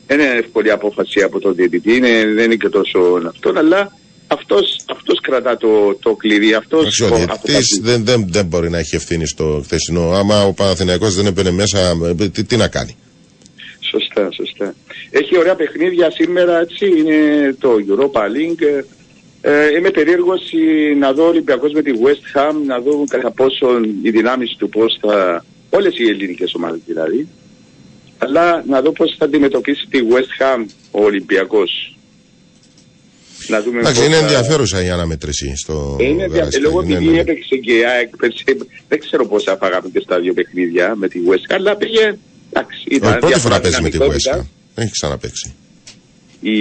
Δεν 0.07 0.19
είναι 0.19 0.29
εύκολη 0.37 0.71
απόφαση 0.71 1.21
από 1.21 1.39
τον 1.39 1.55
διαιτητή, 1.55 1.95
είναι, 1.95 2.09
δεν 2.35 2.43
είναι 2.45 2.55
και 2.55 2.69
τόσο 2.69 3.21
αυτό, 3.27 3.53
αλλά 3.55 3.91
αυτός, 4.27 4.79
αυτός 4.89 5.19
κρατά 5.21 5.57
το, 5.57 5.95
το 5.95 6.15
κλειδί. 6.15 6.53
Αυτός, 6.53 6.81
Εντάξει, 6.81 7.03
ο 7.03 7.15
διαιτητής 7.15 7.79
δεν, 7.81 8.05
δεν, 8.05 8.25
δεν 8.29 8.45
μπορεί 8.45 8.69
να 8.69 8.77
έχει 8.77 8.95
ευθύνη 8.95 9.27
στο 9.27 9.61
χθεσινό. 9.63 10.11
Άμα 10.11 10.43
ο 10.43 10.53
Παναθηναϊκός 10.53 11.15
δεν 11.15 11.25
έμπαινε 11.25 11.51
μέσα, 11.51 11.79
ε, 12.19 12.29
τι, 12.29 12.43
τι 12.43 12.57
να 12.57 12.67
κάνει. 12.67 12.95
Σωστά, 13.79 14.31
σωστά. 14.31 14.75
Έχει 15.11 15.37
ωραία 15.37 15.55
παιχνίδια 15.55 16.11
σήμερα, 16.11 16.59
έτσι, 16.59 16.85
είναι 16.85 17.17
το 17.59 17.75
Europa 17.89 18.19
League. 18.19 18.83
Ε, 19.41 19.75
είμαι 19.77 19.89
περίεργος 19.89 20.41
ε, 20.51 20.95
να 20.95 21.13
δω 21.13 21.23
ο 21.23 21.27
Ολυμπιακός 21.27 21.71
με 21.71 21.81
τη 21.81 21.91
West 22.03 22.39
Ham, 22.39 22.53
να 22.65 22.79
δω 22.79 23.03
κατά 23.09 23.31
πόσο 23.31 23.67
οι 24.01 24.09
δυνάμεις 24.09 24.55
του 24.57 24.69
πώς 24.69 24.97
θα... 25.01 25.45
Όλες 25.69 25.97
οι 25.97 26.07
ελληνικές 26.07 26.53
ομάδες 26.53 26.79
δηλαδή. 26.85 27.27
Αλλά 28.17 28.63
να 28.67 28.81
δω 28.81 28.91
πώς 28.91 29.15
θα 29.17 29.25
αντιμετωπίσει 29.25 29.87
τη 29.89 29.99
West 30.11 30.41
Ham 30.43 30.65
ο 30.91 31.03
Ολυμπιακός. 31.03 31.94
Να 33.47 33.61
δούμε 33.61 33.79
Εντάξει, 33.79 33.99
πώς 33.99 34.07
είναι 34.07 34.15
θα- 34.15 34.21
ενδιαφέρουσα 34.21 34.83
η 34.85 34.89
αναμέτρηση 34.89 35.55
στο 35.55 35.97
Ε, 35.99 36.03
Είναι 36.03 36.11
ενδιαφέρον. 36.11 36.37
Γαλασιάκι. 36.37 36.63
Λόγω 36.65 36.81
Ναι, 36.81 36.93
επειδή 36.93 37.05
ναι, 37.05 37.11
ναι. 37.11 37.19
έπαιξε 37.19 37.55
και 37.55 37.73
η 37.73 37.85
ΑΕΚ, 37.85 38.15
πέρσι, 38.17 38.43
δεν 38.87 38.99
ξέρω 38.99 39.27
πόσα 39.27 39.57
φάγαμε 39.57 39.89
και 39.93 39.99
στα 39.99 40.19
δύο 40.19 40.33
παιχνίδια 40.33 40.95
με 40.95 41.07
τη 41.07 41.19
West 41.29 41.51
Ham, 41.51 41.55
αλλά 41.55 41.75
πήγε 41.75 42.17
Εντάξει, 42.51 42.77
Όχι, 42.87 42.95
ήταν 42.95 42.99
πρώτη 42.99 43.19
φορά 43.19 43.27
διαφορά 43.27 43.59
παίζει 43.59 43.81
με 43.81 43.89
τη 43.89 43.97
δυναμικότητα. 43.97 44.31
Βουέσκα. 44.31 44.49
Δεν 44.75 44.83
έχει 44.83 44.91
ξαναπέξει. 44.93 45.53
Η... 46.41 46.51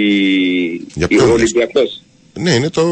Για 0.93 1.05
η 1.09 1.15
ποιον 1.15 1.25
λες; 1.25 1.31
Ολυμπιακός. 1.33 2.01
Ναι, 2.33 2.51
είναι 2.51 2.69
το, 2.69 2.83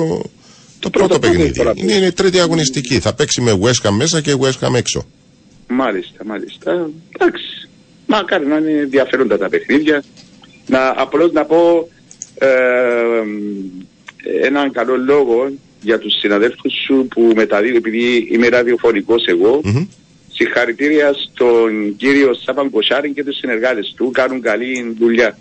το 0.79 0.89
πρώτο 0.89 1.07
πρώτο 1.07 1.19
παιχνίδι. 1.19 1.53
φορά 1.53 1.71
Είναι, 1.75 1.93
είναι 1.93 2.05
η 2.05 2.11
τρίτη 2.11 2.39
αγωνιστική. 2.39 2.99
Θα 2.99 3.13
παίξει 3.13 3.41
με 3.41 3.59
West 3.61 3.87
Ham 3.87 3.91
μέσα 3.91 4.21
και 4.21 4.35
West 4.39 4.67
Ham 4.67 4.73
έξω. 4.75 5.05
Μάλιστα, 5.67 6.25
μάλιστα. 6.25 6.89
Εντάξει. 7.19 7.43
Μακάρι 8.05 8.45
να 8.47 8.57
είναι 8.57 8.71
ενδιαφέροντα 8.71 9.37
τα 9.37 9.49
παιχνίδια. 9.49 10.03
Να, 10.67 10.93
απλώς 10.97 11.31
να 11.31 11.45
πω 11.45 11.87
ε, 12.38 12.47
έναν 14.47 14.71
καλό 14.71 14.97
λόγο 14.97 15.51
για 15.81 15.99
τους 15.99 16.13
συναδέλφους 16.19 16.73
σου 16.86 17.07
που 17.09 17.31
μεταδίδουν, 17.36 17.75
επειδή 17.77 18.27
είμαι 18.31 18.47
ραδιοφωνικός 18.47 19.25
εγώ, 19.25 19.61
Μμμ. 19.63 19.86
συγχαρητήρια 20.31 21.13
στον 21.13 21.95
κύριο 21.95 22.34
Σάπαν 22.34 22.69
Κοσάρη 22.69 23.11
και 23.13 23.23
τους 23.23 23.38
συνεργάτες 23.38 23.93
του, 23.97 24.11
κάνουν 24.13 24.41
καλή 24.41 24.95
δουλειά. 24.99 25.38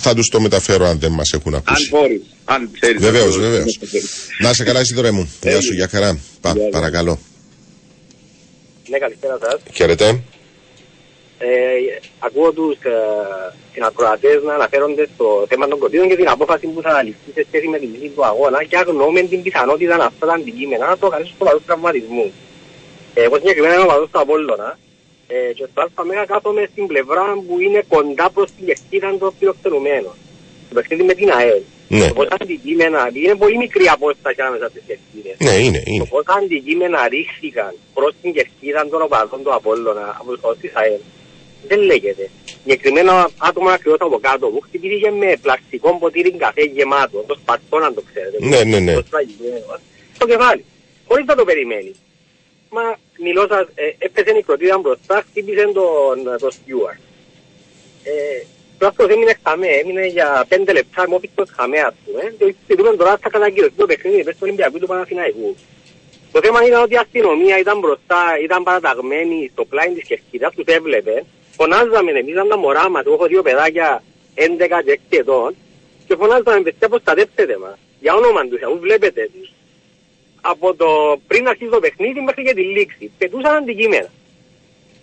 Θα 0.00 0.14
τους 0.14 0.28
το 0.28 0.40
μεταφέρω 0.40 0.86
αν 0.86 0.98
δεν 0.98 1.12
μας 1.12 1.32
έχουν 1.32 1.54
Αν 1.54 1.62
ακούσει. 1.66 1.88
μπορείς, 1.90 2.22
αν 2.44 2.70
θέλεις. 2.80 3.02
Βεβαίως, 3.02 3.36
να 3.36 3.42
το- 3.42 3.48
βεβαίως. 3.48 3.78
Να 4.40 4.52
σε 4.52 4.64
καλά, 4.64 4.80
Ισίδωρε 4.80 5.10
μου. 5.10 5.30
Γεια 5.42 5.60
σου, 5.60 5.72
για 5.74 5.88
χαρά. 5.88 6.18
Πα, 6.40 6.50
Γεια, 6.52 6.60
γεια. 6.62 6.70
παρακαλώ. 6.70 7.18
Ναι, 8.88 8.98
καλησπέρα 8.98 9.38
σας. 9.42 9.60
Χαίρετε. 9.72 10.22
Ε, 11.38 11.48
ακούω 12.18 12.52
τους 12.52 12.74
ε, 12.82 12.90
συνακροατές 13.72 14.42
να 14.42 14.54
αναφέρονται 14.54 15.08
στο 15.14 15.44
θέμα 15.48 15.68
των 15.68 15.78
κοντίνων 15.78 16.08
και 16.08 16.16
την 16.16 16.28
απόφαση 16.28 16.66
που 16.66 16.82
θα 16.82 17.02
ληφθεί 17.02 17.30
σε 17.34 17.44
σχέση 17.48 17.68
με 17.68 17.78
την 17.78 17.88
λύση 17.92 18.08
του 18.14 18.24
αγώνα 18.24 18.64
και 18.64 18.76
αγνοούμε 18.76 19.20
την 19.22 19.42
πιθανότητα 19.42 19.94
αυτά 19.94 20.26
τα 20.26 20.32
αντικείμενα 20.32 20.88
να 20.88 20.96
προκαλέσουν 20.96 21.34
σοβαρούς 21.38 21.64
τραυματισμούς. 21.66 22.32
Ε, 23.14 23.22
εγώ 23.22 23.36
συγκεκριμένα 23.36 23.74
είμαι 23.74 23.82
ο 23.82 23.86
παδός 23.86 24.08
του 24.10 24.20
Απόλλωνα 24.20 24.78
ε, 25.26 25.52
και 25.52 25.66
στο 25.70 25.80
ΑΜΕΓΑ 25.80 26.04
μέγα 26.04 26.24
κάθομαι 26.24 26.68
στην 26.72 26.86
πλευρά 26.86 27.24
που 27.46 27.60
είναι 27.60 27.82
κοντά 27.88 28.30
προς 28.30 28.48
την 28.56 28.66
κερκίδα 28.66 29.18
των 29.18 29.32
φιλοξενουμένων. 29.38 30.14
Το 30.68 30.74
παιχνίδι 30.74 31.02
με 31.02 31.14
την 31.14 31.30
ΑΕΛ. 31.32 31.62
Ναι. 31.88 32.08
Το 32.08 32.14
πόσα 32.14 32.36
αντικείμενα, 32.40 33.06
επειδή 33.08 33.24
είναι 33.24 33.34
πολύ 33.34 33.56
μικρή 33.56 33.86
απόσταση 33.88 34.40
ανάμεσα 34.40 34.68
στις 34.68 34.82
κερκίδες. 34.86 35.36
Ναι, 35.38 35.54
είναι, 35.64 35.78
Το 35.78 35.90
είναι. 35.92 36.04
πόσα 36.14 36.34
αντικείμενα 36.42 37.08
ρίχθηκαν 37.08 37.72
προς 37.94 38.12
την 38.22 38.32
κερκίδα 38.32 38.88
των 38.90 39.02
οπαδών 39.02 39.42
του 39.42 39.54
Απόλλωνα 39.54 40.16
από 40.20 40.30
τους 40.32 40.40
χώρους 40.42 40.58
της 40.58 40.72
ΑΕΛ 40.74 41.00
δεν 41.66 41.80
λέγεται. 41.80 42.30
Συγκεκριμένα 42.44 43.30
άτομα 43.38 43.72
ακριβώς 43.72 43.98
από 44.00 44.18
κάτω 44.18 44.48
μου 44.48 44.60
χτυπήθηκε 44.60 45.10
με 45.10 45.36
πλαστικό 45.42 45.98
ποτήρι 45.98 46.30
καφέ 46.30 46.62
γεμάτο, 46.62 47.24
το 47.26 47.34
σπαρτό 47.40 47.76
αν 47.76 47.94
το 47.94 48.02
ξέρετε. 48.10 48.36
Ναι, 48.40 48.64
ναι, 48.64 48.78
ναι. 48.78 48.94
Το 48.94 49.02
σφραγισμένο, 49.06 49.78
στο 50.14 50.26
κεφάλι. 50.26 50.64
Χωρίς 51.08 51.24
να 51.26 51.34
το 51.34 51.44
περιμένει. 51.44 51.94
Μα 52.70 52.98
μιλώ 53.22 53.46
σας, 53.50 53.66
ε, 53.74 53.90
έπεσε 53.98 54.36
η 54.38 54.42
κροτίδα 54.42 54.78
μπροστά, 54.78 55.24
χτύπησε 55.28 55.62
τον, 55.62 56.38
τον 56.38 56.50
Στιούαρτ. 56.50 56.98
Ε, 58.02 58.44
το 58.78 58.86
αυτός 58.86 59.08
έμεινε 59.08 59.38
χαμέ, 59.42 59.66
έμεινε 59.66 60.06
για 60.06 60.44
πέντε 60.48 60.72
λεπτά, 60.72 61.08
μου 61.08 61.16
έπισε 61.16 61.32
το 61.34 61.46
χαμέ 61.56 61.78
ας 61.78 61.94
πούμε. 62.04 62.34
Και 62.38 62.54
ζητούμε 62.68 62.96
τώρα 62.96 63.18
θα 63.22 63.28
καταγγείλωθεί 63.28 63.74
το 63.76 63.86
παιχνίδι 63.86 64.24
πες 64.24 64.34
του 64.34 64.40
Ολυμπιακού 64.42 64.78
του 64.78 64.86
Παναθηναϊκού. 64.86 65.56
Το 66.32 66.40
θέμα 66.42 66.66
ήταν 66.66 66.82
ότι 66.82 66.94
η 66.94 66.96
αστυνομία 66.96 67.58
ήταν 67.58 67.78
μπροστά, 67.78 68.20
ήταν 68.42 68.62
παραταγμένη 68.62 69.50
στο 69.52 69.64
πλάι 69.64 69.88
της 69.88 70.06
κερκίδας, 70.08 70.54
τους 70.54 70.64
έβλεπε. 70.66 71.24
Φωνάζαμε 71.58 72.10
εμείς, 72.10 72.32
ήταν 72.32 72.48
τα 72.48 72.58
μωρά 72.58 72.90
μας, 72.90 73.02
εγώ 73.06 73.14
έχω 73.14 73.26
δύο 73.26 73.42
παιδάκια 73.42 74.02
11 74.34 74.82
και 74.84 75.00
6 75.10 75.16
ετών 75.22 75.54
και 76.06 76.14
φωνάζαμε 76.20 76.60
παιδιά 76.66 76.88
προστατέψτε 76.88 77.56
μας. 77.64 77.76
Για 78.00 78.14
όνομα 78.14 78.40
τους, 78.48 78.62
αφού 78.66 78.78
βλέπετε 78.86 79.22
τους. 79.34 79.48
Από 80.52 80.74
το 80.74 80.86
πριν 81.26 81.48
αρχίσει 81.48 81.70
το 81.70 81.80
παιχνίδι 81.84 82.20
μέχρι 82.20 82.42
και 82.46 82.54
τη 82.54 82.62
λήξη. 82.76 83.10
Πετούσαν 83.18 83.54
αντικείμενα. 83.62 84.10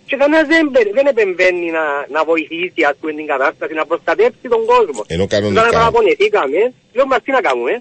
Και 0.06 0.16
κανένας 0.16 0.46
δεν, 0.46 0.68
μπε- 0.70 0.92
δεν 0.98 1.06
επεμβαίνει 1.06 1.70
να, 1.70 1.84
να 2.14 2.24
βοηθήσει 2.24 2.80
ας 2.90 2.94
πούμε 3.00 3.12
την 3.12 3.26
κατάσταση, 3.26 3.74
να 3.74 3.86
προστατεύσει 3.86 4.46
τον 4.54 4.62
κόσμο. 4.72 5.02
Ενώ 5.06 5.26
κανονικά. 5.26 5.60
Όταν 5.60 5.72
παραπονεθήκαμε, 5.72 6.60
λέω 6.94 7.06
μας 7.06 7.20
τι 7.24 7.30
να 7.30 7.40
κάνουμε, 7.40 7.72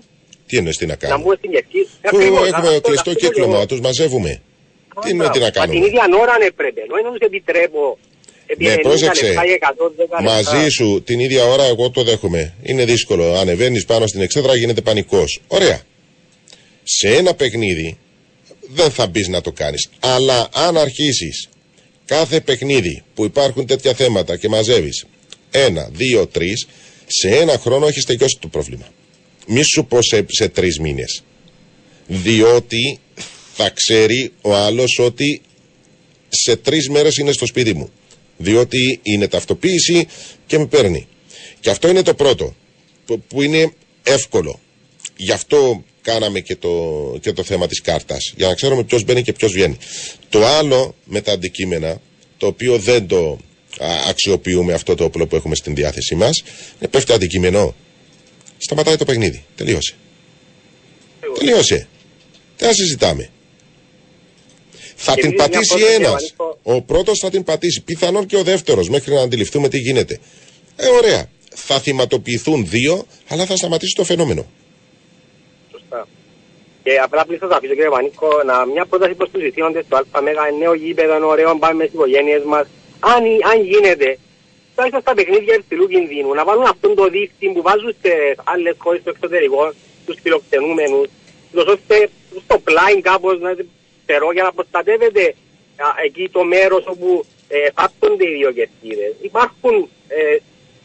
Τι 0.47 0.57
εννοείς 0.57 0.77
τι 0.77 0.85
να 0.85 0.91
να 0.91 0.97
κάνουμε; 0.97 1.21
μπούμε 1.23 1.35
στην 1.35 1.51
κερκίδα. 1.51 1.89
Αφού 2.05 2.17
Ακριβώς, 2.17 2.47
έχουμε 2.47 2.67
αυτό- 2.67 2.87
κλειστό 2.87 3.09
αυτό 3.11 3.21
κύκλωμα, 3.27 3.51
λέω. 3.51 3.59
να 3.59 3.65
τους 3.65 3.79
μαζεύουμε; 3.79 4.41
Τι 5.03 5.09
εννοείς 5.09 5.29
τι 5.29 5.39
να 5.39 5.45
Μα 5.45 5.51
την 5.51 5.61
κάνουμε; 5.61 5.85
ίδια 5.85 6.03
ώρα 6.23 6.31
αν 6.37 6.41
έπρεπε. 6.51 6.79
Ενώ 6.87 6.95
δεν 7.01 7.11
τους 7.11 7.19
επιτρέπω 7.29 7.81
επί 7.97 8.12
Ναι, 8.57 8.73
90 8.73 8.79
πρόσεξε. 8.81 9.25
λεπτά 9.25 9.45
ή 9.45 9.49
110 9.49 9.91
λεπτά. 9.97 10.21
Μαζί 10.21 10.69
σου 10.69 11.01
την 11.05 11.19
ίδια 11.19 11.45
ώρα 11.45 11.63
εγώ 11.63 11.89
το 11.89 12.03
δέχομαι. 12.03 12.53
Είναι 12.63 12.85
δύσκολο. 12.85 13.33
Ανεβαίνεις 13.33 13.85
πάνω 13.85 14.07
στην 14.07 14.21
εξέδρα 14.21 14.55
γίνεται 14.55 14.81
πανικός. 14.81 15.41
Ωραία. 15.47 15.81
Σε 16.83 17.15
ένα 17.15 17.33
παιχνίδι 17.33 17.97
δεν 18.67 18.91
θα 18.91 19.07
μπεις 19.07 19.27
να 19.27 19.41
το 19.41 19.51
κάνεις. 19.51 19.89
Αλλά 19.99 20.49
αν 20.53 20.77
αρχίσεις 20.77 21.49
κάθε 22.05 22.41
παιχνίδι 22.41 23.03
που 23.13 23.25
υπάρχουν 23.25 23.65
τέτοια 23.65 23.93
θέματα 23.93 24.37
και 24.37 24.49
μαζεύεις 24.49 25.05
ένα, 25.51 25.89
δύο, 25.91 26.27
τρεις, 26.27 26.67
σε 27.07 27.29
ένα 27.29 27.57
χρόνο 27.57 27.87
έχεις 27.87 28.05
τελειώσει 28.05 28.37
το 28.39 28.47
πρόβλημα. 28.47 28.87
Μη 29.47 29.63
σου 29.63 29.85
πω 29.85 30.01
σε, 30.01 30.25
σε 30.27 30.47
τρεις 30.47 30.79
μήνες. 30.79 31.23
Διότι 32.07 32.99
θα 33.53 33.69
ξέρει 33.69 34.31
ο 34.41 34.55
άλλος 34.55 34.99
ότι 34.99 35.41
σε 36.29 36.55
τρεις 36.55 36.89
μέρες 36.89 37.17
είναι 37.17 37.31
στο 37.31 37.45
σπίτι 37.45 37.73
μου. 37.73 37.91
Διότι 38.37 38.99
είναι 39.03 39.27
ταυτοποίηση 39.27 40.07
και 40.45 40.57
με 40.57 40.65
παίρνει. 40.65 41.07
Και 41.59 41.69
αυτό 41.69 41.89
είναι 41.89 42.01
το 42.01 42.13
πρώτο. 42.13 42.55
Που, 43.05 43.21
που 43.21 43.41
είναι 43.41 43.73
εύκολο. 44.03 44.59
Γι' 45.15 45.31
αυτό 45.31 45.83
κάναμε 46.01 46.39
και 46.39 46.55
το, 46.55 46.69
και 47.21 47.33
το 47.33 47.43
θέμα 47.43 47.67
της 47.67 47.81
κάρτας. 47.81 48.33
Για 48.35 48.47
να 48.47 48.53
ξέρουμε 48.53 48.83
ποιος 48.83 49.03
μπαίνει 49.03 49.21
και 49.21 49.33
ποιος 49.33 49.51
βγαίνει. 49.51 49.77
Το 50.29 50.45
άλλο 50.45 50.95
με 51.05 51.21
τα 51.21 51.31
αντικείμενα, 51.31 52.01
το 52.37 52.47
οποίο 52.47 52.77
δεν 52.77 53.07
το 53.07 53.39
α, 53.79 53.87
αξιοποιούμε 54.09 54.73
αυτό 54.73 54.95
το 54.95 55.03
όπλο 55.03 55.27
που 55.27 55.35
έχουμε 55.35 55.55
στην 55.55 55.75
διάθεσή 55.75 56.15
μας, 56.15 56.43
είναι 56.79 56.89
πέφτει 56.89 57.13
αντικείμενο. 57.13 57.75
Σταματάει 58.57 58.95
το 58.95 59.05
παιχνίδι. 59.05 59.45
Τελείωσε. 59.55 59.95
Τελείωσε. 61.39 61.87
Δεν 62.57 62.67
θα 62.67 62.73
συζητάμε. 62.73 63.29
Θα 65.05 65.13
Και 65.13 65.21
την 65.21 65.31
επίσης 65.31 65.49
μια 65.49 65.59
πατήσει 65.59 65.73
πρόταση, 65.73 65.93
ένας. 65.93 66.11
Ευαγγελικό. 66.11 66.57
Ο 66.63 66.81
πρώτος 66.81 67.19
θα 67.19 67.29
την 67.29 67.43
πατήσει. 67.43 67.81
Πιθανόν 67.81 68.25
και 68.25 68.37
ο 68.37 68.43
δεύτερος, 68.43 68.89
μέχρι 68.89 69.13
να 69.13 69.21
αντιληφθούμε 69.21 69.67
τι 69.69 69.77
γίνεται. 69.77 70.19
Ε, 70.75 70.87
ωραία. 70.87 71.29
Θα 71.55 71.79
θυματοποιηθούν 71.79 72.67
δύο, 72.69 73.05
αλλά 73.29 73.45
θα 73.45 73.55
σταματήσει 73.55 73.95
το 73.95 74.03
φαινόμενο. 74.03 74.45
Σωστά. 75.71 76.07
Και 76.83 76.93
απλά 77.05 77.25
πλήθος 77.25 77.49
να 77.49 77.55
αφήσω 77.57 77.73
κύριε 77.73 77.89
Πανίκο, 77.89 78.29
να, 78.45 78.65
μια 78.65 78.85
πρόταση 78.85 79.13
προς 79.13 79.29
τους 79.31 79.43
ηθήνοντες 79.43 79.85
του 79.89 79.97
ΑΜΕΓΑ, 80.11 80.51
νέο 80.59 80.73
γήπεδο, 80.73 81.15
είναι 81.15 81.25
ωραίο, 81.25 81.57
πάμε 81.57 81.73
μες 81.73 81.85
τις 81.85 81.95
οικογένειες 81.95 82.43
μας. 82.43 82.65
Αν, 82.99 83.23
αν 83.51 83.57
γίνεται, 83.71 84.09
τουλάχιστον 84.71 85.01
στα 85.05 85.13
παιχνίδια 85.13 85.53
υψηλού 85.59 85.87
κινδύνου, 85.87 86.33
να 86.33 86.43
βάλουν 86.47 86.65
αυτόν 86.73 86.95
το 86.95 87.05
δίκτυο 87.15 87.51
που 87.51 87.61
βάζουν 87.61 87.95
σε 88.01 88.11
άλλες 88.43 88.75
χώρες 88.77 89.01
στο 89.01 89.09
εξωτερικό, 89.15 89.73
τους 90.05 90.17
φιλοξενούμενους, 90.23 91.07
τους 91.51 91.65
ώστε 91.75 91.95
στο 92.45 92.55
πλάι 92.67 93.01
κάπως 93.01 93.39
να 93.39 93.51
ξέρω, 94.05 94.31
για 94.31 94.43
να 94.43 94.51
προστατεύεται 94.51 95.35
α, 95.75 95.87
εκεί 96.05 96.29
το 96.29 96.43
μέρος 96.43 96.85
όπου 96.87 97.25
ε, 97.47 97.67
φάπτονται 97.75 98.27
οι 98.27 98.33
δύο 98.33 98.51
κερκίδες. 98.51 99.13
Υπάρχουν 99.21 99.89
ε, 100.07 100.37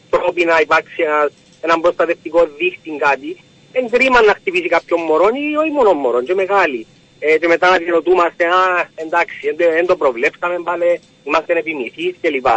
τρόποι 0.09 0.45
να 0.45 0.59
υπάρξει 0.59 1.01
ένας, 1.01 1.31
έναν 1.61 1.81
προστατευτικό 1.81 2.49
δίχτυ 2.57 2.91
κάτι. 2.97 3.43
Δεν 3.71 3.89
κρίμα 3.89 4.21
να 4.21 4.33
χτυπήσει 4.33 4.67
κάποιον 4.67 5.01
μωρό 5.01 5.27
ή 5.33 5.55
όχι 5.55 5.71
μόνο 5.71 5.93
μωρό, 5.93 6.23
και 6.23 6.33
μεγάλη. 6.33 6.87
Ε, 7.19 7.37
και 7.37 7.47
μετά 7.47 7.69
να 7.69 7.77
διερωτούμαστε, 7.77 8.45
α, 8.45 8.89
εντάξει, 8.95 9.53
δεν 9.55 9.71
δεν 9.71 9.85
το 9.85 9.95
προβλέψαμε, 9.95 10.55
πάλι 10.63 11.01
είμαστε 11.23 11.57
επιμηθείς 11.57 12.15
κλπ. 12.21 12.47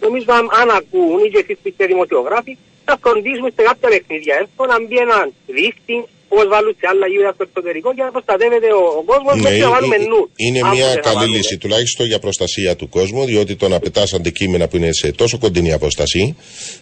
Νομίζω 0.00 0.32
αν, 0.32 0.48
αν 0.60 0.70
ακούν 0.70 1.18
ή 1.24 1.28
και 1.28 1.38
εσείς 1.38 1.56
που 1.62 1.68
είστε 1.68 1.86
δημοσιογράφοι, 1.86 2.58
θα 2.84 2.98
φροντίσουμε 3.02 3.50
σε 3.56 3.62
κάποια 3.62 3.88
παιχνίδια 3.88 4.34
έστω 4.34 4.64
να 4.64 4.80
μπει 4.80 4.96
έναν 4.96 5.32
δίχτυ 5.46 6.04
όπως 6.34 6.46
βάλουν 6.54 6.74
σε 6.80 6.86
άλλα 6.92 7.06
γύρω 7.12 7.30
στο 7.36 7.44
εξωτερικό 7.48 7.88
για 7.96 8.04
να 8.04 8.10
προστατεύεται 8.16 8.68
ο, 8.80 8.82
ο 9.00 9.02
κόσμος 9.10 9.34
μέχρι 9.44 9.58
να 9.66 9.70
βάλουμε 9.74 9.96
ε- 9.96 10.08
νου. 10.10 10.20
είναι 10.44 10.58
Άκουσε 10.64 10.74
μια 10.76 10.88
να 10.94 11.00
καλή 11.06 11.16
βάλουμε. 11.16 11.36
λύση, 11.36 11.54
τουλάχιστον 11.62 12.04
για 12.06 12.18
προστασία 12.18 12.76
του 12.76 12.88
κόσμου, 12.96 13.24
διότι 13.30 13.52
το 13.56 13.66
να 13.68 13.78
πετάς 13.84 14.12
αντικείμενα 14.18 14.64
που 14.68 14.76
είναι 14.76 14.92
σε 14.92 15.08
τόσο 15.20 15.36
κοντινή 15.38 15.72
απόσταση 15.72 16.36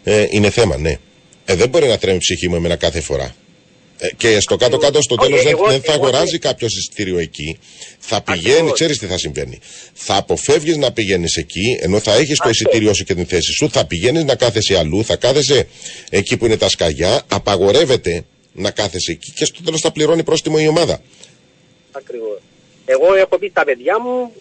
ε, 0.05 0.26
είναι 0.30 0.50
θέμα, 0.50 0.76
ναι. 0.78 0.94
Ε, 1.44 1.55
δεν 1.55 1.68
μπορεί 1.68 1.86
να 1.86 1.98
τρέμει 1.98 2.16
η 2.16 2.24
ψυχή 2.26 2.48
μου 2.48 2.57
εμένα 2.57 2.76
κάθε 2.76 3.00
φορά. 3.00 3.34
Ε, 3.98 4.09
και 4.16 4.40
στο 4.40 4.57
κάτω-κάτω 4.57 5.03
στο 5.03 5.14
Όχι, 5.18 5.28
τέλος 5.28 5.44
δεν, 5.44 5.53
εγώ- 5.53 5.66
δεν 5.68 5.80
θα 5.82 5.92
εγώ- 5.92 6.03
αγοράζει 6.07 6.38
κάποιο 6.38 6.66
εισιτήριο 6.66 7.18
εκεί. 7.18 7.59
Θα 7.98 8.20
πηγαίνει, 8.22 8.53
Ακριβώς. 8.55 8.72
ξέρεις 8.72 8.98
τι 8.98 9.07
θα 9.07 9.18
συμβαίνει. 9.18 9.59
Θα 9.92 10.16
αποφεύγεις 10.16 10.76
να 10.76 10.92
πηγαίνεις 10.92 11.36
εκεί, 11.36 11.78
ενώ 11.80 11.98
θα 11.98 12.12
έχεις 12.14 12.36
το 12.38 12.48
Αυτό. 12.48 12.50
εισιτήριό 12.50 12.94
σου 12.94 13.05
και 13.05 13.14
την 13.14 13.26
θέση 13.26 13.53
σου. 13.53 13.70
Θα 13.70 13.84
πηγαίνεις 13.86 14.24
να 14.24 14.34
κάθεσαι 14.34 14.78
αλλού, 14.78 15.05
θα 15.05 15.16
κάθεσαι 15.16 15.66
εκεί 16.11 16.36
που 16.36 16.46
είναι 16.46 16.57
τα 16.57 16.68
σκαγιά. 16.68 17.22
Απαγορεύεται 17.28 18.24
να 18.53 18.70
κάθεσαι 18.70 19.12
εκεί 19.12 19.30
και 19.32 19.44
στο 19.44 19.62
τέλος 19.62 19.80
θα 19.80 19.90
πληρώνει 19.92 20.22
πρόστιμο 20.22 20.57
η 20.61 20.66
ομάδα. 20.68 21.00
Ακριβώς. 21.92 22.38
Εγώ 22.84 23.14
έχω 23.14 23.38
πει 23.38 23.48
στα 23.48 23.64
παιδιά 23.64 24.00
μου, 24.00 24.32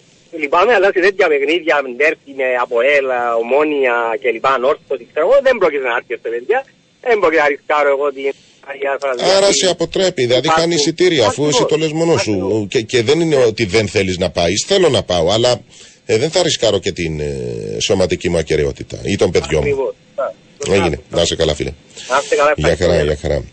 λυπάμαι, 0.42 0.74
αλλά 0.74 0.88
σε 0.94 1.00
τέτοια 1.00 1.28
παιχνίδια, 1.28 1.76
ντέρφι 1.96 2.32
με 2.36 2.48
Αποέλα, 2.62 3.20
Ομόνια 3.42 3.96
κλπ. 4.22 4.46
Ανόρθωση, 4.48 5.08
ξέρω 5.12 5.26
εγώ, 5.28 5.38
δεν 5.44 5.56
πρόκειται 5.62 5.88
να 5.88 5.96
έρθει 5.96 6.18
παιδιά. 6.18 6.32
παιδιά. 6.40 6.60
Δεν 7.02 7.20
πρόκειται 7.20 7.42
να 7.42 7.48
ρισκάρω 7.48 7.90
εγώ 7.96 8.08
την 8.14 8.34
Αγία 8.70 8.98
Φραδιά. 9.02 9.36
Άρα 9.38 9.52
σε 9.54 9.68
αποτρέπει, 9.76 10.22
δηλαδή 10.22 10.46
Υπάρχουν- 10.48 10.62
κάνει 10.64 10.74
εισιτήρια 10.80 11.26
αφού 11.28 11.42
εσύ 11.48 11.60
Ακριβώς. 11.64 11.72
το 11.72 11.78
λες 11.78 11.92
μόνος 12.00 12.22
σου. 12.22 12.32
Ακριβώς. 12.32 12.66
Και, 12.70 12.82
και 12.82 13.02
δεν 13.04 13.20
είναι 13.20 13.36
ότι 13.36 13.66
δεν 13.66 13.88
θέλεις 13.88 14.18
να 14.18 14.30
πάεις. 14.30 14.64
Θέλω 14.68 14.90
να 14.90 15.04
πάω, 15.04 15.32
αλλά 15.32 15.62
ε, 16.06 16.18
δεν 16.18 16.30
θα 16.32 16.44
ρισκάρω 16.44 16.80
και 16.80 16.92
την 16.92 17.20
ε, 17.20 17.78
σωματική 17.80 18.30
μου 18.30 18.38
ακαιρεότητα 18.38 18.98
ή 19.04 19.16
των 19.16 19.32
παιδιών 19.32 19.64
μου. 19.66 19.70
Ακριβώς. 19.70 19.94
Α, 20.16 20.24
σωστά. 20.58 20.76
Έγινε. 20.76 21.00
Να 21.10 21.22
είσαι 21.22 21.36
καλά, 21.36 21.54
φίλε. 21.56 21.74
Να 22.10 22.18
είστε 22.24 22.36
καλά, 22.36 22.54
Για 22.56 22.70
ευχαριστώ. 22.72 22.86
χαρά, 22.86 23.04
για 23.04 23.18
χαρά. 23.22 23.44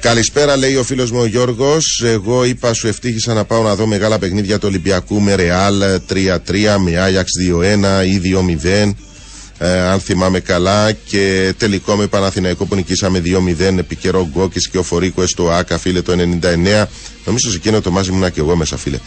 Καλησπέρα, 0.00 0.56
λέει 0.56 0.76
ο 0.76 0.84
φίλος 0.84 1.10
μου 1.10 1.20
ο 1.20 1.26
Γιώργος. 1.26 2.02
Εγώ 2.04 2.44
είπα, 2.44 2.72
σου 2.72 2.86
ευτύχησα 2.86 3.34
να 3.34 3.44
πάω 3.44 3.62
να 3.62 3.74
δω 3.74 3.86
μεγάλα 3.86 4.18
παιχνίδια 4.18 4.58
του 4.58 4.66
Ολυμπιακού 4.68 5.20
με 5.20 5.34
Ρεάλ 5.34 5.82
3-3, 6.08 6.76
με 6.78 6.98
Άγιαξ 6.98 7.32
2-1 8.00 8.04
ή 8.06 8.20
2-0. 8.64 8.94
Ε, 9.58 9.80
αν 9.80 10.00
θυμάμαι 10.00 10.40
καλά 10.40 10.92
και 10.92 11.54
τελικό 11.56 11.94
με 11.96 12.06
Παναθηναϊκό 12.06 12.64
που 12.64 12.74
νικήσαμε 12.74 13.22
2-0 13.24 13.78
επί 13.78 13.96
καιρό 13.96 14.28
Γκόκης 14.32 14.68
και 14.68 14.78
ο 14.78 14.82
Φορίκο 14.82 15.26
στο 15.26 15.50
ΆΚΑ 15.50 15.78
φίλε 15.78 16.02
το 16.02 16.12
99 16.12 16.84
νομίζω 17.24 17.50
σε 17.50 17.56
εκείνο 17.56 17.80
το 17.80 17.90
μάζι 17.90 18.10
ήμουνα 18.10 18.30
και 18.30 18.40
εγώ 18.40 18.56
μέσα 18.56 18.76
φίλε 18.76 18.98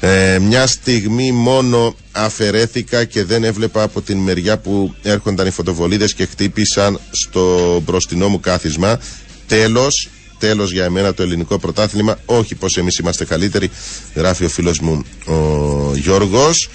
ε, 0.00 0.38
μια 0.38 0.66
στιγμή 0.66 1.32
μόνο 1.32 1.96
αφαιρέθηκα 2.12 3.04
και 3.04 3.24
δεν 3.24 3.44
έβλεπα 3.44 3.82
από 3.82 4.00
την 4.00 4.18
μεριά 4.18 4.58
που 4.58 4.94
έρχονταν 5.02 5.46
οι 5.46 5.50
φωτοβολίδες 5.50 6.14
και 6.14 6.26
χτύπησαν 6.26 7.00
στο 7.10 7.80
μπροστινό 7.84 8.28
μου 8.28 8.40
κάθισμα 8.40 9.00
τέλος 9.46 10.08
τέλος 10.38 10.72
για 10.72 10.84
εμένα 10.84 11.14
το 11.14 11.22
ελληνικό 11.22 11.58
πρωτάθλημα. 11.58 12.18
Όχι 12.24 12.54
πως 12.54 12.76
εμείς 12.76 12.98
είμαστε 12.98 13.24
καλύτεροι, 13.24 13.70
γράφει 14.14 14.44
ο 14.44 14.48
φίλος 14.48 14.78
μου 14.78 15.04
ο 15.24 15.94
Γιώργος. 15.94 16.68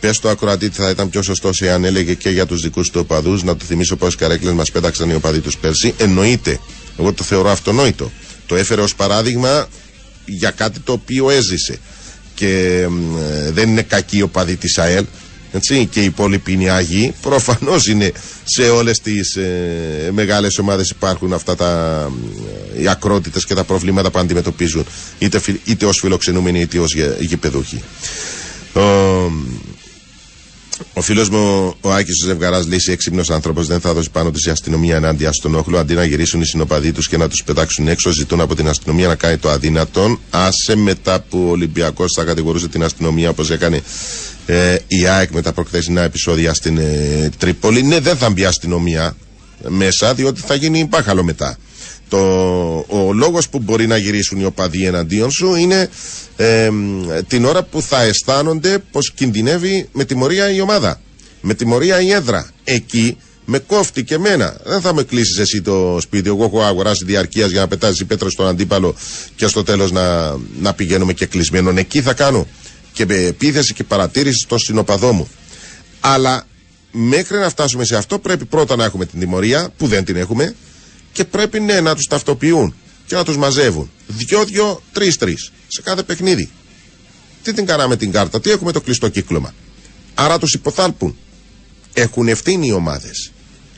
Πες 0.00 0.18
το 0.18 0.28
ακροατή 0.28 0.68
θα 0.68 0.90
ήταν 0.90 1.10
πιο 1.10 1.22
σωστός 1.22 1.62
εάν 1.62 1.84
έλεγε 1.84 2.14
και 2.14 2.30
για 2.30 2.46
τους 2.46 2.60
δικούς 2.60 2.90
του 2.90 3.00
οπαδούς. 3.02 3.42
Να 3.42 3.56
του 3.56 3.64
θυμίσω 3.64 3.96
πόσε 3.96 4.16
καρέκλες 4.16 4.52
μας 4.52 4.70
πέταξαν 4.70 5.10
οι 5.10 5.14
οπαδοί 5.14 5.40
τους 5.40 5.56
πέρσι. 5.56 5.94
Εννοείται. 5.98 6.60
Εγώ 6.98 7.12
το 7.12 7.24
θεωρώ 7.24 7.50
αυτονόητο. 7.50 8.10
Το 8.46 8.56
έφερε 8.56 8.80
ως 8.80 8.94
παράδειγμα 8.94 9.68
για 10.24 10.50
κάτι 10.50 10.80
το 10.80 10.92
οποίο 10.92 11.30
έζησε. 11.30 11.78
Και 12.34 12.86
μ, 12.90 13.16
ε, 13.16 13.50
δεν 13.50 13.68
είναι 13.68 13.82
κακή 13.82 14.22
οπαδοί 14.22 14.56
της 14.56 14.78
ΑΕΛ. 14.78 15.04
Έτσι, 15.56 15.86
και 15.86 16.00
οι 16.00 16.04
υπόλοιποι 16.04 16.52
είναι 16.52 16.70
άγιοι. 16.70 17.14
Προφανώς 17.20 17.86
είναι 17.86 18.12
σε 18.44 18.62
όλες 18.62 19.00
τις 19.00 19.36
ε, 19.36 20.10
μεγάλες 20.12 20.58
ομάδες 20.58 20.90
υπάρχουν 20.90 21.32
αυτά 21.32 21.56
τα 21.56 22.00
ε, 22.76 22.82
οι 22.82 22.88
ακρότητες 22.88 23.44
και 23.44 23.54
τα 23.54 23.64
προβλήματα 23.64 24.10
που 24.10 24.18
αντιμετωπίζουν 24.18 24.84
είτε, 25.18 25.38
φι- 25.38 25.60
είτε 25.68 25.86
ως 25.86 25.98
φιλοξενούμενοι 25.98 26.60
είτε 26.60 26.78
ως 26.78 26.94
γηπεδούχοι. 27.18 27.82
Ο, 28.72 28.80
ο 30.94 31.00
φίλος 31.00 31.28
μου, 31.28 31.74
ο 31.80 31.90
Άκης 31.92 32.22
ο 32.22 32.26
Ζευγαρά, 32.26 32.58
λύση 32.66 32.92
έξυπνος 32.92 33.30
άνθρωπος, 33.30 33.66
δεν 33.66 33.80
θα 33.80 33.92
δώσει 33.94 34.10
πάνω 34.10 34.30
του 34.30 34.40
η 34.46 34.50
αστυνομία 34.50 34.96
ενάντια 34.96 35.32
στον 35.32 35.54
όχλο. 35.54 35.78
Αντί 35.78 35.94
να 35.94 36.04
γυρίσουν 36.04 36.40
οι 36.40 36.46
συνοπαδοί 36.46 36.92
τους 36.92 37.08
και 37.08 37.16
να 37.16 37.28
τους 37.28 37.42
πετάξουν 37.44 37.88
έξω, 37.88 38.10
ζητούν 38.10 38.40
από 38.40 38.54
την 38.54 38.68
αστυνομία 38.68 39.06
να 39.08 39.14
κάνει 39.14 39.36
το 39.36 39.50
αδύνατον. 39.50 40.20
Άσε 40.30 40.76
μετά 40.76 41.20
που 41.20 41.44
ο 41.46 41.50
Ολυμπιακός 41.50 42.12
θα 42.16 42.24
κατηγορούσε 42.24 42.68
την 42.68 42.82
αστυνομία 42.84 43.28
όπως 43.30 43.50
έκανε 43.50 43.82
ε, 44.46 44.76
η 44.86 45.06
ΑΕΚ 45.06 45.30
με 45.30 45.42
τα 45.42 45.52
προκθεσινά 45.52 46.02
επεισόδια 46.02 46.54
στην 46.54 46.78
ε, 46.78 47.30
Τρίπολη. 47.38 47.82
Ναι, 47.82 48.00
δεν 48.00 48.16
θα 48.16 48.30
μπει 48.30 48.44
αστυνομία 48.44 49.16
μέσα, 49.68 50.14
διότι 50.14 50.40
θα 50.40 50.54
γίνει 50.54 50.84
μπάχαλο 50.84 51.24
μετά. 51.24 51.58
Το, 52.08 52.18
ο 52.88 53.12
λόγος 53.12 53.48
που 53.48 53.58
μπορεί 53.58 53.86
να 53.86 53.96
γυρίσουν 53.96 54.40
οι 54.40 54.44
οπαδοί 54.44 54.86
εναντίον 54.86 55.30
σου 55.30 55.54
είναι 55.54 55.88
ε, 56.36 56.70
μ, 56.70 57.08
την 57.26 57.44
ώρα 57.44 57.62
που 57.62 57.82
θα 57.82 58.02
αισθάνονται 58.02 58.78
πως 58.90 59.12
κινδυνεύει 59.12 59.88
με 59.92 60.04
τιμωρία 60.04 60.50
η 60.50 60.60
ομάδα. 60.60 61.00
Με 61.40 61.54
τιμωρία 61.54 62.00
η 62.00 62.10
έδρα. 62.12 62.50
Εκεί 62.64 63.16
με 63.44 63.58
κόφτει 63.58 64.04
και 64.04 64.14
εμένα. 64.14 64.56
Δεν 64.64 64.80
θα 64.80 64.94
με 64.94 65.02
κλείσεις 65.02 65.38
εσύ 65.38 65.62
το 65.62 65.98
σπίτι. 66.00 66.28
Εγώ 66.28 66.44
έχω 66.44 66.62
αγοράσει 66.62 67.04
διαρκείας 67.04 67.50
για 67.50 67.60
να 67.60 67.68
πετάζει 67.68 68.04
πέτρε 68.04 68.30
στον 68.30 68.46
αντίπαλο 68.46 68.94
και 69.36 69.46
στο 69.46 69.62
τέλος 69.62 69.92
να, 69.92 70.36
να 70.60 70.74
πηγαίνουμε 70.74 71.12
και 71.12 71.26
κλεισμένον. 71.26 71.76
Εκεί 71.76 72.02
θα 72.02 72.12
κάνω 72.12 72.46
και 72.96 73.06
με 73.06 73.14
επίθεση 73.14 73.74
και 73.74 73.84
παρατήρηση 73.84 74.38
στον 74.38 74.58
συνοπαδό 74.58 75.12
μου. 75.12 75.28
Αλλά 76.00 76.46
μέχρι 76.92 77.38
να 77.38 77.48
φτάσουμε 77.48 77.84
σε 77.84 77.96
αυτό 77.96 78.18
πρέπει 78.18 78.44
πρώτα 78.44 78.76
να 78.76 78.84
έχουμε 78.84 79.06
την 79.06 79.20
τιμωρία 79.20 79.70
που 79.76 79.86
δεν 79.86 80.04
την 80.04 80.16
έχουμε 80.16 80.54
και 81.12 81.24
πρέπει 81.24 81.60
ναι 81.60 81.80
να 81.80 81.94
τους 81.94 82.06
ταυτοποιούν 82.06 82.74
και 83.06 83.14
να 83.14 83.24
τους 83.24 83.36
μαζεύουν. 83.36 83.90
Δυο-δυο, 84.06 84.82
τρεις-τρεις 84.92 85.52
σε 85.68 85.82
κάθε 85.82 86.02
παιχνίδι. 86.02 86.50
Τι 87.42 87.52
την 87.52 87.66
κάναμε 87.66 87.96
την 87.96 88.12
κάρτα, 88.12 88.40
τι 88.40 88.50
έχουμε 88.50 88.72
το 88.72 88.80
κλειστό 88.80 89.08
κύκλωμα. 89.08 89.54
Άρα 90.14 90.38
τους 90.38 90.52
υποθάλπουν. 90.52 91.16
Έχουν 91.92 92.28
ευθύνη 92.28 92.66
οι 92.66 92.72
ομάδες. 92.72 93.32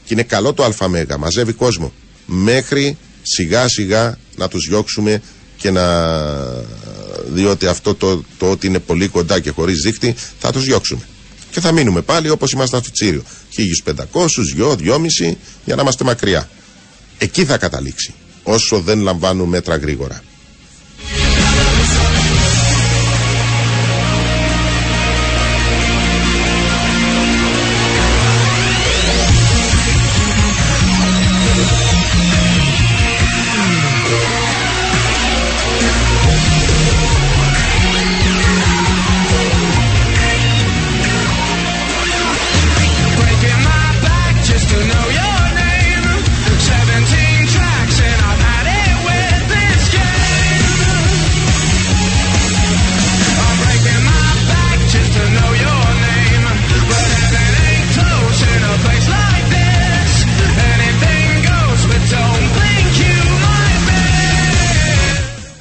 Και 0.05 0.15
είναι 0.15 0.23
καλό 0.23 0.53
το 0.53 0.75
ΑΜ, 0.79 0.93
μαζεύει 1.19 1.53
κόσμο. 1.53 1.93
Μέχρι 2.27 2.97
σιγά 3.23 3.69
σιγά 3.69 4.19
να 4.37 4.49
τους 4.49 4.67
διώξουμε 4.69 5.23
και 5.57 5.71
να... 5.71 5.85
διότι 7.27 7.67
αυτό 7.67 7.95
το, 7.95 8.25
το 8.39 8.51
ότι 8.51 8.67
είναι 8.67 8.79
πολύ 8.79 9.09
κοντά 9.09 9.41
και 9.41 9.51
χωρίς 9.51 9.81
δίχτυ 9.81 10.15
θα 10.39 10.53
τους 10.53 10.65
διώξουμε. 10.65 11.03
Και 11.51 11.61
θα 11.61 11.73
μείνουμε 11.73 12.03
πάλι 12.03 12.29
όπως 12.29 12.53
ήμασταν 12.53 12.83
στο 12.83 12.91
Τσίριο. 12.93 13.23
1500, 13.55 13.95
2, 14.57 14.77
2,5 14.77 15.35
για 15.65 15.75
να 15.77 15.83
είμαστε 15.83 16.05
μακριά. 16.05 16.49
Εκεί 17.19 17.45
θα 17.45 17.59
καταλήξει. 17.59 18.15
Όσο 18.43 18.81
δεν 18.81 19.01
λαμβάνουν 19.01 19.49
μέτρα 19.49 19.77
γρήγορα. 19.77 20.23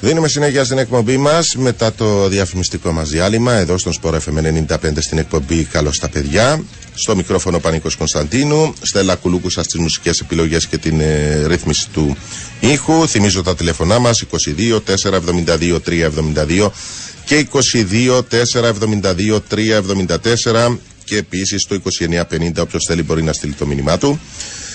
Δίνουμε 0.08 0.28
συνέχεια 0.28 0.64
στην 0.64 0.78
εκπομπή 0.78 1.16
μας 1.16 1.54
μετά 1.56 1.92
το 1.92 2.28
διαφημιστικό 2.28 2.92
μας 2.92 3.08
διάλειμμα 3.08 3.52
εδώ 3.52 3.78
στον 3.78 3.92
Σπορ 3.92 4.20
FM 4.26 4.64
95 4.68 4.76
στην 4.98 5.18
εκπομπή 5.18 5.64
Καλώς 5.64 5.98
τα 5.98 6.08
παιδιά. 6.08 6.64
Στο 6.94 7.16
μικρόφωνο 7.16 7.58
Πανίκος 7.58 7.96
Κωνσταντίνου. 7.96 8.74
Στέλλα 8.82 9.14
Κουλούκουσα 9.14 9.62
στι 9.62 9.80
μουσικές 9.80 10.20
επιλογές 10.20 10.66
και 10.66 10.78
την 10.78 11.00
ε, 11.00 11.46
ρύθμιση 11.46 11.88
του 11.92 12.16
ήχου. 12.60 13.08
Θυμίζω 13.08 13.42
τα 13.42 13.54
τηλεφωνά 13.54 13.98
μας 13.98 14.24
22 14.58 14.80
472 14.86 15.78
372 15.86 16.70
και 17.24 17.46
22 17.72 18.20
472 18.30 19.38
374 20.44 20.76
και 21.04 21.16
επίσης 21.16 21.66
το 21.66 21.80
2950 22.30 22.52
όποιος 22.58 22.84
θέλει 22.86 23.02
μπορεί 23.02 23.22
να 23.22 23.32
στείλει 23.32 23.52
το 23.52 23.66
μήνυμά 23.66 23.98
του. 23.98 24.20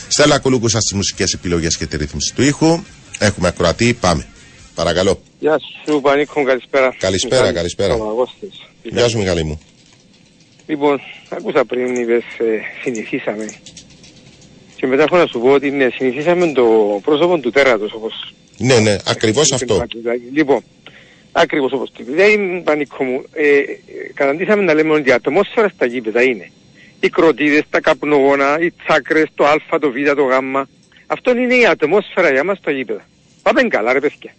Στέλλα 0.07 0.39
Κουλούκουσα 0.39 0.79
στι 0.81 0.95
μουσικές 0.95 1.33
επιλογές 1.33 1.77
και 1.77 1.85
τη 1.85 1.97
ρύθμιση 1.97 2.33
του 2.35 2.41
ήχου. 2.41 2.83
Έχουμε 3.17 3.47
ακροατή, 3.47 3.93
πάμε. 3.93 4.27
Παρακαλώ. 4.75 5.21
Γεια 5.39 5.59
σου 5.85 6.01
Πανίκο, 6.01 6.43
καλησπέρα. 6.43 6.95
Καλησπέρα, 6.99 7.35
Μιχάλης 7.35 7.57
καλησπέρα. 7.57 7.97
Παπαγώστης. 7.97 8.61
Γεια 8.83 9.07
σου 9.07 9.17
Μιχαλή 9.17 9.43
μου. 9.43 9.61
Λοιπόν, 10.67 11.01
άκουσα 11.29 11.65
πριν 11.65 11.95
είπες 11.95 12.23
ε, 12.37 12.59
συνηθίσαμε. 12.83 13.53
Και 14.75 14.87
μετά 14.87 15.03
έχω 15.03 15.17
να 15.17 15.27
σου 15.27 15.39
πω 15.39 15.49
ότι 15.49 15.71
ναι, 15.71 15.89
συνηθίσαμε 15.93 16.51
το 16.51 16.99
πρόσωπο 17.03 17.37
του 17.37 17.51
τέρατος 17.51 17.93
όπως... 17.93 18.33
Ναι, 18.57 18.79
ναι, 18.79 18.95
ακριβώς 19.05 19.45
είπε 19.45 19.55
αυτό. 19.55 19.67
το 19.67 19.77
Μακρυδάκη. 19.77 20.29
Λοιπόν, 20.33 20.63
ακριβώς 21.31 21.71
όπως 21.71 21.91
το 21.91 21.97
είπε. 21.99 22.11
Δηλαδή, 22.11 22.61
Πανίκο 22.63 23.03
μου, 23.03 23.23
ε, 23.33 23.47
ε, 23.47 23.63
καταντήσαμε 24.13 24.63
να 24.63 24.73
λέμε 24.73 24.93
ότι 24.93 25.09
η 25.09 25.11
ατμόσφαιρα 25.11 25.69
στα 25.69 25.85
γήπεδα 25.85 26.23
είναι 26.23 26.51
οι 26.99 27.09
κροτίδες, 27.09 27.63
τα 27.69 27.79
καπνογόνα, 27.79 28.57
οι 28.59 28.71
τσάκρες, 28.71 29.27
το 29.35 29.45
α, 29.45 29.79
το 29.79 29.91
β, 29.91 30.13
το 30.15 30.23
γ. 30.23 30.31
Αυτό 31.07 31.37
είναι 31.37 31.55
η 31.55 31.65
ατμόσφαιρα 31.65 32.31
για 32.31 32.43
μας 32.43 32.57
στα 32.57 32.71
γήπεδα. 32.71 33.05
Πάμε 33.41 33.61
καλά 33.61 33.93
ρε 33.93 33.99
παιδιά. 33.99 34.33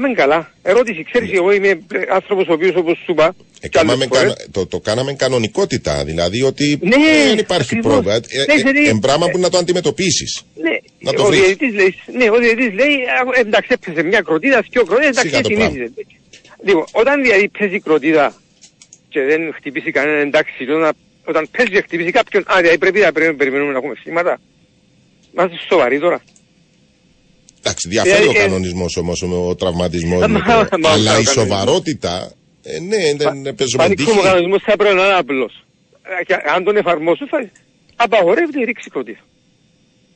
Πάμε 0.00 0.12
καλά. 0.14 0.50
Ερώτηση, 0.62 1.02
ξέρεις 1.10 1.32
εγώ 1.32 1.52
είμαι 1.52 1.68
ε, 1.68 1.78
άνθρωπος 2.10 2.46
ο 2.48 2.52
οποίος 2.52 2.74
όπως 2.76 2.98
σου 3.04 3.12
είπα 3.12 3.34
Ε, 3.60 3.68
κι 3.68 3.78
άλλες 3.78 3.92
κάναμε 3.92 4.04
φορές, 4.06 4.22
κανο- 4.22 4.50
το, 4.50 4.66
το 4.66 4.80
κάναμε 4.80 5.12
κανονικότητα, 5.14 6.04
δηλαδή 6.04 6.42
ότι 6.42 6.78
Ναι, 6.82 6.96
δεν 7.26 7.38
υπάρχει 7.38 7.62
ακριβώς. 7.74 7.92
πρόβλημα. 7.92 8.14
Ε, 8.14 8.20
Ναι, 8.46 8.52
ε, 8.54 8.56
δηλαδή, 8.56 8.86
ε, 8.86 8.88
εμπράμα 8.88 9.26
ε, 9.28 9.30
που 9.30 9.38
να 9.38 9.48
το 9.50 9.58
αντιμετωπίσεις. 9.58 10.42
Ναι, 10.62 10.70
Να 11.00 11.12
το 11.12 11.22
ο 11.22 11.26
βρεις. 11.26 11.40
διαιτητής 11.40 11.74
λέει, 11.74 11.94
ναι, 12.18 12.30
ο 12.30 12.38
διαιτητής 12.38 12.72
λέει, 12.80 12.94
«Α, 12.94 13.38
εντάξει 13.40 13.68
έπαιζε 13.72 14.02
μια 14.02 14.20
κροτίδα, 14.20 14.64
δυο 14.70 14.84
κροτίδες, 14.84 15.10
εντάξει 15.16 15.28
Σιγά 15.28 15.40
το 15.40 15.48
συνήθιζε. 15.48 15.92
Λοιπόν, 16.64 16.84
όταν 16.92 17.22
δηλαδή 17.22 17.48
παίζει 17.58 17.80
κροτίδα 17.80 18.34
και 19.08 19.20
δεν 19.22 19.40
χτυπήσει 19.56 19.90
κανέναν 19.90 20.20
εντάξει, 20.26 20.62
όταν, 20.78 20.92
όταν 21.24 21.48
παίζει 21.56 21.72
και 21.72 21.80
χτυπήσει 21.86 22.10
κάποιον, 22.10 22.42
α, 22.46 22.54
δηλαδή 22.60 22.78
πρέπει 22.78 22.98
να 23.00 23.12
πρέπει 23.12 23.30
να 23.30 23.36
περιμένουμε 23.36 23.72
να 23.72 23.78
έχουμε 23.78 23.94
θύματα. 24.02 24.40
Είμαστε 25.32 25.56
σοβαροί 25.68 25.98
τώρα. 26.00 26.20
Εντάξει, 27.66 27.88
διαφέρει 27.88 28.24
Ε, 28.24 28.28
ο 28.28 28.30
ε, 28.30 28.34
κανονισμός 28.34 28.96
όμως, 28.96 29.22
ο 29.22 29.54
τραυματισμός. 29.54 30.20
Μα- 30.20 30.26
με 30.28 30.38
το- 30.38 30.44
μα- 30.46 30.68
μα- 30.78 30.90
αλλά 30.90 30.96
ο 31.16 31.20
η 31.20 31.24
κανονισμός. 31.24 31.32
σοβαρότητα 31.34 32.32
Ε, 32.62 32.78
ναι, 32.80 32.96
δεν 33.42 33.54
παίζουμε 33.54 33.82
Πανίκο 33.82 34.04
τύχη. 34.04 34.18
ο 34.18 34.22
κανονισμός 34.22 34.62
θα 34.62 34.76
πρέπει 34.76 34.94
να 34.94 35.04
είναι 35.06 35.14
απλός. 35.14 35.64
Ε, 36.20 36.24
και 36.24 36.34
Αν 36.54 36.64
τον 36.64 36.76
εφαρμόσουν 36.76 37.26
θα 37.28 37.38
απαγορεύεται 37.96 38.60
η 38.60 38.64
ρήξη 38.64 38.90
κροτίδα. 38.90 39.18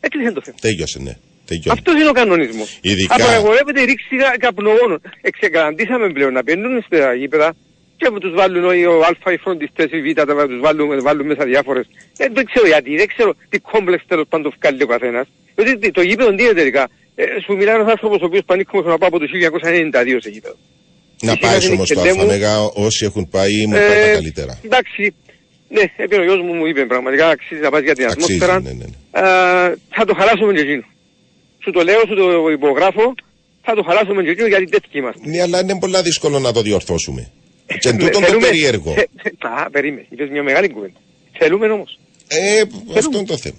Έτσι 0.01 0.19
είναι 0.21 0.33
το 0.33 0.41
θέμα. 0.45 0.57
Τέλειωσε, 0.61 0.99
ναι. 0.99 1.15
Τελειώνει. 1.47 1.71
Αυτός 1.79 1.95
είναι 1.95 2.09
ο 2.09 2.13
κανονισμός. 2.13 2.79
Ειδικά- 2.81 3.15
Απαγορεύεται 3.15 3.81
η 3.81 3.85
ρήξη 3.85 4.17
κα- 4.17 4.37
καπνογόνων. 4.39 5.01
Εξεκαταντήσαμε 5.21 6.13
πλέον 6.13 6.33
να 6.33 6.43
μπαίνουν 6.43 6.83
στα 6.87 7.15
γήπεδα 7.15 7.55
και 7.97 8.11
που 8.11 8.19
τους 8.19 8.33
βάλουν 8.35 8.65
ο, 8.65 8.69
ο 8.69 9.01
Α, 9.25 9.33
οι 9.33 9.37
φροντιστές, 9.37 9.89
οι 9.93 10.01
Β, 10.03 10.13
τα 10.15 10.25
τους 10.27 10.61
βάλουν, 10.61 11.03
βάλουν 11.03 11.27
μέσα 11.27 11.45
διάφορες. 11.45 11.87
Ε, 12.17 12.27
δεν 12.33 12.45
ξέρω 12.51 12.67
γιατί, 12.67 12.97
δεν 12.97 13.07
ξέρω 13.09 13.35
τι 13.49 13.59
κόμπλεξ 13.59 14.03
τέλος 14.07 14.27
πάντων 14.29 14.53
βγάλει 14.61 14.83
ο 14.83 14.87
καθένας. 14.87 15.27
Γιατί 15.57 15.79
τι- 15.79 15.91
το 15.91 16.03
γήπεδο 16.03 16.35
τι 16.35 16.43
είναι 16.43 16.53
τελικά. 16.53 16.89
Ε, 17.23 17.41
σου 17.45 17.57
μιλάει 17.57 17.75
ένας 17.75 17.91
άνθρωπος 17.91 18.21
ο 18.21 18.25
οποίος 18.25 18.43
πανίκουμε 18.47 18.83
να 18.93 18.99
πάω 18.99 19.09
από 19.09 19.19
το 19.19 19.27
1992 19.27 20.17
σε 20.21 20.29
γήπεδο. 20.29 20.57
Να 21.23 21.31
Εσύ 21.31 21.41
πάεις 21.41 21.69
να 21.69 21.75
όμως 21.75 21.89
το 21.89 21.95
δίνεις 22.01 22.13
και 22.17 22.21
ΑΦΑΜΕΓΑ, 22.21 22.61
όσοι 22.61 23.05
έχουν 23.05 23.29
πάει 23.29 23.67
μου 23.67 23.73
πάει 23.73 23.87
τα 23.89 23.95
Ε, 23.95 24.13
καλύτερα. 24.13 24.61
Εντάξει, 24.65 25.15
ναι, 25.69 25.83
επειδή 25.97 26.21
ο 26.21 26.25
γιος 26.25 26.41
μου 26.47 26.53
μου 26.55 26.67
είπε 26.67 26.85
πραγματικά 26.87 27.29
αξίζει 27.29 27.61
να 27.61 27.71
πας 27.71 27.83
για 27.83 27.95
την 27.95 28.05
Αξίζει, 28.07 28.25
ατμόσφαιρα. 28.35 28.61
ναι, 28.61 28.71
ναι, 28.73 28.85
ναι. 28.85 29.27
Α, 29.29 29.77
θα 29.97 30.05
το 30.05 30.15
χαλάσουμε 30.15 30.53
και 30.53 30.61
εκείνο. 30.61 30.83
Σου 31.65 31.71
το 31.71 31.83
λέω, 31.83 32.01
σου 32.09 32.15
το 32.15 32.49
υπογράφω, 32.51 33.15
θα 33.63 33.75
το 33.75 33.83
χαλάσουμε 33.83 34.23
και 34.23 34.31
εκείνο 34.31 34.47
γιατί 34.47 34.65
τέτοιοι 34.67 34.89
είμαστε. 34.93 35.21
Ναι, 35.25 35.41
αλλά 35.43 35.61
είναι 35.61 35.79
πολύ 35.79 36.03
δύσκολο 36.03 36.39
να 36.39 36.53
το 36.53 36.63
διορθώσουμε. 36.63 37.31
Και 37.81 37.89
εν 37.89 37.95
Ναι, 37.97 38.05
τούτον 38.05 38.21
το 38.21 38.27
θέλουμε- 38.27 38.49
περίεργο. 38.49 38.93
θε- 38.93 39.09
θε- 39.23 39.45
Α, 39.45 39.71
περίμενε, 39.71 40.07
είπες 40.11 40.29
μια 40.31 40.43
μεγάλη 40.43 40.69
κουβέντα. 40.69 40.99
Θέλουμε 41.39 41.67
όμως. 41.69 41.99
Ε, 42.29 42.63
αυτό 42.99 43.19
είναι 43.19 43.27
το 43.27 43.37
θέμα. 43.37 43.57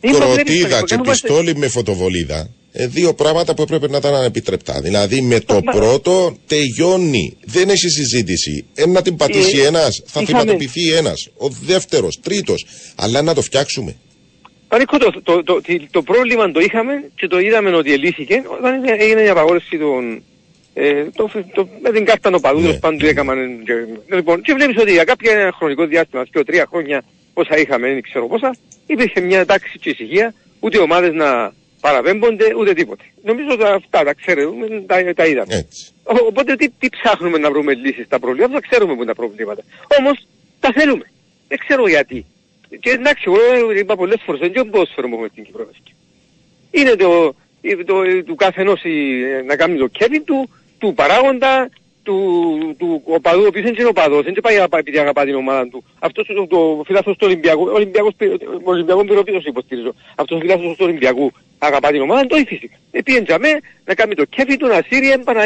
Είμαι 0.00 0.12
Κροτίδα 0.18 0.34
βλέπεις, 0.34 0.62
και 0.62 0.94
κάνουμε- 0.94 1.10
πιστόλι 1.10 1.56
με 1.56 1.68
φωτοβολίδα. 1.68 2.50
Ε, 2.72 2.86
δύο 2.86 3.14
πράγματα 3.14 3.54
που 3.54 3.62
έπρεπε 3.62 3.88
να 3.88 3.96
ήταν 3.96 4.14
ανεπιτρεπτά. 4.14 4.80
Δηλαδή 4.80 5.20
με 5.20 5.40
το 5.40 5.60
Μα- 5.64 5.72
πρώτο 5.72 6.36
τελειώνει. 6.46 7.36
Δεν 7.44 7.68
έχει 7.68 7.88
συζήτηση. 7.88 8.64
Ε, 8.74 8.86
να 8.86 9.02
την 9.02 9.16
πατήσει 9.16 9.58
Ε, 9.58 9.66
ένας, 9.66 10.02
θα 10.06 10.20
είχαμε- 10.20 10.40
θυματοποιηθεί 10.40 10.92
ένας. 10.92 11.28
Ο 11.36 11.48
δεύτερος, 11.48 12.20
τρίτος. 12.22 12.66
Αλλά 12.96 13.22
να 13.22 13.34
το 13.34 13.42
φτιάξουμε. 13.42 13.96
Πανίκο, 14.68 14.98
το, 14.98 15.10
το, 15.10 15.20
το, 15.22 15.42
το, 15.42 15.60
το 15.90 16.02
πρόβλημα 16.02 16.50
το 16.50 16.60
είχαμε 16.60 16.92
και 17.14 17.26
το 17.26 17.38
είδαμε 17.38 17.76
ότι 17.76 17.92
ελύθηκε 17.92 18.42
όταν 18.58 18.72
έγινε 18.98 19.22
η 19.22 19.28
απαγόρευση 19.28 19.78
των, 19.78 20.22
ε, 20.74 21.04
το, 21.14 21.30
το, 21.54 21.68
με 21.82 21.90
την 21.90 22.04
κάρτα 22.04 22.30
νοπαδού, 22.30 22.58
Ναι. 22.58 22.64
τέλος 22.66 22.78
πάντων 22.78 23.08
έκαναν 23.08 23.36
και, 23.64 23.72
λοιπόν, 24.16 24.42
και 24.42 24.52
βλέπεις 24.54 24.76
ότι 24.82 24.92
για 24.92 25.04
κάποια 25.04 25.32
ένα 25.32 25.52
χρονικό 25.58 25.86
διάστημα, 25.86 26.24
και 26.32 26.44
τρία 26.44 26.66
χρόνια 26.70 27.04
όσα 27.34 27.58
είχαμε, 27.58 27.88
δεν 27.88 28.02
ξέρω 28.02 28.26
πόσα, 28.28 28.56
υπήρχε 28.86 29.20
μια 29.20 29.44
τάξη 29.44 29.78
και 29.78 29.90
ησυχία, 29.90 30.34
ούτε 30.60 30.78
ομάδες 30.78 31.12
να 31.12 31.52
παραπέμπονται, 31.80 32.54
ούτε 32.58 32.72
τίποτε. 32.72 33.04
Νομίζω 33.24 33.48
ότι 33.50 33.62
αυτά 33.64 34.02
τα 34.04 34.14
ξέρουμε, 34.14 34.66
τα, 34.86 35.14
τα 35.14 35.26
είδαμε. 35.26 35.54
Έτσι. 35.54 35.86
Ο- 36.02 36.26
Οπότε 36.26 36.56
τι, 36.56 36.68
τι 36.68 36.88
ψάχνουμε 36.88 37.38
να 37.38 37.50
βρούμε 37.50 37.74
λύσεις 37.74 38.04
στα 38.06 38.18
προβλήματα, 38.18 38.52
θα 38.54 38.60
ξέρουμε 38.60 38.92
που 38.94 39.02
είναι 39.02 39.06
τα 39.06 39.14
προβλήματα. 39.14 39.62
Όμως 39.98 40.26
τα 40.60 40.72
θέλουμε. 40.74 41.10
Δεν 41.48 41.58
ξέρω 41.58 41.88
γιατί. 41.88 42.26
Και 42.80 42.90
εντάξει, 42.90 43.24
εγώ 43.26 43.70
είπα 43.70 43.96
πολλές 43.96 44.20
φορές, 44.24 44.40
δεν 44.40 44.48
είναι 44.48 44.58
το 44.62 44.64
ποδόσφαιρο 44.70 45.08
που 45.08 45.12
έχουμε 45.14 45.28
στην 45.32 45.44
Κύπρο. 45.44 45.64
βασικά. 45.66 45.90
Είναι 46.70 46.90
το, 46.96 47.34
το, 47.76 47.84
το, 47.84 48.22
του 48.24 48.34
καθενός 48.34 48.82
η- 48.84 49.42
να 49.46 49.56
κάνει 49.56 49.78
το 49.78 49.86
κέφι 49.86 50.20
του, 50.20 50.48
του 50.78 50.94
παράγοντα, 50.94 51.68
του, 52.02 52.16
του 52.78 53.02
οπαδού, 53.04 53.42
ο 53.42 53.46
οποίος 53.46 53.64
δεν 53.64 53.74
είναι 53.78 53.88
οπαδός, 53.88 54.24
δεν 54.24 54.34
πάει 54.42 54.56
αγαπά- 54.56 54.78
επειδή 54.80 54.98
αγαπά 54.98 55.24
την 55.24 55.34
ομάδα 55.34 55.68
του. 55.68 55.84
Αυτός 55.98 56.26
το, 56.26 56.46
το 56.46 56.82
φιλάθος 56.86 57.12
του 57.16 57.24
Ολυμπιακού, 57.28 57.62
ο 57.62 57.72
Ολυμπιακός, 57.72 58.12
πυ- 58.16 58.42
ο 58.64 58.70
Ολυμπιακός 58.70 59.04
πυροπίδος 59.04 59.44
υποστηρίζω. 59.44 59.94
Αυτός 60.14 60.36
ο 60.36 60.40
φιλάθος 60.40 60.64
του 60.76 60.84
Ολυμπιακού 60.88 61.32
αγαπά 61.58 61.90
την 61.90 62.00
ομάδα, 62.00 62.26
το 62.26 62.36
έχει 62.36 62.44
φυσικά. 62.46 62.76
Ε, 62.90 63.02
πήγαινε 63.02 63.24
για 63.26 63.38
μέ, 63.38 63.48
να 63.84 63.94
κάνει 63.94 64.14
το 64.14 64.24
κέφι 64.24 64.56
του, 64.56 64.66
να 64.66 64.82
σύρει, 64.88 65.10
έμπανα, 65.10 65.42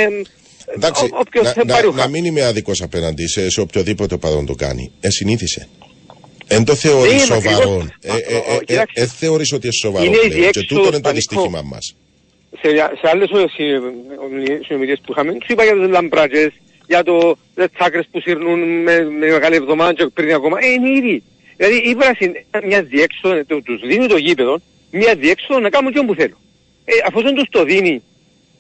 Εντάξει, 0.77 1.05
ο- 1.05 1.09
όποιος 1.21 1.45
να, 1.45 1.53
δεν 1.53 1.67
να, 1.67 1.75
πάρει 1.75 1.87
ο 1.87 1.93
να 1.93 2.03
χα- 2.03 2.09
μην 2.09 2.25
είμαι 2.25 2.43
άδικο 2.43 2.73
απέναντι 2.83 3.27
σε, 3.29 3.51
σε 3.51 3.61
οποιοδήποτε 3.61 4.17
παδόν 4.17 4.47
το 4.47 4.55
κάνει. 4.55 4.93
Ε, 5.01 5.11
συνήθισε. 5.11 5.69
Εν 6.47 6.65
το 6.65 6.75
θεωρεί 6.75 7.11
Ναι, 7.11 7.15
μα 7.17 7.21
σοβαρό. 7.25 7.57
ακριβώς. 7.57 7.87
Ε, 8.01 8.11
Α, 8.11 8.15
ε, 8.17 8.35
ο- 8.35 8.53
ε, 8.53 8.57
ε, 8.57 8.65
κοιτάξτε. 8.65 9.01
ε, 9.03 9.07
θεωρείς 9.07 9.53
ότι 9.53 9.67
είναι 9.67 9.75
σοβαρό 9.83 10.05
Είναι 10.05 10.17
η 10.17 10.19
πλέον. 10.19 10.33
Και 10.35 10.39
διέξοδος 10.41 10.67
τούτο 10.69 10.81
είναι 10.83 10.91
το 10.91 11.01
πανικό. 11.01 11.13
δυστύχημα 11.15 11.63
μας. 11.63 11.95
Σε, 12.69 12.77
σε 13.01 13.09
άλλες 13.13 13.31
ώρες 13.31 13.51
συνομιλίες 14.67 14.99
που 15.05 15.13
είχαμε, 15.13 15.33
τους 15.33 15.49
είπα 15.49 15.65
για 15.65 15.73
τους 15.73 15.89
λαμπράτζες, 15.91 16.53
για 16.87 17.03
το 17.03 17.37
τις 17.55 17.67
τσάκρες 17.79 18.07
που 18.11 18.21
σύρνουν 18.21 18.59
με, 18.83 18.95
με 19.05 19.27
μεγάλη 19.31 19.57
εβδομάδα 19.57 19.95
και 19.95 20.07
πριν 20.15 20.35
ακόμα. 20.35 20.59
Ε, 20.61 20.67
είναι 20.71 20.91
ήδη. 20.99 21.23
Δηλαδή 21.57 21.77
η 21.91 21.95
πράσινη 21.95 22.33
μια 22.67 22.83
διέξοδο, 22.83 23.45
το, 23.47 23.63
τους 23.63 23.81
δίνει 23.87 24.07
το 24.07 24.17
γήπεδο, 24.17 24.61
μια 24.91 25.15
διέξοδο 25.15 25.61
να 25.61 25.71
κάνουν 25.71 25.93
και 25.93 25.99
όπου 25.99 26.15
θέλουν. 26.15 26.39
Ε, 26.85 26.93
αφού 27.09 27.23
δεν 27.23 27.35
τους 27.35 27.47
το 27.51 27.65
δίνει 27.65 28.03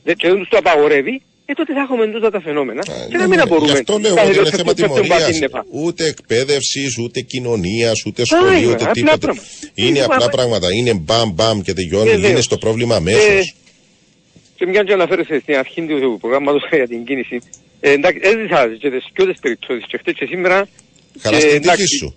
δε- 0.05 0.14
και 0.14 0.28
δεν 0.28 0.38
τους 0.38 0.48
το 0.48 0.57
απαγορεύει, 0.57 1.22
ε, 1.46 1.52
τότε 1.52 1.72
θα 1.72 1.80
έχουμε 1.80 2.07
τούτα 2.07 2.30
τα 2.30 2.40
φαινόμενα 2.40 2.82
και 3.11 3.16
να 3.16 3.28
μην 3.28 3.40
απορούμε. 3.40 3.66
Γι' 3.72 3.72
αυτό 3.78 3.98
λέω 3.98 4.14
κάθε 4.14 4.28
ότι 4.28 4.36
είναι 4.38 4.42
δεύτερο 4.42 4.62
θέμα 4.62 4.72
πέφτουν 4.74 5.02
τιμωρίας. 5.02 5.26
πατίνεφα. 5.26 5.64
Ούτε 5.70 6.07
εκπαίδευσης, 6.07 6.98
ούτε 6.98 7.20
κοινωνίας, 7.20 8.05
ούτε 8.07 8.22
Α, 8.22 8.24
σχολείο, 8.24 8.57
είναι 8.59 8.66
ούτε 8.66 8.74
απλά 8.74 8.92
τίποτα. 8.92 9.18
πράγματα. 9.18 9.46
Είναι 9.74 9.88
Είναι 9.88 10.00
απλά 10.00 10.16
πράγμα- 10.16 10.30
πράγματα. 10.36 10.66
Είναι 10.74 10.94
μπαμ 10.94 11.30
μπαμ 11.34 11.61
και 11.61 11.72
τελειώνει. 11.72 12.11
Βεβαίως. 12.11 12.30
Είναι 12.30 12.40
στο 12.40 12.59
πρόβλημα 12.59 12.96
αμέσως. 12.96 13.55
Ε, 14.55 14.64
και 14.64 14.66
μια 14.66 14.82
και 14.82 14.92
αναφέρεσαι 14.92 15.40
στην 15.40 15.57
αρχή 15.57 15.86
του 15.86 16.18
προγράμματος 16.20 16.68
για 16.70 16.88
την 16.88 17.05
κίνηση, 17.05 17.40
ε, 17.80 17.90
εντάξει, 17.90 18.20
έζησα 18.22 18.76
και 18.78 18.90
τις 18.90 19.09
ποιότητες 19.12 19.40
περιπτώσεις 19.40 19.84
και 19.86 19.98
χτες 19.98 20.14
και 20.14 20.26
σήμερα. 20.26 20.68
Χαρά 21.20 21.36
και, 21.36 21.42
στην 21.42 21.57
εντάξει, 21.57 21.82
τύχη 21.82 21.96
σου. 21.96 22.14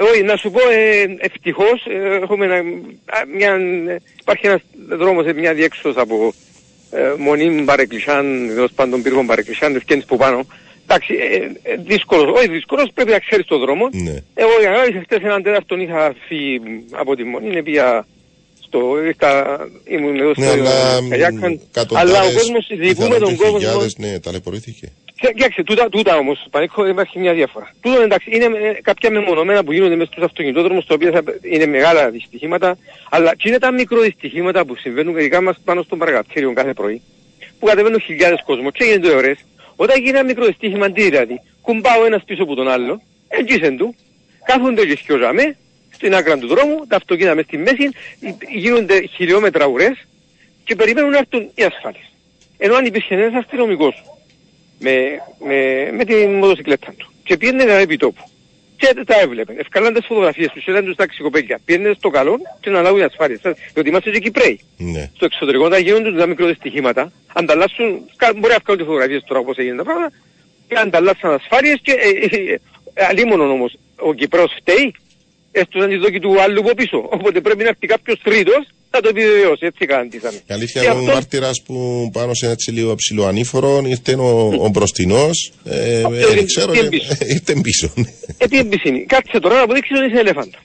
Όχι, 0.00 0.22
να 0.22 0.36
σου 0.36 0.50
πω, 0.50 0.60
ε, 0.70 1.16
ευτυχώς 1.18 1.86
ε, 1.86 2.18
έχουμε 2.22 2.44
ένα, 2.44 2.54
α, 2.54 3.26
μια, 3.36 3.52
ε, 3.92 3.96
υπάρχει 4.20 4.46
ένας 4.46 4.60
δρόμος, 4.88 5.26
ε, 5.26 5.32
μια 5.32 5.54
διέξοδος 5.54 5.96
από 6.02 6.34
ε, 6.90 7.14
Μονίμ 7.18 7.64
Παρεκκλησάν, 7.64 8.46
τέλος 8.54 8.72
πάντων 8.72 9.02
πύργων 9.02 9.26
Παρεκκλησάν, 9.26 9.72
τις 9.72 9.84
κέντες 9.84 10.04
που 10.04 10.16
πάνω. 10.16 10.46
Εντάξει, 10.82 11.14
ε, 11.14 11.70
ε, 11.72 11.76
δύσκολος, 11.76 12.38
όχι 12.38 12.48
δύσκολος, 12.48 12.90
πρέπει 12.94 13.10
να 13.10 13.18
ξέρεις 13.18 13.46
τον 13.46 13.60
δρόμο. 13.60 13.88
Ναι. 13.92 14.16
Εγώ 14.34 14.50
για 14.60 14.70
να 14.70 14.84
είσαι 14.84 15.00
χτες 15.00 15.18
έναν 15.22 15.42
τέταρτο 15.42 15.76
είχα 15.76 16.14
φύγει 16.26 16.60
από 16.90 17.16
τη 17.16 17.24
Μονή, 17.24 17.62
πήγα 17.62 18.06
στο, 18.68 18.80
είχα, 19.08 19.58
ήμουν 19.84 20.16
εδώ 20.16 20.32
Ναι, 20.36 20.44
στο 20.46 20.52
αλλά 20.52 20.70
Καγιάκαν, 21.08 21.60
αλλά 21.92 22.20
ο 22.22 22.32
κόσμος 22.32 22.66
διηγούμε 22.68 23.18
τον 23.18 23.36
κόσμο. 23.36 23.58
χιλιάδες, 23.58 23.96
ναι, 23.98 24.20
ταλαιπωρήθηκε. 24.20 24.92
Και- 25.20 25.32
Κοιτάξτε, 25.34 25.62
τούτα, 25.62 25.88
τούτα 25.88 26.16
όμως, 26.16 26.46
πανίκο, 26.50 26.86
υπάρχει 26.86 27.18
μια 27.18 27.32
διαφορά. 27.32 27.74
Τούτα 27.80 28.02
εντάξει, 28.02 28.30
είναι 28.32 28.44
ε, 28.44 28.80
κάποια 28.82 29.10
μεμονωμένα 29.10 29.64
που 29.64 29.72
γίνονται 29.72 29.96
μέσα 29.96 30.10
στους 30.12 30.24
αυτοκινητόδρομους, 30.24 30.86
τα 30.86 30.94
οποία 30.94 31.10
θα, 31.10 31.22
είναι 31.42 31.66
μεγάλα 31.66 32.10
δυστυχήματα, 32.10 32.78
αλλά 33.10 33.34
και 33.34 33.48
είναι 33.48 33.58
τα 33.58 33.70
μικροδυστυχήματα 33.72 34.64
που 34.64 34.76
συμβαίνουν 34.76 35.16
ειδικά 35.18 35.40
μας 35.42 35.56
πάνω 35.64 35.82
στον 35.82 35.98
παραγατήριο 35.98 36.52
κάθε 36.52 36.72
πρωί, 36.72 37.02
που 37.58 37.66
κατεβαίνουν 37.66 38.00
χιλιάδες 38.00 38.42
κόσμο 38.46 38.70
και 38.70 38.84
γίνονται 38.84 39.10
ώρες. 39.10 39.38
Όταν 39.76 39.96
γίνει 39.98 40.08
ένα 40.08 40.22
μικρό 40.24 40.44
δυστύχημα, 40.46 40.92
τι 40.92 41.02
δηλαδή, 41.02 41.40
κουμπάω 41.62 42.04
ένας 42.04 42.22
πίσω 42.24 42.42
από 42.42 42.54
τον 42.54 42.68
άλλο, 42.68 43.00
εγγύσεν 43.28 43.76
του, 43.76 43.94
κάθονται 44.44 44.86
και 44.86 44.96
σκιωζάμε, 44.96 45.56
στην 45.98 46.14
άκρα 46.14 46.38
του 46.38 46.46
δρόμου, 46.46 46.86
τα 46.88 46.96
αυτοκίνητα 46.96 47.34
μες 47.34 47.44
στη 47.44 47.56
μέση, 47.58 47.88
υ- 48.20 48.48
γίνονται 48.54 49.06
χιλιόμετρα 49.14 49.66
ουρές 49.66 50.06
και 50.64 50.74
περιμένουν 50.76 51.10
να 51.10 51.18
έρθουν 51.18 51.50
οι 51.54 51.62
ασφάλειες. 51.62 52.12
Ενώ 52.58 52.74
αν 52.74 52.84
υπήρχε 52.84 53.14
ένας 53.14 53.34
αστυνομικός 53.44 54.02
με, 54.78 54.92
με, 55.46 55.88
με 55.92 56.04
τη 56.04 56.14
μοτοσυκλέτα 56.26 56.94
του 56.96 57.12
και 57.24 57.36
πήγαινε 57.36 57.64
να 57.64 57.72
επί 57.72 57.96
τόπου. 57.96 58.22
Και 58.76 58.94
τα 59.06 59.20
έβλεπε. 59.20 59.54
Ευκαλάν 59.58 59.94
τις 59.94 60.06
φωτογραφίες 60.06 60.48
τους, 60.52 60.66
ήταν 60.66 60.84
τους 60.84 60.96
ταξικοπέκια. 60.96 61.58
Πήγαινε 61.64 61.92
στο 61.98 62.08
καλό 62.08 62.38
και 62.60 62.70
να 62.70 62.82
λάβουν 62.82 63.00
οι 63.00 63.02
ασφάλειες. 63.02 63.40
Διότι 63.72 63.88
είμαστε 63.88 64.10
και 64.10 64.18
Κυπρέοι. 64.18 64.60
Ναι. 64.76 65.10
Στο 65.14 65.24
εξωτερικό 65.24 65.64
όταν 65.64 65.82
γίνονται 65.82 66.12
τα 66.12 66.26
μικροδυστυχήματα, 66.26 67.12
ανταλλάσσουν, 67.32 68.00
κα- 68.16 68.32
μπορεί 68.32 68.52
να 68.52 68.58
βγάλουν 68.64 68.76
τις 68.76 68.86
φωτογραφίες 68.86 69.22
τώρα 69.26 69.40
όπως 69.40 69.56
έγινε 69.56 69.76
τα 69.76 69.84
πράγματα, 69.84 70.12
και 70.68 70.74
ανταλλάσσαν 70.78 71.32
ασφάλειες 71.32 71.78
και 71.82 71.92
ε, 71.92 72.08
ε, 72.36 72.52
ε, 72.94 73.04
αλίμονον 73.04 73.50
όμως 73.50 73.76
ο 73.96 74.14
Κυπρός 74.14 74.52
φταίει, 74.60 74.94
έστωσαν 75.58 75.88
τη 75.88 75.96
δόκη 75.96 76.20
του 76.20 76.40
άλλου 76.42 76.60
από 76.60 76.74
πίσω. 76.74 76.98
Οπότε 77.16 77.40
πρέπει 77.40 77.62
να 77.62 77.68
έρθει 77.68 77.86
κάποιος 77.86 78.20
τρίτος 78.22 78.62
να 78.90 79.00
το 79.00 79.08
επιβεβαιώσει. 79.08 79.66
Έτσι 79.66 79.86
καταντήσαμε. 79.86 80.36
Η 80.46 80.52
αλήθεια 80.54 80.80
Και 80.80 80.86
είναι 80.86 80.96
ο 80.96 80.98
αυτό- 81.00 81.12
μάρτυρας 81.14 81.62
που 81.66 81.76
πάνω 82.12 82.34
σε 82.34 82.50
έτσι 82.50 82.70
λίγο 82.70 82.94
ψηλό 82.94 83.24
ανήφορο 83.26 83.82
ήρθε 83.86 84.14
ο, 84.14 84.52
ο 84.64 84.68
μπροστινός. 84.68 85.52
Ε, 85.64 86.02
Ο- 86.02 86.12
ε, 86.14 86.24
ο- 86.40 86.44
ξέρω, 86.44 86.72
ήρθε 86.72 86.86
ε, 86.86 86.88
πίσω; 86.88 87.16
ήρθε 87.26 87.52
πίσω. 87.62 87.92
ναι. 87.94 88.04
Ε, 88.38 88.46
τι 88.46 88.58
εμπισίνη. 88.58 89.00
Κάτσε 89.04 89.38
τώρα 89.40 89.54
να 89.54 89.62
αποδείξεις 89.62 89.96
ότι 89.98 90.06
είσαι 90.10 90.18
ελέφαντα. 90.20 90.58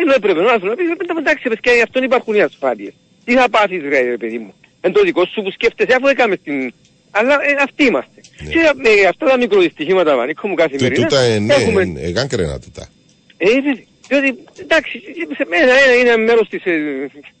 Ενώ 0.00 0.12
έπρεπε 0.16 0.40
να 0.40 0.52
έρθουν 0.52 0.68
να 0.68 0.74
πεις, 0.74 0.86
«Ε, 0.88 1.18
εντάξει 1.18 1.48
παιδιά, 1.48 1.72
γι' 1.72 1.82
αυτόν 1.82 2.02
υπάρχουν 2.02 2.34
οι 2.34 2.40
ασφάλειες. 2.40 2.92
Τι 3.24 3.32
θα 3.34 3.48
πάθεις 3.50 3.82
ρε, 3.82 4.00
ρε 4.00 4.16
παιδί 4.16 4.38
μου; 4.38 4.54
Εν 4.80 4.92
το 4.92 5.00
δικό 5.02 5.24
σου 5.26 5.42
που 5.42 5.50
σκέφτεσαι, 5.50 5.94
αφού 5.96 6.06
έκαμε 6.06 6.36
την... 6.36 6.72
Αλλά 7.10 7.34
ε, 7.34 7.52
αυτοί 7.66 7.84
είμαστε. 7.84 8.20
Ναι. 8.44 8.50
Και 8.52 8.58
με 8.84 8.90
αυτά 9.08 9.26
τα 9.26 9.36
μικροδυστυχήματα, 9.38 10.16
Βανίκο 10.16 10.48
μου 10.48 10.54
Του- 10.54 10.62
καθημερινά, 10.62 11.06
Τούτα 11.06 11.20
ε, 11.20 11.38
ναι, 11.38 11.54
έχουμε... 11.54 11.82
ε, 11.96 12.08
γάνκρενα 12.10 12.58
τούτα. 12.60 12.88
Ε, 13.36 13.46
βέβαια. 13.54 13.84
Διότι, 14.08 14.28
εντάξει, 14.60 15.00
σε 15.36 15.44
μένα 15.48 15.72
ένα 15.72 15.94
είναι 16.00 16.16
μέρος 16.16 16.48
της 16.48 16.62
ε, 16.64 16.72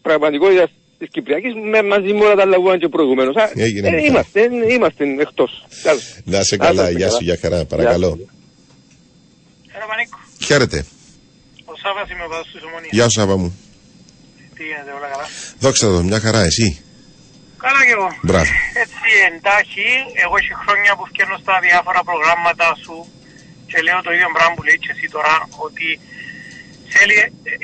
πραγματικότητας 0.02 0.70
της 0.98 1.08
Κυπριακής, 1.10 1.52
με, 1.70 1.82
μαζί 1.82 2.12
με 2.12 2.24
όλα 2.24 2.34
τα 2.34 2.44
λαγούαν 2.46 2.78
και 2.78 2.88
προηγουμένως. 2.88 3.36
Α, 3.36 3.50
Έγινε, 3.54 3.88
ε, 3.88 3.90
Μιχάλη. 3.90 4.06
είμαστε, 4.08 4.40
ε, 4.40 4.72
είμαστε 4.72 5.04
εκτός. 5.20 5.66
Καλώς. 5.82 6.04
Να 6.24 6.42
σε 6.42 6.56
Να 6.56 6.64
καλά, 6.66 6.82
είστε 6.88 6.98
γεια 6.98 7.10
σου, 7.10 7.22
για 7.28 7.38
χαρά, 7.42 7.64
παρακαλώ. 7.64 8.10
Έλα 9.74 9.86
Μανίκο, 9.90 10.18
Χαίρετε. 10.46 10.78
ο 11.64 11.74
Σάββας 11.82 12.06
είμαι 12.10 12.24
ο 12.24 12.28
παδός 12.32 12.48
της 12.52 12.62
Ομονίας. 12.68 12.92
Γεια 12.96 13.04
σου, 13.08 13.16
Σάβα 13.20 13.36
μου. 13.42 13.48
Τι 14.56 14.62
γίνεται, 14.68 14.92
όλα 14.98 15.08
καλά; 15.12 15.26
Δόξα 15.64 15.86
τω, 15.92 15.98
μια 16.10 16.20
χαρά, 16.24 16.40
εσύ; 16.50 16.68
Καλά 17.64 17.80
κι 17.88 17.94
εγώ. 17.98 18.08
Μπράβο. 18.28 18.48
Έτσι, 18.82 18.94
ότι 19.02 19.12
εντάχει, 19.28 19.88
εγώ 20.24 20.34
έχει 20.42 20.52
χρόνια 20.64 20.92
που 20.96 21.04
φτιάχνω 21.10 21.36
στα 21.44 21.54
διάφορα 21.66 22.00
προγράμματα 22.08 22.66
σου 22.84 22.96
και 23.70 23.78
λέω 23.86 23.98
το 24.06 24.10
ίδιο 24.16 24.28
πράγμα 24.36 24.54
που 24.56 24.64
λέει 24.68 24.78
και 24.84 24.90
εσύ 24.94 25.06
τώρα, 25.16 25.34
ότι 25.66 25.86
θέλει, 26.94 27.14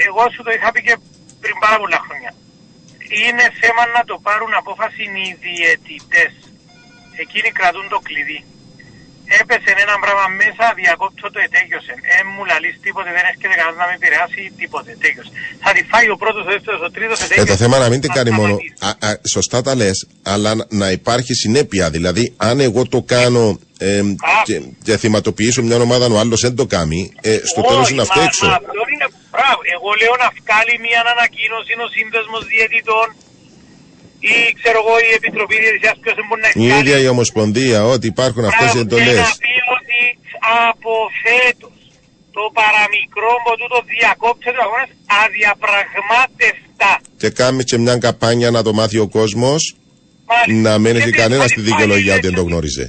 εγώ 0.09 0.23
σου 0.33 0.43
το 0.47 0.51
είχα 0.57 0.69
πει 0.73 0.81
και 0.89 0.95
πριν 1.43 1.57
πάρα 1.65 1.77
πολλά 1.83 2.01
χρόνια. 2.07 2.31
Είναι 3.27 3.45
θέμα 3.63 3.83
να 3.97 4.03
το 4.11 4.15
πάρουν 4.27 4.53
απόφαση 4.63 5.03
οι 5.23 5.27
διαιτητές. 5.45 6.33
Εκείνοι 7.23 7.49
κρατούν 7.59 7.87
το 7.95 7.99
κλειδί. 8.09 8.41
Έπεσε 9.41 9.71
ένα 9.85 9.95
πράγμα 10.05 10.27
μέσα, 10.43 10.65
διακόπτω 10.81 11.25
το 11.35 11.39
ετέγιωσε. 11.47 11.95
Ε, 12.13 12.17
μου 12.33 12.43
λαλείς 12.51 12.75
τίποτε, 12.85 13.11
δεν 13.17 13.25
έρχεται 13.31 13.49
κανένας 13.51 13.77
να 13.81 13.85
με 13.89 13.95
επηρεάσει, 14.01 14.41
τίποτε, 14.61 14.91
ετέγιωσε. 14.99 15.31
Θα 15.65 15.71
τη 15.77 15.81
φάει 15.91 16.09
ο 16.15 16.17
πρώτος, 16.23 16.43
ο 16.47 16.51
δεύτερος, 16.55 16.81
ο 16.89 16.91
τρίτος, 16.97 17.19
Ε, 17.21 17.25
ετέγιωσε. 17.25 17.51
το 17.53 17.57
θέμα 17.63 17.77
να 17.85 17.89
μην 17.93 17.99
την 18.03 18.11
Θα 18.11 18.17
κάνει 18.19 18.31
μόνο. 18.41 18.55
σταματήσει. 18.55 19.07
Α, 19.09 19.09
α, 19.09 19.11
σωστά 19.37 19.59
τα 19.67 19.73
λες, 19.81 19.99
αλλά 20.35 20.51
να- 20.59 20.67
να 20.83 20.87
υπάρχει 20.99 21.33
συνέπεια. 21.45 21.85
Δηλαδή, 21.97 22.25
αν 22.49 22.57
εγώ 22.69 22.83
το 22.95 23.01
κάνω 23.15 23.45
ε, 23.79 24.03
και, 24.45 24.57
και 24.87 24.97
θυματοποιήσω 24.97 25.63
μια 25.63 25.77
ομάδα, 25.77 26.07
ο 26.07 26.19
άλλος 26.19 26.41
δεν 26.41 26.55
το 26.61 26.67
κάνει, 26.67 27.01
ε, 27.21 27.39
στο 27.53 27.61
τέλος 27.69 27.83
Όχι, 27.85 27.93
είναι 27.93 28.03
αυτό 28.03 28.19
μα- 28.19 28.25
έξω. 28.25 28.47
Μα, 28.47 28.59
αυτό 29.51 29.61
είναι 29.67 29.77
μπράβο. 29.77 29.77
Εγώ 29.77 29.91
λέω 30.01 30.15
να 30.25 30.29
βγάλει 30.39 30.75
μια 30.87 31.01
ανακοίνωση 31.15 31.73
ο 31.85 31.87
σύνδεσμος 31.97 32.43
διαιτητών 32.53 33.07
ή 34.33 34.35
ξέρω 34.59 34.79
εγώ 34.83 34.95
η 35.09 35.11
Επιτροπή 35.19 35.57
Διαιτησίας 35.63 35.97
ποιος 36.03 36.15
δεν 36.19 36.25
μπορεί 36.29 36.41
να 36.47 36.51
Η 36.53 36.55
βγάλει. 36.57 36.79
ίδια 36.81 36.97
η 37.05 37.09
Ομοσπονδία, 37.15 37.79
ότι 37.95 38.07
υπάρχουν 38.15 38.45
αυτές 38.51 38.69
οι 38.75 38.79
Μπράβο, 38.79 38.87
εντολές. 38.87 39.17
Και 39.23 39.31
να 39.33 39.37
πει 39.45 39.55
ότι 39.77 40.01
από 40.71 40.93
φέτος 41.25 41.77
το 42.37 42.43
παραμικρό 42.59 43.33
μου 43.45 43.53
τούτο 43.61 43.79
διακόψε 43.95 44.49
το 44.57 44.61
αγώνας 44.67 44.91
αδιαπραγμάτευτα. 45.23 46.91
Και 47.21 47.29
κάνει 47.41 47.63
και 47.69 47.77
μια 47.85 47.97
καμπάνια 48.05 48.49
να 48.57 48.63
το 48.67 48.73
μάθει 48.79 48.99
ο 49.07 49.09
κόσμος, 49.19 49.61
Μάλιστα. 50.31 50.71
να 50.71 50.79
μην 50.83 50.93
έχει 50.97 51.09
Γιατί 51.09 51.19
κανένας 51.23 51.43
θα 51.45 51.49
στη 51.49 51.61
τη 51.61 51.67
δικαιολογία 51.71 52.13
φάει 52.15 52.19
ότι 52.19 52.27
δεν 52.27 52.35
το 52.37 52.41
έτσι. 52.41 52.51
γνώριζε. 52.53 52.87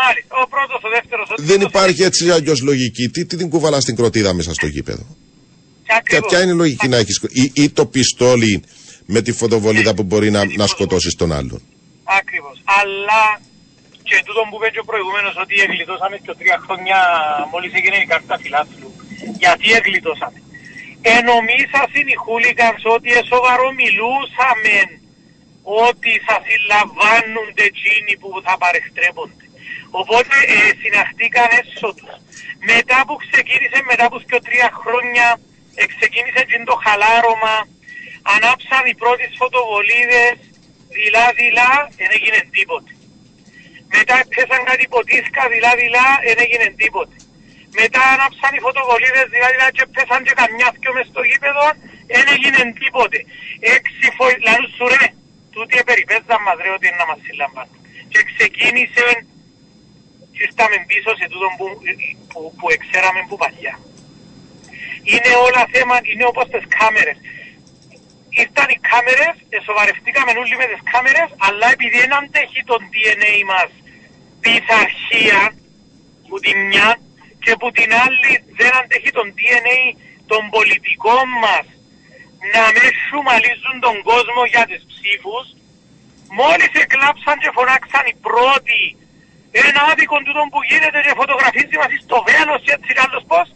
Μάλιστα. 0.00 0.32
Ο 0.44 0.46
πρώτος, 0.54 0.80
ο 0.86 0.88
δεύτερος, 0.96 1.26
ο 1.30 1.34
Δεν 1.36 1.46
τρίτος, 1.46 1.64
ο 1.64 1.68
υπάρχει 1.72 1.96
τέταρτος. 1.96 2.20
έτσι 2.20 2.30
αλλιώς 2.36 2.60
λογική. 2.70 3.04
Τι, 3.08 3.20
τι 3.26 3.36
την 3.36 3.48
κουβαλάς 3.52 3.82
στην 3.82 3.96
κροτίδα 3.96 4.30
μέσα 4.38 4.52
στο 4.58 4.66
γήπεδο; 4.66 5.04
Και 5.88 5.94
Ποια, 5.94 6.02
ακριβώς. 6.02 6.30
ποια 6.30 6.40
είναι 6.42 6.54
η 6.56 6.60
λογική 6.64 6.88
να 6.88 6.96
έχεις. 7.02 7.16
Ή, 7.42 7.44
ή 7.62 7.70
το 7.78 7.84
πιστόλι 7.94 8.54
με 9.14 9.20
τη 9.24 9.32
φωτοβολίδα 9.40 9.92
που 9.96 10.04
μπορεί 10.08 10.30
να, 10.36 10.40
να 10.60 10.66
σκοτώσεις 10.74 11.14
τον 11.20 11.30
άλλον; 11.38 11.60
Ακριβώς. 12.20 12.56
Αλλά 12.80 13.22
και 14.08 14.16
τούτο 14.26 14.40
που 14.48 14.56
είπε 14.58 14.68
και 14.74 14.82
ο 14.84 14.88
προηγούμενος 14.90 15.34
ότι 15.44 15.54
εγκλητώσαμε 15.64 16.16
και 16.24 16.32
τρία 16.40 16.58
χρόνια 16.64 16.98
μόλις 17.52 17.72
έγινε 17.78 17.96
η 18.04 18.06
κάρτα 18.12 18.34
φιλάθλου. 18.42 18.88
Γιατί 19.42 19.66
εγκλητώσαμε. 19.78 20.38
Ενομίσασαν 21.16 22.06
οι 22.12 22.16
χούλικανς 22.24 22.82
ότι 22.96 23.10
εσοβαρό 23.22 23.68
μιλούσαμε 23.80 24.76
ότι 25.86 26.12
θα 26.26 26.36
συλλαμβάνονται 26.46 27.64
εκείνοι 27.72 28.12
που 28.20 28.28
θα 28.46 28.54
παρεκτρέπονται. 28.62 29.44
Οπότε 30.00 30.34
ε, 30.54 30.56
συναχτήκαν 30.80 31.48
έσω 31.60 31.88
τους. 31.98 32.12
Μετά 32.72 32.98
που 33.06 33.14
ξεκίνησε, 33.24 33.78
μετά 33.90 34.04
από 34.10 34.18
και 34.30 34.38
τρία 34.46 34.68
χρόνια, 34.82 35.26
ε, 35.36 35.47
ξεκίνησε 35.92 36.42
και 36.48 36.56
το 36.70 36.76
χαλάρωμα, 36.84 37.56
ανάψαν 38.34 38.84
οι 38.88 38.94
πρώτες 39.02 39.30
φωτοβολίδες, 39.40 40.36
δειλά-δειλά, 40.94 41.72
δεν 41.98 42.10
έγινε 42.16 42.40
τίποτε. 42.54 42.92
Μετά 43.94 44.16
πέσαν 44.34 44.62
κάτι 44.70 44.84
ποτίσκα, 44.92 45.42
δειλά-δειλά, 45.52 46.08
δεν 46.26 46.38
έγινε 46.44 46.66
τίποτε. 46.80 47.16
Μετά 47.80 48.02
άναψαν 48.14 48.52
οι 48.56 48.60
φωτοβολίδες, 48.66 49.26
δειλά-δειλά 49.32 49.68
και 49.76 49.84
πέσαν 49.94 50.20
και 50.26 50.34
καμιά 50.40 50.68
δυο 50.74 50.90
μες 50.96 51.06
στο 51.12 51.22
γήπεδο, 51.28 51.66
δεν 52.12 52.24
έγινε 52.34 52.60
τίποτε. 52.82 53.18
Έξι 53.76 54.06
φοη, 54.16 54.34
λαλούς 54.46 54.72
σου 54.76 54.86
ρε, 54.92 55.06
τούτοι 55.54 55.74
επεριπέζαν 55.82 56.40
μας 56.46 56.56
ρε 56.62 56.70
ότι 56.76 56.86
είναι 56.86 57.00
να 57.02 57.08
μας 57.10 57.20
συλλαμβάνουν. 57.24 57.78
Και 58.12 58.20
ξεκίνησε 58.30 59.06
και 60.32 60.42
ήρθαμε 60.46 60.76
πίσω 60.90 61.10
σε 61.18 61.26
τούτο 61.32 61.48
που, 61.58 61.66
που, 62.30 62.38
που 62.58 62.66
εξέραμε 62.76 63.20
που 63.28 63.36
παλιά. 63.42 63.74
Είναι 65.12 65.32
όλα 65.46 65.62
θέμα, 65.74 65.96
είναι 66.10 66.26
όπως 66.32 66.46
τις 66.52 66.64
κάμερες. 66.78 67.18
Ήρθαν 68.42 68.68
οι 68.74 68.78
κάμερες, 68.90 69.34
εσοβαρευτήκαμε 69.58 70.30
όλοι 70.42 70.56
με 70.62 70.66
τις 70.70 70.82
κάμερες, 70.92 71.28
αλλά 71.46 71.66
επειδή 71.76 71.96
δεν 72.02 72.14
αντέχει 72.20 72.60
τον 72.70 72.80
DNA 72.92 73.32
μας 73.52 73.70
πειθαρχία, 74.42 75.40
που 76.26 76.36
τη 76.44 76.52
μια, 76.68 76.90
και 77.44 77.52
που 77.60 77.68
την 77.76 77.90
άλλη 78.04 78.32
δεν 78.58 78.72
αντέχει 78.80 79.10
τον 79.18 79.28
DNA 79.36 79.78
των 80.30 80.42
πολιτικών 80.54 81.26
μας, 81.44 81.66
να 82.54 82.64
με 82.74 82.86
σουμαλίζουν 83.06 83.76
τον 83.86 83.96
κόσμο 84.10 84.42
για 84.52 84.64
τις 84.70 84.82
ψήφους, 84.90 85.46
μόλις 86.38 86.72
εκλάψαν 86.82 87.36
και 87.42 87.50
φωνάξαν 87.56 88.04
οι 88.10 88.14
πρώτοι 88.26 88.82
ένα 89.66 89.80
άδικο 89.90 90.16
τούτο 90.26 90.42
που 90.52 90.60
γίνεται 90.68 91.00
και 91.06 91.14
φωτογραφίζει 91.20 91.76
μας 91.80 91.92
στο 92.06 92.18
βέλος 92.28 92.60
και 92.64 92.72
έτσι 92.76 92.90
κι 92.94 93.02
άλλος 93.06 93.24
πώς, 93.30 93.46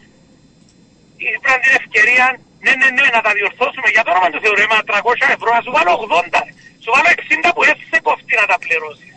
είπαν 1.35 1.59
την 1.64 1.73
ευκαιρία, 1.81 2.27
ναι, 2.64 2.73
ναι, 2.81 2.89
ναι, 2.97 3.05
να 3.16 3.20
τα 3.27 3.33
διορθώσουμε 3.39 3.89
για 3.95 4.03
το 4.05 4.11
όνομα 4.14 4.29
του 4.33 4.41
Θεού, 4.43 4.55
ρε, 4.61 4.66
μα 4.73 4.79
300 4.91 5.37
ευρώ, 5.37 5.49
να 5.57 5.62
σου 5.64 5.73
βάλω 5.77 5.93
80, 6.05 6.41
ρε. 6.47 6.53
σου 6.83 6.91
βάλω 6.95 7.09
60 7.47 7.55
που 7.55 7.62
έτσι 7.70 7.85
σε 7.93 7.99
κόφτει 8.07 8.33
να 8.41 8.47
τα 8.51 8.57
πληρώσεις. 8.64 9.12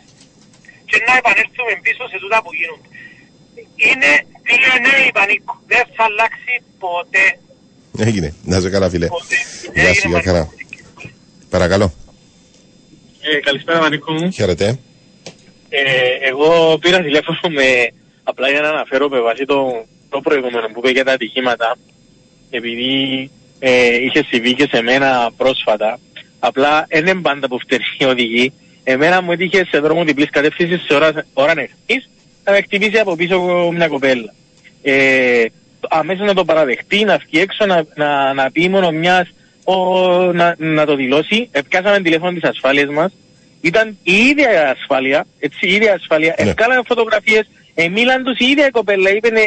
Και 0.88 0.98
να 1.06 1.12
επανέλθουμε 1.20 1.72
πίσω 1.84 2.02
σε 2.12 2.16
τούτα 2.22 2.38
που 2.44 2.50
γίνονται. 2.58 2.88
Είναι 3.86 4.10
DNA, 4.46 4.96
Πανίκο. 5.16 5.52
Δεν 5.72 5.84
θα 5.96 6.04
αλλάξει 6.10 6.52
ποτέ. 6.84 7.26
Έγινε. 8.06 8.28
Να 8.50 8.56
σε 8.60 8.68
καλά, 8.74 8.88
φίλε. 8.92 9.06
Ποτέ. 9.06 9.38
Γεια 9.74 9.92
σου, 9.94 10.00
Έγινε, 10.06 10.12
για 10.14 10.22
χαρά. 10.28 10.44
Παρακαλώ. 11.50 11.88
Ε, 13.20 13.40
καλησπέρα 13.40 13.80
Μανίκο 13.80 14.12
μου. 14.12 14.30
Χαίρετε. 14.30 14.78
Ε, 15.68 16.28
εγώ 16.28 16.78
πήρα 16.78 17.00
τηλέφωνο 17.00 17.38
με, 17.42 17.92
απλά 18.22 18.50
για 18.50 18.60
να 18.60 18.68
αναφέρω 18.68 19.08
με 19.08 19.20
βάση 19.20 19.44
το, 19.44 19.86
το 20.08 20.20
προηγούμενο 20.20 20.66
που 20.66 20.78
είπε 20.78 20.90
για 20.90 21.04
τα 21.04 21.12
ατυχήματα, 21.12 21.76
επειδή 22.56 23.30
ε, 23.58 24.02
είχε 24.02 24.24
συμβεί 24.28 24.54
και 24.54 24.68
σε 24.72 24.82
μένα 24.82 25.30
πρόσφατα, 25.36 25.98
απλά 26.38 26.86
δεν 26.88 27.06
είναι 27.06 27.20
πάντα 27.20 27.48
που 27.48 27.58
φταίνει 27.58 27.84
οι 27.98 28.04
οδηγοί. 28.04 28.52
Εμένα 28.84 29.22
μου 29.22 29.32
έτυχε 29.32 29.66
σε 29.70 29.78
δρόμο 29.78 30.04
διπλής 30.04 30.30
κατεύθυνσης 30.30 30.84
σε 30.86 30.94
ώρα, 30.94 31.26
ώρας 31.32 31.56
εχθής, 31.56 32.08
να 32.44 32.52
με 32.52 32.60
χτυπήσει 32.60 32.98
από 32.98 33.16
πίσω 33.16 33.40
μια 33.74 33.88
κοπέλα. 33.88 34.34
Ε, 34.82 35.44
αμέσως 35.88 36.26
να 36.26 36.34
το 36.34 36.44
παραδεχτεί, 36.44 37.04
να 37.04 37.16
βγει 37.16 37.40
έξω, 37.40 37.66
να, 37.66 37.84
να, 37.94 38.34
να 38.34 38.50
πει 38.50 38.68
μόνο 38.68 38.90
μιας, 38.90 39.28
ο, 39.64 39.76
να, 40.32 40.54
να 40.58 40.86
το 40.86 40.94
δηλώσει. 40.94 41.48
Επιάσαμε 41.50 42.00
τηλέφωνο 42.00 42.32
της 42.32 42.48
ασφάλειας 42.48 42.90
μας. 42.90 43.12
Ήταν 43.60 43.98
η 44.02 44.12
ίδια 44.12 44.70
ασφάλεια, 44.70 45.26
έτσι, 45.38 45.66
η 45.66 45.72
ίδια 45.72 45.94
ασφάλεια. 45.94 46.34
Ναι. 46.38 46.44
Ναι. 46.44 46.50
Ευκάλαμε 46.50 46.82
φωτογραφίες, 46.86 47.48
ε, 47.74 47.88
μίλαν 47.88 48.24
τους 48.24 48.38
η 48.38 48.44
ίδια 48.44 48.66
η 48.66 48.70
κοπέλα, 48.70 49.10
είπε 49.10 49.28
ε, 49.28 49.40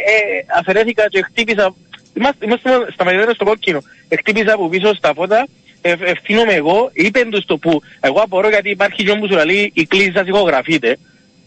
αφαιρέθηκα 0.59 1.07
και 1.07 1.21
χτύπησα, 1.21 1.75
είμαστε, 2.13 2.45
είμαστε 2.45 2.69
στα 2.93 3.03
μαγειρέρα 3.03 3.33
στο 3.33 3.45
κόκκινο, 3.45 3.81
ε, 4.07 4.15
χτύπησα 4.15 4.53
από 4.53 4.69
πίσω 4.69 4.93
στα 4.95 5.13
φώτα, 5.15 5.47
ε, 5.81 5.95
ευθύνομαι 5.99 6.53
εγώ, 6.53 6.89
είπε 6.93 7.27
τους 7.29 7.45
το 7.45 7.57
που, 7.57 7.81
εγώ 7.99 8.19
απορώ 8.19 8.49
γιατί 8.49 8.69
υπάρχει 8.69 9.03
και 9.03 9.11
όμως 9.11 9.29
σου 9.29 9.45
λέει 9.45 9.71
η 9.73 9.85
κλίση 9.85 10.11
σας 10.11 10.27
ηχογραφείτε, 10.27 10.97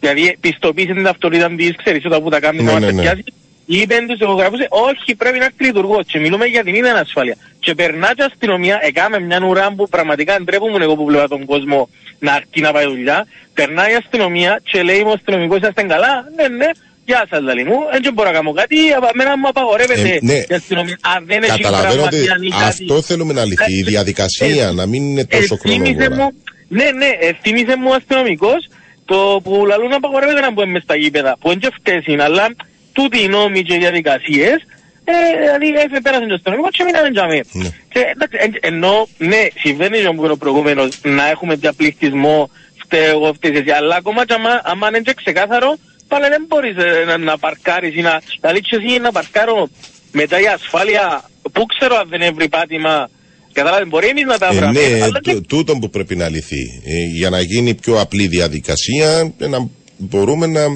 δηλαδή 0.00 0.36
πιστοποίησε 0.40 0.92
την 0.92 1.02
ταυτότητα 1.02 1.50
της, 1.56 1.76
ξέρεις 1.76 2.04
όταν 2.04 2.22
που 2.22 2.28
τα 2.28 2.40
κάνει 2.40 2.62
Ναι, 2.62 2.72
να 2.72 2.78
ναι, 2.78 2.86
μας 2.86 2.94
ναι. 2.94 3.02
πιάσει, 3.02 3.24
είπε 3.66 4.04
τους 4.08 4.20
ηχογραφούσε, 4.20 4.66
όχι 4.70 5.14
πρέπει 5.16 5.38
να 5.38 5.44
έρθει 5.44 5.64
λειτουργό 5.64 6.02
και 6.06 6.18
μιλούμε 6.18 6.44
για 6.44 6.64
την 6.64 6.74
ίδια 6.74 6.94
ασφάλεια. 6.94 7.36
Και 7.58 7.74
περνά 7.74 8.14
και 8.14 8.22
αστυνομία, 8.22 8.78
έκαμε 8.82 9.20
μια 9.20 9.40
ουρά 9.44 9.72
που 9.76 9.88
πραγματικά 9.88 10.40
ντρέπομαι 10.42 10.84
εγώ 10.84 10.96
που 10.96 11.04
βλέπω 11.04 11.28
τον 11.28 11.44
κόσμο 11.44 11.88
να 12.18 12.32
αρκεί 12.32 12.60
να 12.60 12.72
πάει 12.72 12.86
δουλειά. 12.86 13.26
Περνάει 13.54 13.92
η 13.92 13.94
αστυνομία 13.94 14.60
και 14.62 14.82
λέει 14.82 15.00
ο 15.00 15.10
αστυνομικός 15.10 15.58
είσαστε 15.58 15.82
καλά, 15.82 16.24
ναι 16.36 16.48
ναι, 16.48 16.66
γεια 17.04 17.26
σας 17.30 17.40
λαλή 17.42 17.64
μου, 17.64 17.76
δεν 18.02 18.12
μπορώ 18.12 18.28
να 18.28 18.34
κάνω 18.34 18.52
κάτι, 18.52 18.76
εμένα 19.12 19.38
μου 19.38 19.48
απαγορεύεται 19.48 20.08
Ε, 20.10 20.18
ναι. 20.22 20.32
η 20.34 20.54
αστυνομία. 20.54 20.98
Αν 21.16 21.26
δεν 21.26 21.42
έχει 21.42 21.62
Καταλαβαίνω 21.62 22.02
ότι 22.02 22.24
τραυματία 22.24 22.46
ή 22.46 22.48
κάτι. 22.50 22.64
αυτό 22.64 23.02
θέλουμε 23.02 23.32
να 23.32 23.44
λυθεί. 23.44 23.72
Η 23.76 23.80
Ε, 23.80 23.84
διαδικασία 23.84 24.66
ε, 24.66 24.72
να 24.72 24.86
μην 24.86 25.02
είναι 25.10 25.24
τόσο 25.24 25.54
Ευθύμισε 25.54 25.92
χρονοβόρα. 25.92 26.14
μου, 26.24 26.32
ναι, 26.68 26.84
ναι, 26.90 27.10
ευθύμισε 27.20 27.76
μου 27.76 27.88
ο 27.90 27.94
αστυνομικός 27.94 28.68
το 29.04 29.40
που 29.44 29.66
λαλούν 29.66 29.92
απαγορεύεται 29.92 30.40
να 30.40 30.50
μπούμε 30.52 30.66
μες 30.66 30.82
στα 30.82 30.96
γήπεδα, 30.96 31.36
που 31.40 31.50
είναι 31.50 31.60
και 31.60 31.66
αυτές 31.76 32.06
είναι, 32.06 32.22
αλλά 32.22 32.46
τούτοι 32.92 33.22
οι 33.22 33.28
νόμοι 33.28 33.62
και 33.62 33.74
οι 33.74 33.78
διαδικασίες, 33.78 34.56
ε, 35.04 35.12
δηλαδή 35.40 35.66
έφε 35.84 36.00
πέρασαν 36.00 36.28
το 36.28 36.34
αστυνομικό 36.34 36.68
και 36.70 36.84
μείναμε 36.84 37.10
τζαμί. 37.10 37.40
Ναι. 37.52 37.68
Και 37.92 38.00
εντάξει, 38.14 38.36
εν- 38.40 38.58
ενώ, 38.60 39.08
ναι, 39.18 39.46
συμβαίνει 39.62 39.98
και 39.98 40.08
μου 40.10 40.22
είπε 40.24 40.32
ο 40.32 40.36
προηγούμενος 40.36 40.88
να 41.02 41.28
έχουμε 41.30 41.54
διαπληκτισμό, 41.54 42.50
φταίω 42.84 43.08
εγώ, 43.10 43.32
φταίς 43.34 43.58
εσύ, 43.60 43.70
αλλά 43.70 43.96
ακόμα 43.96 44.26
και 44.26 44.34
άμα, 44.34 44.60
άμα 44.64 44.88
είναι 44.88 44.98
και 45.00 45.14
ξεκάθαρο, 45.14 45.76
πάλι 46.12 46.28
δεν 46.34 46.44
μπορείς 46.48 46.76
ε, 46.76 47.04
να, 47.06 47.16
να 47.18 47.38
παρκάρεις 47.38 47.94
ή 47.96 48.00
να, 48.00 48.14
δηλαδή 48.40 48.60
και 48.60 48.76
εσύ 48.76 48.98
να 49.00 49.12
παρκάρω 49.12 49.68
μετά 50.12 50.40
η 50.40 50.46
ασφάλεια, 50.46 51.04
πού 51.52 51.62
ξέρω 51.66 51.94
αν 51.96 52.06
δεν 52.08 52.20
έβρει 52.20 52.48
πάτημα, 52.48 53.10
Κατάλαβες, 53.52 53.88
μπορεί 53.88 54.06
εμείς 54.08 54.24
να 54.24 54.38
τα 54.38 54.46
Ε, 54.46 54.54
βρούμε. 54.56 54.72
ναι, 54.72 55.02
αλλά 55.02 55.20
και- 55.20 55.32
τού- 55.32 55.46
τούτο 55.46 55.74
που 55.76 55.90
πρέπει 55.90 56.16
να 56.16 56.28
λυθεί. 56.28 56.62
Ε, 56.84 57.04
για 57.18 57.30
να 57.30 57.40
γίνει 57.40 57.74
πιο 57.74 58.00
απλή 58.00 58.26
διαδικασία, 58.26 59.32
ε, 59.38 59.46
να 59.46 59.68
μπορούμε 59.96 60.46
να, 60.46 60.66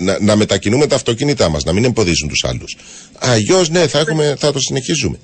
να, 0.00 0.18
να 0.20 0.36
μετακινούμε 0.36 0.86
τα 0.86 0.94
αυτοκίνητά 0.94 1.48
μας, 1.48 1.64
να 1.64 1.72
μην 1.72 1.84
εμποδίζουν 1.84 2.28
τους 2.28 2.44
άλλους. 2.44 2.76
Αλλιώς, 3.18 3.68
ναι, 3.68 3.86
θα, 3.86 3.98
έχουμε, 3.98 4.34
θα 4.38 4.52
το 4.52 4.58
συνεχίζουμε. 4.58 5.18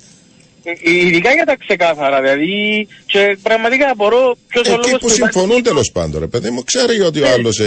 Ε, 0.63 0.71
Ειδικά 0.91 1.31
για 1.33 1.45
τα 1.45 1.55
ξεκάθαρα, 1.57 2.21
δηλαδή. 2.21 2.87
Και 3.05 3.37
πραγματικά 3.43 3.89
απορώ 3.89 4.37
ποιος 4.47 4.67
ο 4.67 4.73
Εκεί 4.73 4.85
λόγος 4.85 4.99
που 5.01 5.09
συμφωνούν 5.09 5.63
τέλος 5.63 5.91
πάντων, 5.91 6.19
ρε 6.19 6.27
παιδί 6.27 6.49
μου, 6.49 6.63
ξέρει 6.63 6.99
ότι 7.01 7.21
ο 7.21 7.27
άλλος 7.33 7.59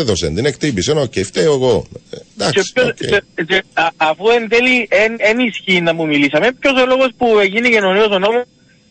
έδωσε, 0.00 0.30
την 0.30 0.44
εκτύπησε. 0.46 0.92
Οκ, 0.92 1.12
φταίω 1.24 1.52
εγώ. 1.52 1.86
Ε, 2.10 2.16
Και, 2.16 2.22
Εντάξει, 2.38 2.72
ποιος- 2.72 2.88
οκ. 2.88 2.94
και- 2.96 3.44
και 3.48 3.62
α- 3.72 3.88
αφού 3.96 4.28
εν 4.28 4.48
τέλει 4.48 4.88
εν 5.16 5.38
ισχύει 5.38 5.80
να 5.80 5.94
μου 5.94 6.06
μιλήσαμε, 6.06 6.52
ποιος 6.52 6.82
ο 6.82 6.86
λόγος 6.86 7.08
που 7.16 7.38
έγινε 7.38 7.68
γενονίος 7.68 8.06
ο 8.10 8.18
νόμος 8.18 8.42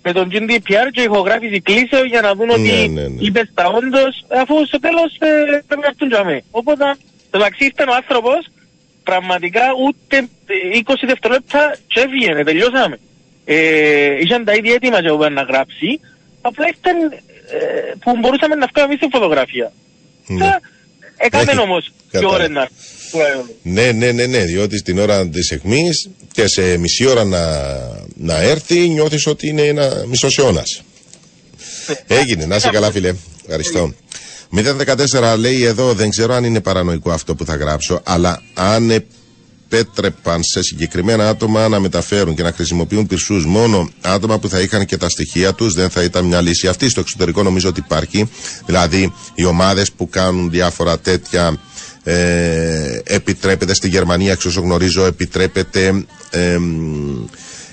με 0.04 0.12
τον 0.14 0.30
GDPR 0.32 0.88
και 0.92 1.02
ηχογράφηση 1.02 1.62
κλείσεων 1.62 2.06
για 2.08 2.22
να 2.22 2.34
δουν 2.36 2.50
ότι 2.50 2.62
Ναι, 2.62 3.02
ναι, 3.02 3.08
ναι. 3.08 3.16
είπες 3.20 3.50
τα 3.54 3.66
όντως, 3.68 4.26
αφού 4.42 4.66
στο 4.68 4.80
τέλος 4.80 5.12
ε, 5.20 5.28
πρέπει 5.68 5.82
να 5.82 5.88
έρθουν 5.88 6.08
για 6.08 6.24
μέ. 6.24 6.44
Οπότε, 6.52 6.84
εντάξει, 7.32 7.66
ήρθε 7.66 7.84
ο 7.92 7.94
άνθρωπος, 7.96 8.48
πραγματικά 9.04 9.62
ούτε 9.86 10.18
ε, 10.18 10.78
20 10.86 11.06
δευτερόλεπτα 11.08 11.76
και 11.88 12.00
έφυγε, 12.00 12.44
τελειώσαμε. 12.44 13.00
Ε, 13.46 14.20
είχαν 14.22 14.44
τα 14.46 14.54
ίδια 14.54 14.74
έτοιμα 14.74 15.00
για 15.00 15.30
να 15.30 15.42
γράψει, 15.42 16.00
απλά 16.42 16.66
ήταν 16.78 17.12
ε, 17.12 17.94
που 18.04 18.18
μπορούσαμε 18.20 18.56
να 18.56 18.68
βγάλουμε 18.74 18.96
στην 18.96 19.10
φωτογραφία. 19.12 19.72
Ναι. 20.28 20.46
Ε, 20.46 20.60
Έκαμε 21.18 21.52
Έχει. 21.52 21.60
όμως 21.62 21.86
και 21.86 21.94
Κατάλαβα. 22.12 22.36
ώρα 22.36 22.48
να 22.50 22.62
έρθει. 22.62 22.76
Ναι, 23.62 23.92
ναι, 23.92 24.12
ναι, 24.12 24.26
ναι, 24.26 24.44
διότι 24.44 24.78
στην 24.78 25.00
ώρα 25.00 25.28
της 25.30 25.52
αιχμής 25.52 26.10
και 26.32 26.48
σε 26.48 26.78
μισή 26.78 27.06
ώρα 27.06 27.24
να, 27.24 27.40
να 28.16 28.42
έρθει, 28.42 28.90
νιώθεις 28.90 29.28
ότι 29.28 29.48
είναι 29.48 29.62
ένα 29.62 30.04
μισό 30.08 30.28
αιώνα. 30.38 30.64
Έγινε, 32.08 32.46
να 32.46 32.56
είσαι 32.56 32.70
καλά, 32.70 32.92
φίλε. 32.92 33.14
Ευχαριστώ. 33.42 33.94
014 35.34 35.36
λέει 35.38 35.64
εδώ, 35.64 35.94
δεν 35.94 36.10
ξέρω 36.10 36.34
αν 36.34 36.44
είναι 36.44 36.62
παρανοϊκό 36.62 37.12
αυτό 37.12 37.36
που 37.36 37.46
θα 37.46 37.56
γράψω, 37.56 38.02
αλλά 38.04 38.42
αν 38.54 39.06
επέτρεπαν 39.78 40.44
σε 40.44 40.62
συγκεκριμένα 40.64 41.30
άτομα 41.30 41.68
να 41.68 41.80
μεταφέρουν 41.80 42.36
και 42.36 42.44
να 42.44 42.52
χρησιμοποιούν 42.52 43.08
πυρσούς 43.08 43.46
μόνο 43.46 43.90
άτομα 44.02 44.40
που 44.40 44.50
θα 44.50 44.60
είχαν 44.60 44.86
και 44.86 44.98
τα 44.98 45.10
στοιχεία 45.10 45.54
τους, 45.54 45.74
δεν 45.74 45.90
θα 45.90 46.04
ήταν 46.04 46.26
μια 46.26 46.42
λύση 46.42 46.68
αυτή. 46.68 46.90
Στο 46.90 47.00
εξωτερικό 47.00 47.44
νομίζω 47.44 47.70
ότι 47.70 47.80
υπάρχει. 47.80 48.30
Δηλαδή, 48.66 49.14
οι 49.36 49.44
ομάδες 49.46 49.92
που 49.92 50.10
κάνουν 50.10 50.50
διάφορα 50.50 51.00
τέτοια 51.00 51.58
ε, 52.04 53.00
επιτρέπεται 53.04 53.74
στη 53.74 53.88
Γερμανία, 53.90 54.32
εξ 54.32 54.46
όσο 54.46 54.62
γνωρίζω, 54.62 55.06
επιτρέπεται 55.06 56.06
ε, 56.30 56.58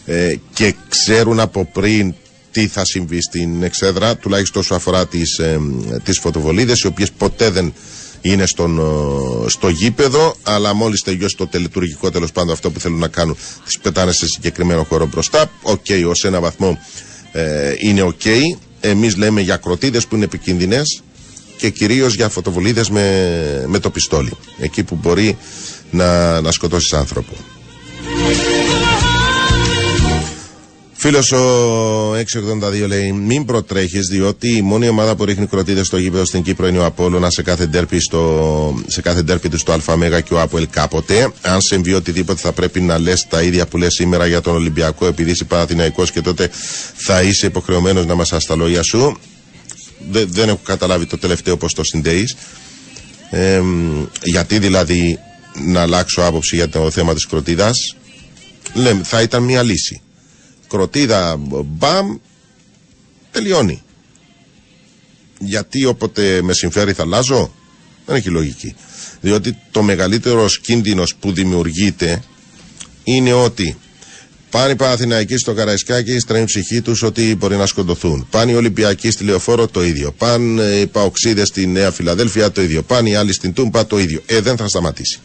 ε, 0.05 0.35
και 0.52 0.74
ξέρουν 0.89 1.40
από 1.40 1.64
πριν 1.72 2.14
τι 2.52 2.66
θα 2.66 2.85
συμβεί 2.85 3.20
στην 3.22 3.62
εξέδρα, 3.62 4.16
τουλάχιστον 4.16 4.60
όσο 4.62 4.74
αφορά 4.74 5.06
τις, 5.06 5.39
ε, 5.39 5.60
τις 6.05 6.18
φωτοβολίδες, 6.18 6.81
οι 6.81 6.86
οποίες 6.86 7.10
ποτέ 7.10 7.51
δεν 7.51 7.72
είναι 8.23 8.47
στον, 8.47 8.79
ε, 8.79 9.49
στο 9.49 9.69
γήπεδο, 9.69 10.37
αλλά 10.43 10.75
μόλις 10.75 11.03
τελειώσει 11.03 11.37
το 11.37 11.47
τελετουργικό 11.47 12.11
τέλος 12.11 12.33
πάντων 12.33 12.53
αυτό 12.53 12.71
που 12.71 12.81
θέλουν 12.81 12.99
να 12.99 13.09
κάνουν, 13.09 13.37
τις 13.65 13.79
πετάνε 13.79 14.13
σε 14.13 14.27
συγκεκριμένο 14.27 14.85
χώρο 14.85 15.07
μπροστά. 15.07 15.51
Οκ, 15.63 15.87
ως 16.09 16.25
ένα 16.25 16.41
βαθμό 16.41 16.79
ε, 17.33 17.75
είναι 17.79 18.03
οκ. 18.03 18.25
Εμείς 18.81 19.17
λέμε 19.17 19.41
για 19.41 19.57
κροτίδες 19.57 20.07
που 20.07 20.15
είναι 20.15 20.25
επικίνδυνες 20.25 21.03
και 21.57 21.71
κυρίως 21.71 22.15
για 22.15 22.29
φωτοβολίδες 22.29 22.91
με, 22.91 23.65
με 23.67 23.79
το 23.79 23.91
πιστόλι. 23.91 24.33
Εκεί 24.59 24.83
που 24.83 24.99
μπορεί 25.03 25.37
να, 25.91 26.41
να 26.41 26.51
σκοτώσεις 26.53 26.93
άνθρωπο. 26.93 27.33
Φίλος 31.02 31.32
ο 31.32 32.14
682 32.14 32.86
λέει: 32.86 33.12
Μην 33.12 33.44
προτρέχεις, 33.44 34.06
διότι 34.06 34.56
η 34.56 34.62
μόνη 34.62 34.89
ομάδα 34.89 35.14
που 35.16 35.24
ρίχνει 35.24 35.47
κροτίδες 35.47 35.86
στο 35.86 35.97
γήπεδο 35.97 36.24
στην 36.24 36.43
Κύπρο 36.43 36.66
είναι 36.66 36.78
ο 36.78 36.85
Απόλλωνας 36.85 37.31
σε 37.31 37.43
κάθε 37.43 37.66
ντέρπι, 37.66 38.01
στο, 38.01 38.82
σε 38.86 39.01
κάθε 39.01 39.22
ντέρπι 39.22 39.48
του 39.48 39.59
στο 39.59 39.78
ΑΜΕΓΑ 39.86 40.20
και 40.20 40.35
ο 40.35 40.40
ΑΠΟΕΛ 40.41 40.66
κάποτε. 40.70 41.32
Αν 41.43 41.60
συμβεί 41.60 41.93
οτιδήποτε, 41.94 42.40
θα 42.40 42.52
πρέπει 42.52 42.81
να 42.81 42.98
λες 42.98 43.27
τα 43.28 43.43
ίδια 43.43 43.66
που 43.66 43.78
λες 43.78 43.93
σήμερα 43.94 44.27
για 44.27 44.40
τον 44.40 44.55
Ολυμπιακό, 44.55 45.06
επειδή 45.06 45.31
είσαι 45.31 45.44
Παναθηναϊκός 45.44 46.10
και 46.10 46.20
τότε 46.20 46.51
θα 46.94 47.22
είσαι 47.22 47.47
υποχρεωμένος 47.47 48.06
να 48.06 48.14
μας 48.14 48.28
τα 48.47 48.56
λόγια 48.56 48.82
σου. 48.82 49.18
Δε- 50.10 50.24
δεν 50.24 50.48
έχω 50.48 50.60
καταλάβει 50.64 51.06
το 51.06 51.18
τελευταίο 51.18 51.56
πώς 51.56 51.74
το 51.74 51.85
συνδέεις. 51.85 52.36
Ε, 53.31 53.60
γιατί 54.22 54.59
δηλαδή 54.59 55.18
να 55.66 55.81
αλλάξω 55.81 56.22
άποψη 56.22 56.56
για 56.56 56.68
το 56.68 56.90
θέμα 56.90 57.14
της 57.14 57.27
κροτίδας 57.27 57.97
λέμε 58.74 59.01
θα 59.05 59.22
ήταν 59.22 59.43
μια 59.43 59.62
λύση 59.62 60.01
κροτίδα 60.71 61.37
μπαμ 61.65 62.17
τελειώνει 63.31 63.83
γιατί 65.39 65.85
όποτε 65.85 66.43
με 66.43 66.53
συμφέρει 66.53 66.93
θα 66.93 67.03
αλλάζω 67.03 67.55
δεν 68.07 68.17
έχει 68.17 68.29
λογική 68.29 68.75
διότι 69.21 69.57
το 69.71 69.83
μεγαλύτερος 69.83 70.61
κίνδυνος 70.61 71.15
που 71.15 71.33
δημιουργείται 71.33 72.23
είναι 73.05 73.33
ότι 73.33 73.77
Πάνε 74.51 74.73
οι 74.73 74.77
Παναθηναϊκοί 74.77 75.37
στο 75.37 75.53
Καραϊσκάκι, 75.53 76.19
στρέμει 76.19 76.43
η 76.43 76.45
ψυχή 76.45 76.81
τους 76.81 77.03
ότι 77.03 77.35
μπορεί 77.35 77.57
να 77.57 77.67
σκοτωθούν. 77.67 78.27
Πάνε 78.31 78.51
οι 78.51 78.55
Ολυμπιακοί 78.55 79.11
στη 79.11 79.25
Λεωφόρο 79.25 79.67
το 79.67 79.85
ίδιο. 79.85 80.13
Πάνε 80.13 80.63
οι 80.63 80.87
Παοξίδες 80.87 81.49
στη 81.49 81.67
Νέα 81.67 81.91
Φιλαδέλφια 81.91 82.51
το 82.51 82.63
ίδιο. 82.63 82.83
Πάνε 82.83 83.11
οι 83.11 83.15
άλλοι 83.15 83.33
στην 83.33 83.53
Τούμπα 83.53 83.87
το 83.87 83.99
ίδιο. 83.99 84.23
Ε, 84.27 84.41
δεν 84.41 84.57
θα 84.57 84.69
σταματήσει. 84.69 85.19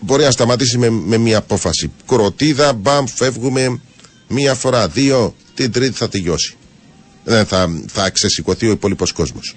Μπορεί 0.00 0.24
να 0.24 0.30
σταματήσει 0.30 0.78
με, 0.78 0.90
με 0.90 1.16
μία 1.18 1.38
απόφαση. 1.38 1.90
Κροτίδα, 2.06 2.72
μπαμ, 2.72 3.04
φεύγουμε 3.06 3.80
μία 4.28 4.54
φορά, 4.54 4.88
δύο, 4.88 5.34
την 5.54 5.72
τρίτη 5.72 5.96
θα 5.96 6.08
τελειώσει. 6.08 6.56
Δεν 7.24 7.46
θα, 7.46 7.68
θα 7.86 8.10
ξεσηκωθεί 8.10 8.66
ο 8.66 8.70
υπόλοιπος 8.70 9.12
κόσμος. 9.12 9.54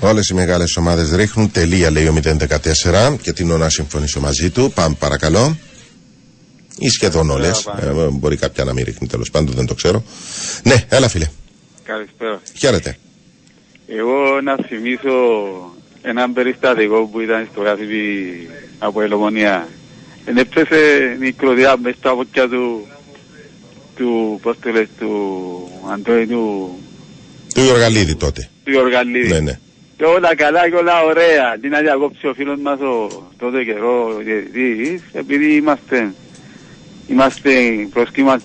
Όλες 0.00 0.28
οι 0.28 0.34
μεγάλες 0.34 0.76
ομάδες 0.76 1.10
ρίχνουν 1.10 1.50
τελεία, 1.50 1.90
λέει 1.90 2.06
ο 2.06 2.14
014 2.92 3.16
και 3.22 3.32
την 3.32 3.48
να 3.48 3.68
συμφωνήσω 3.68 4.20
μαζί 4.20 4.50
του. 4.50 4.72
Πάμε 4.74 4.96
παρακαλώ. 4.98 5.56
Ή 6.78 6.88
σχεδόν 6.88 7.30
όλες. 7.30 7.68
μπορεί 8.12 8.36
κάποια 8.36 8.64
να 8.64 8.72
μην 8.72 8.84
ρίχνει 8.84 9.06
τέλος 9.08 9.30
πάντων, 9.30 9.54
δεν 9.54 9.66
το 9.66 9.74
ξέρω. 9.74 10.04
Ναι, 10.62 10.84
έλα 10.88 11.08
φίλε. 11.08 11.26
Καλησπέρα. 11.82 12.40
Χαίρετε. 12.58 12.96
Εγώ 13.86 14.40
να 14.40 14.56
θυμίσω 14.68 15.10
έναν 16.02 16.32
περιστατικό 16.32 17.08
που 17.12 17.20
ήταν 17.20 17.48
στο 17.52 17.62
γάθιπι 17.62 18.48
από 18.78 19.00
Ελομονία. 19.02 19.68
Έπεσε 20.24 21.16
η 21.20 21.32
κλωδιά 21.32 21.76
μες 21.82 21.94
στα 21.98 22.14
βόκια 22.14 22.48
του, 22.48 22.86
του, 23.96 24.38
πώς 24.42 24.56
το 24.62 24.70
λες, 24.70 24.88
του 24.98 25.10
Αντώνη 25.92 26.26
του, 26.26 26.78
Του 27.54 27.64
Ιωργαλίδη 27.64 28.14
τότε. 28.16 28.48
του 28.64 28.70
Ιωργαλίδη. 28.70 29.28
Ναι, 29.28 29.40
ναι. 29.40 29.58
Και 29.96 30.04
όλα 30.04 30.34
καλά 30.34 30.68
και 30.68 30.76
όλα 30.76 31.02
ωραία. 31.04 31.58
Τι 31.60 31.68
να 31.68 31.80
διακόψει 31.80 32.26
ο 32.26 32.34
φίλος 32.34 32.58
μας 32.60 32.80
ο 32.80 33.08
τότε 33.38 33.64
καιρό 33.64 34.14
ο 34.18 34.22
διαιτητής, 34.22 35.02
επειδή 35.12 35.54
είμαστε, 35.54 36.14
είμαστε 37.08 37.52
προσκύμα, 37.92 38.40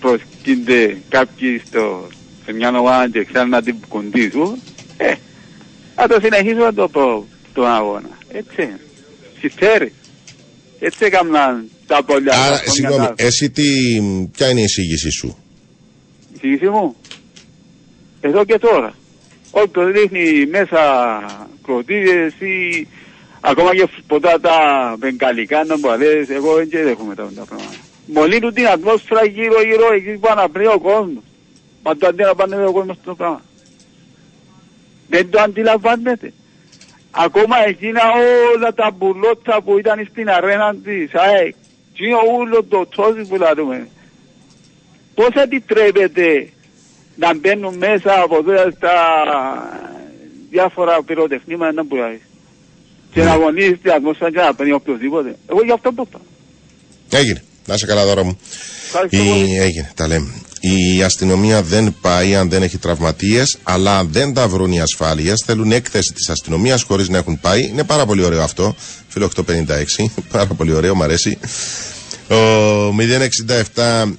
προσκύνται 0.00 0.96
κάποιοι 1.08 1.62
στο, 1.66 2.08
σε 2.44 2.52
μια 2.52 2.78
ομάδα 2.78 3.08
και 3.08 3.24
ξέρουν 3.24 3.48
να 3.48 3.62
την 3.62 3.76
κοντήσουν, 3.88 4.62
ε, 4.96 5.12
θα 6.00 6.06
το 6.08 6.18
συνεχίσουμε 6.22 6.72
το, 6.72 6.88
το, 6.88 7.26
το 7.54 7.66
αγώνα. 7.66 8.08
Έτσι. 8.28 8.68
Συστέρι. 9.40 9.92
Έτσι 10.80 11.04
έκαναν 11.04 11.70
τα 11.86 12.02
πολλιά. 12.02 12.32
τα 12.32 12.38
Άρα, 12.38 12.56
χρόνια 12.56 12.72
συγγνώμη, 12.72 13.06
τα- 13.06 13.14
εσύ 13.16 13.50
τι, 13.50 13.62
ποια 14.32 14.48
είναι 14.48 14.60
η 14.60 14.62
εισήγησή 14.62 15.10
σου; 15.10 15.36
η 16.32 16.34
εισήγηση 16.34 16.68
μου; 16.70 16.96
Εδώ 18.20 18.44
και 18.44 18.58
τώρα. 18.58 18.94
Όποιος 19.50 19.92
ρίχνει 19.92 20.46
μέσα 20.46 20.80
κροτίδες 21.64 22.32
ή 22.32 22.86
ακόμα 23.40 23.74
και 23.74 23.88
ποτά 24.06 24.40
τα 24.40 24.56
μπεγκαλικά 24.98 25.64
να 25.64 25.78
μου 25.78 25.98
λες, 25.98 26.28
εγώ 26.28 26.54
δεν 26.54 26.68
και 26.68 26.82
δέχομαι 26.82 27.14
τα 27.14 27.30
τα 27.36 27.44
πράγματα. 27.44 27.74
Μολύνουν 28.06 28.54
την 28.54 28.66
ατμόσφαιρα 28.66 29.24
γύρω 29.24 29.62
γύρω 29.62 29.92
εκεί 29.94 30.10
που 30.18 30.28
αναπνέει 30.30 30.66
ο 30.66 30.78
κόσμος. 30.80 31.22
Μα 31.82 31.96
το 31.96 32.06
αντιλαμβάνεται 32.06 32.64
ο 32.64 32.72
κόσμος 32.72 32.96
το 33.04 33.14
πράγμα. 33.14 33.42
Δεν 35.08 35.30
το 35.30 35.40
αντιλαμβάνεται. 35.40 36.32
Ακόμα 37.10 37.56
εκείνα 37.66 38.00
όλα 38.54 38.72
τα 38.74 38.90
μπουλότσα 38.90 39.60
που 39.64 39.78
ήταν 39.78 40.06
στην 40.10 40.30
αρένα 40.30 40.74
της 40.84 41.14
ΑΕΚ, 41.14 41.54
τι 41.94 42.04
είναι 42.06 42.14
όλο 42.38 42.64
το 42.64 42.86
τόσοι 42.86 43.22
που 43.28 43.36
λαλούμε. 43.36 43.88
Πώς 45.14 45.28
επιτρέπεται 45.34 46.48
να 47.16 47.34
μπαίνουν 47.34 47.76
μέσα 47.76 48.20
από 48.22 48.36
εδώ 48.36 48.70
στα 48.76 48.94
διάφορα 50.50 51.02
πυροτεχνήματα 51.02 51.72
να 51.72 51.84
πουλάει. 51.84 52.20
Και 53.12 53.22
να 53.22 53.32
αγωνίζει 53.32 53.76
την 53.76 53.92
ατμόσφαιρα 53.92 54.30
και 54.30 54.40
να 54.40 54.54
παίρνει 54.54 54.72
οποιοδήποτε. 54.72 55.36
Εγώ 55.50 55.62
γι' 55.64 55.72
αυτό 55.72 55.94
το 55.94 56.04
είπα. 56.08 56.20
Έγινε. 57.10 57.42
Να 57.66 57.74
είσαι 57.74 57.86
καλά, 57.86 58.04
δώρα 58.04 58.24
μου. 58.24 58.38
Ευχαριστώ 58.84 59.16
Η... 59.16 59.28
πολύ. 59.28 59.56
Έγινε, 59.58 59.92
τα 59.94 60.06
λέμε. 60.06 60.42
Η 60.60 61.02
αστυνομία 61.02 61.62
δεν 61.62 61.94
πάει 62.00 62.34
αν 62.34 62.48
δεν 62.48 62.62
έχει 62.62 62.78
τραυματίες, 62.78 63.58
αλλά 63.62 63.98
αν 63.98 64.08
δεν 64.12 64.34
τα 64.34 64.48
βρουν 64.48 64.72
οι 64.72 64.80
ασφάλειες, 64.80 65.42
θέλουν 65.46 65.72
έκθεση 65.72 66.12
της 66.12 66.28
αστυνομίας 66.28 66.82
χωρίς 66.82 67.08
να 67.08 67.18
έχουν 67.18 67.40
πάει. 67.40 67.66
Είναι 67.66 67.84
πάρα 67.84 68.06
πολύ 68.06 68.24
ωραίο 68.24 68.42
αυτό. 68.42 68.74
Φίλο 69.08 69.30
856. 69.36 69.44
Πάρα 70.32 70.46
πολύ 70.46 70.72
ωραίο, 70.72 70.94
μου 70.94 71.02
αρέσει. 71.02 71.38
Ο 72.28 72.94
067 73.74 74.12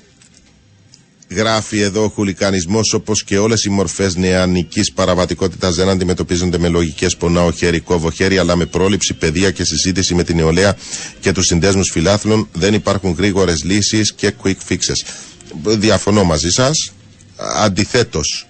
Γράφει 1.31 1.81
εδώ 1.81 2.03
ο 2.03 2.07
χουλικανισμός 2.09 2.93
όπως 2.93 3.23
και 3.23 3.37
όλες 3.37 3.63
οι 3.63 3.69
μορφές 3.69 4.15
νεανικής 4.15 4.91
παραβατικότητας 4.91 5.75
δεν 5.75 5.89
αντιμετωπίζονται 5.89 6.57
με 6.57 6.67
λογικές 6.67 7.15
πονάω 7.17 7.51
χέρι, 7.51 7.79
κόβω 7.79 8.11
χέρι, 8.11 8.37
αλλά 8.37 8.55
με 8.55 8.65
πρόληψη, 8.65 9.13
παιδεία 9.13 9.51
και 9.51 9.63
συζήτηση 9.63 10.15
με 10.15 10.23
την 10.23 10.35
νεολαία 10.35 10.77
και 11.19 11.31
τους 11.31 11.45
συνδέσμους 11.45 11.89
φιλάθλων. 11.89 12.47
Δεν 12.53 12.73
υπάρχουν 12.73 13.15
γρήγορες 13.17 13.63
λύσεις 13.63 14.13
και 14.13 14.33
quick 14.43 14.57
fixes. 14.69 15.28
Διαφωνώ 15.63 16.23
μαζί 16.23 16.49
σας. 16.49 16.91
Αντιθέτως, 17.35 18.47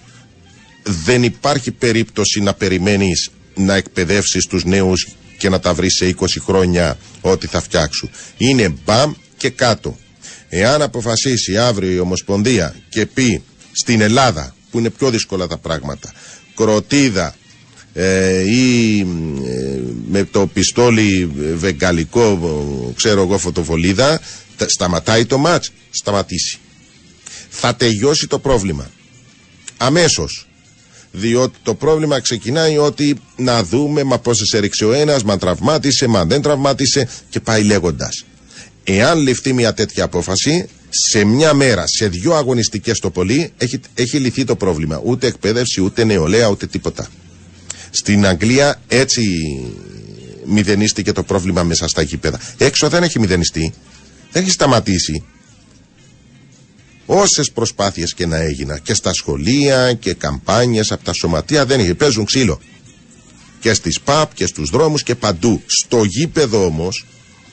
δεν 0.82 1.22
υπάρχει 1.22 1.70
περίπτωση 1.70 2.40
να 2.40 2.54
περιμένεις 2.54 3.30
να 3.54 3.74
εκπαιδεύσεις 3.74 4.46
τους 4.46 4.64
νέους 4.64 5.06
και 5.38 5.48
να 5.48 5.60
τα 5.60 5.74
βρεις 5.74 5.94
σε 5.94 6.06
20 6.06 6.40
χρόνια 6.40 6.98
ό,τι 7.20 7.46
θα 7.46 7.60
φτιάξουν. 7.60 8.10
Είναι 8.36 8.74
μπαμ 8.84 9.12
και 9.36 9.50
κάτω. 9.50 9.96
Εάν 10.48 10.82
αποφασίσει 10.82 11.58
αύριο 11.58 11.90
η 11.92 11.98
Ομοσπονδία 11.98 12.74
και 12.88 13.06
πει 13.06 13.42
στην 13.72 14.00
Ελλάδα, 14.00 14.54
που 14.70 14.78
είναι 14.78 14.90
πιο 14.90 15.10
δύσκολα 15.10 15.46
τα 15.46 15.56
πράγματα, 15.58 16.12
κροτίδα 16.54 17.34
ε, 17.94 18.40
ή 18.50 19.00
ε, 19.00 19.04
με 20.08 20.24
το 20.24 20.46
πιστόλι 20.46 21.30
βεγγαλικό, 21.56 22.22
ε, 22.90 22.92
ξέρω 22.94 23.22
εγώ, 23.22 23.38
φωτοβολίδα, 23.38 24.20
τα- 24.56 24.68
σταματάει 24.68 25.24
το 25.26 25.38
μάτς, 25.38 25.72
σταματήσει. 25.90 26.58
Θα 27.50 27.74
τελειώσει 27.74 28.26
το 28.26 28.38
πρόβλημα. 28.38 28.90
Αμέσως. 29.76 30.46
Διότι 31.12 31.58
το 31.62 31.74
πρόβλημα 31.74 32.20
ξεκινάει 32.20 32.78
ότι 32.78 33.16
να 33.36 33.64
δούμε 33.64 34.02
μα 34.04 34.18
πώς 34.18 34.52
έριξε 34.52 34.84
ο 34.84 34.92
ένας, 34.92 35.24
μα 35.24 35.38
τραυμάτισε, 35.38 36.06
μα 36.06 36.24
δεν 36.24 36.42
τραυμάτισε 36.42 37.08
και 37.28 37.40
πάει 37.40 37.62
λέγοντας. 37.62 38.24
Εάν 38.84 39.18
ληφθεί 39.18 39.52
μια 39.52 39.74
τέτοια 39.74 40.04
απόφαση, 40.04 40.68
σε 40.90 41.24
μια 41.24 41.54
μέρα, 41.54 41.84
σε 41.86 42.08
δύο 42.08 42.34
αγωνιστικές 42.34 42.98
το 42.98 43.10
πολύ, 43.10 43.52
έχει, 43.56 43.80
έχει 43.94 44.18
λυθεί 44.18 44.44
το 44.44 44.56
πρόβλημα. 44.56 45.00
Ούτε 45.04 45.26
εκπαίδευση, 45.26 45.80
ούτε 45.80 46.04
νεολαία, 46.04 46.48
ούτε 46.48 46.66
τίποτα. 46.66 47.08
Στην 47.90 48.26
Αγγλία 48.26 48.80
έτσι 48.88 49.22
μηδενίστηκε 50.44 51.12
το 51.12 51.22
πρόβλημα 51.22 51.62
μέσα 51.62 51.88
στα 51.88 52.02
γήπεδα. 52.02 52.40
Έξω 52.58 52.88
δεν 52.88 53.02
έχει 53.02 53.18
μηδενιστεί. 53.18 53.72
Δεν 54.32 54.42
έχει 54.42 54.50
σταματήσει. 54.50 55.24
Όσες 57.12 57.50
προσπάθειες 57.50 58.14
και 58.14 58.26
να 58.26 58.36
έγιναν 58.36 58.82
και 58.82 58.94
στα 58.94 59.12
σχολεία 59.12 59.92
και 59.92 60.14
καμπάνιες 60.14 60.92
από 60.92 61.04
τα 61.04 61.12
σωματεία 61.12 61.66
δεν 61.66 61.80
είχε. 61.80 61.94
Παίζουν 61.94 62.24
ξύλο. 62.24 62.60
Και 63.60 63.74
στις 63.74 64.00
ΠΑΠ 64.00 64.34
και 64.34 64.46
στους 64.46 64.70
δρόμους 64.70 65.02
και 65.02 65.14
παντού. 65.14 65.62
Στο 65.66 66.04
γήπεδο 66.04 66.64
όμως 66.64 67.06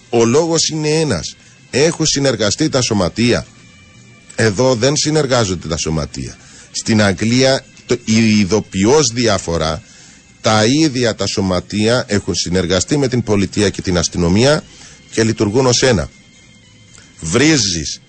ο 0.09 0.25
λόγος 0.25 0.69
είναι 0.69 0.89
ένας. 0.89 1.35
Έχουν 1.69 2.05
συνεργαστεί 2.05 2.69
τα 2.69 2.81
σωματεία. 2.81 3.45
Εδώ 4.35 4.75
δεν 4.75 4.95
συνεργάζονται 4.95 5.67
τα 5.67 5.77
σωματεία. 5.77 6.37
Στην 6.71 7.01
Αγγλία 7.01 7.65
το, 7.85 7.97
η 8.05 8.39
ειδοποιώς 8.39 9.11
διαφορά 9.13 9.83
τα 10.41 10.65
ίδια 10.65 11.15
τα 11.15 11.25
σωματεία 11.25 12.05
έχουν 12.07 12.35
συνεργαστεί 12.35 12.97
με 12.97 13.07
την 13.07 13.23
πολιτεία 13.23 13.69
και 13.69 13.81
την 13.81 13.97
αστυνομία 13.97 14.63
και 15.11 15.23
λειτουργούν 15.23 15.65
ως 15.65 15.81
ένα. 15.81 16.09
Βρίζεις, 17.19 18.01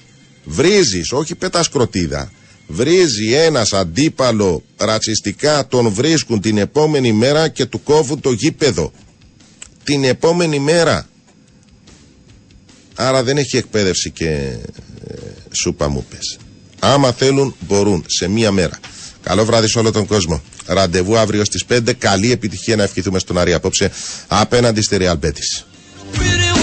βρίζεις, 0.48 1.12
όχι 1.12 1.34
πετάς 1.34 1.68
κροτίδα. 1.68 2.32
Βρίζει 2.66 3.32
ένας 3.32 3.72
αντίπαλο 3.72 4.62
ρατσιστικά, 4.76 5.66
τον 5.66 5.88
βρίσκουν 5.88 6.40
την 6.40 6.58
επόμενη 6.58 7.12
μέρα 7.12 7.48
και 7.48 7.66
του 7.66 7.82
κόβουν 7.82 8.20
το 8.20 8.32
γήπεδο. 8.32 8.92
Την 9.84 10.04
επόμενη 10.04 10.58
μέρα. 10.58 11.08
Άρα 12.94 13.22
δεν 13.22 13.36
έχει 13.36 13.56
εκπαίδευση 13.56 14.10
και 14.10 14.26
ε, 14.26 15.14
σούπα 15.52 15.88
μου 15.88 16.06
πες. 16.10 16.38
Άμα 16.78 17.12
θέλουν 17.12 17.54
μπορούν 17.60 18.04
σε 18.06 18.28
μία 18.28 18.50
μέρα. 18.50 18.78
Καλό 19.22 19.44
βράδυ 19.44 19.68
σε 19.68 19.78
όλο 19.78 19.92
τον 19.92 20.06
κόσμο. 20.06 20.42
Ραντεβού 20.66 21.18
αύριο 21.18 21.44
στις 21.44 21.64
5. 21.68 21.94
Καλή 21.98 22.32
επιτυχία 22.32 22.76
να 22.76 22.82
ευχηθούμε 22.82 23.18
στον 23.18 23.38
Άρη 23.38 23.52
απόψε 23.54 23.90
απέναντι 24.26 24.82
στη 24.82 24.96
Real 25.00 25.18
Betis. 25.24 25.64
Pretty 26.14 26.57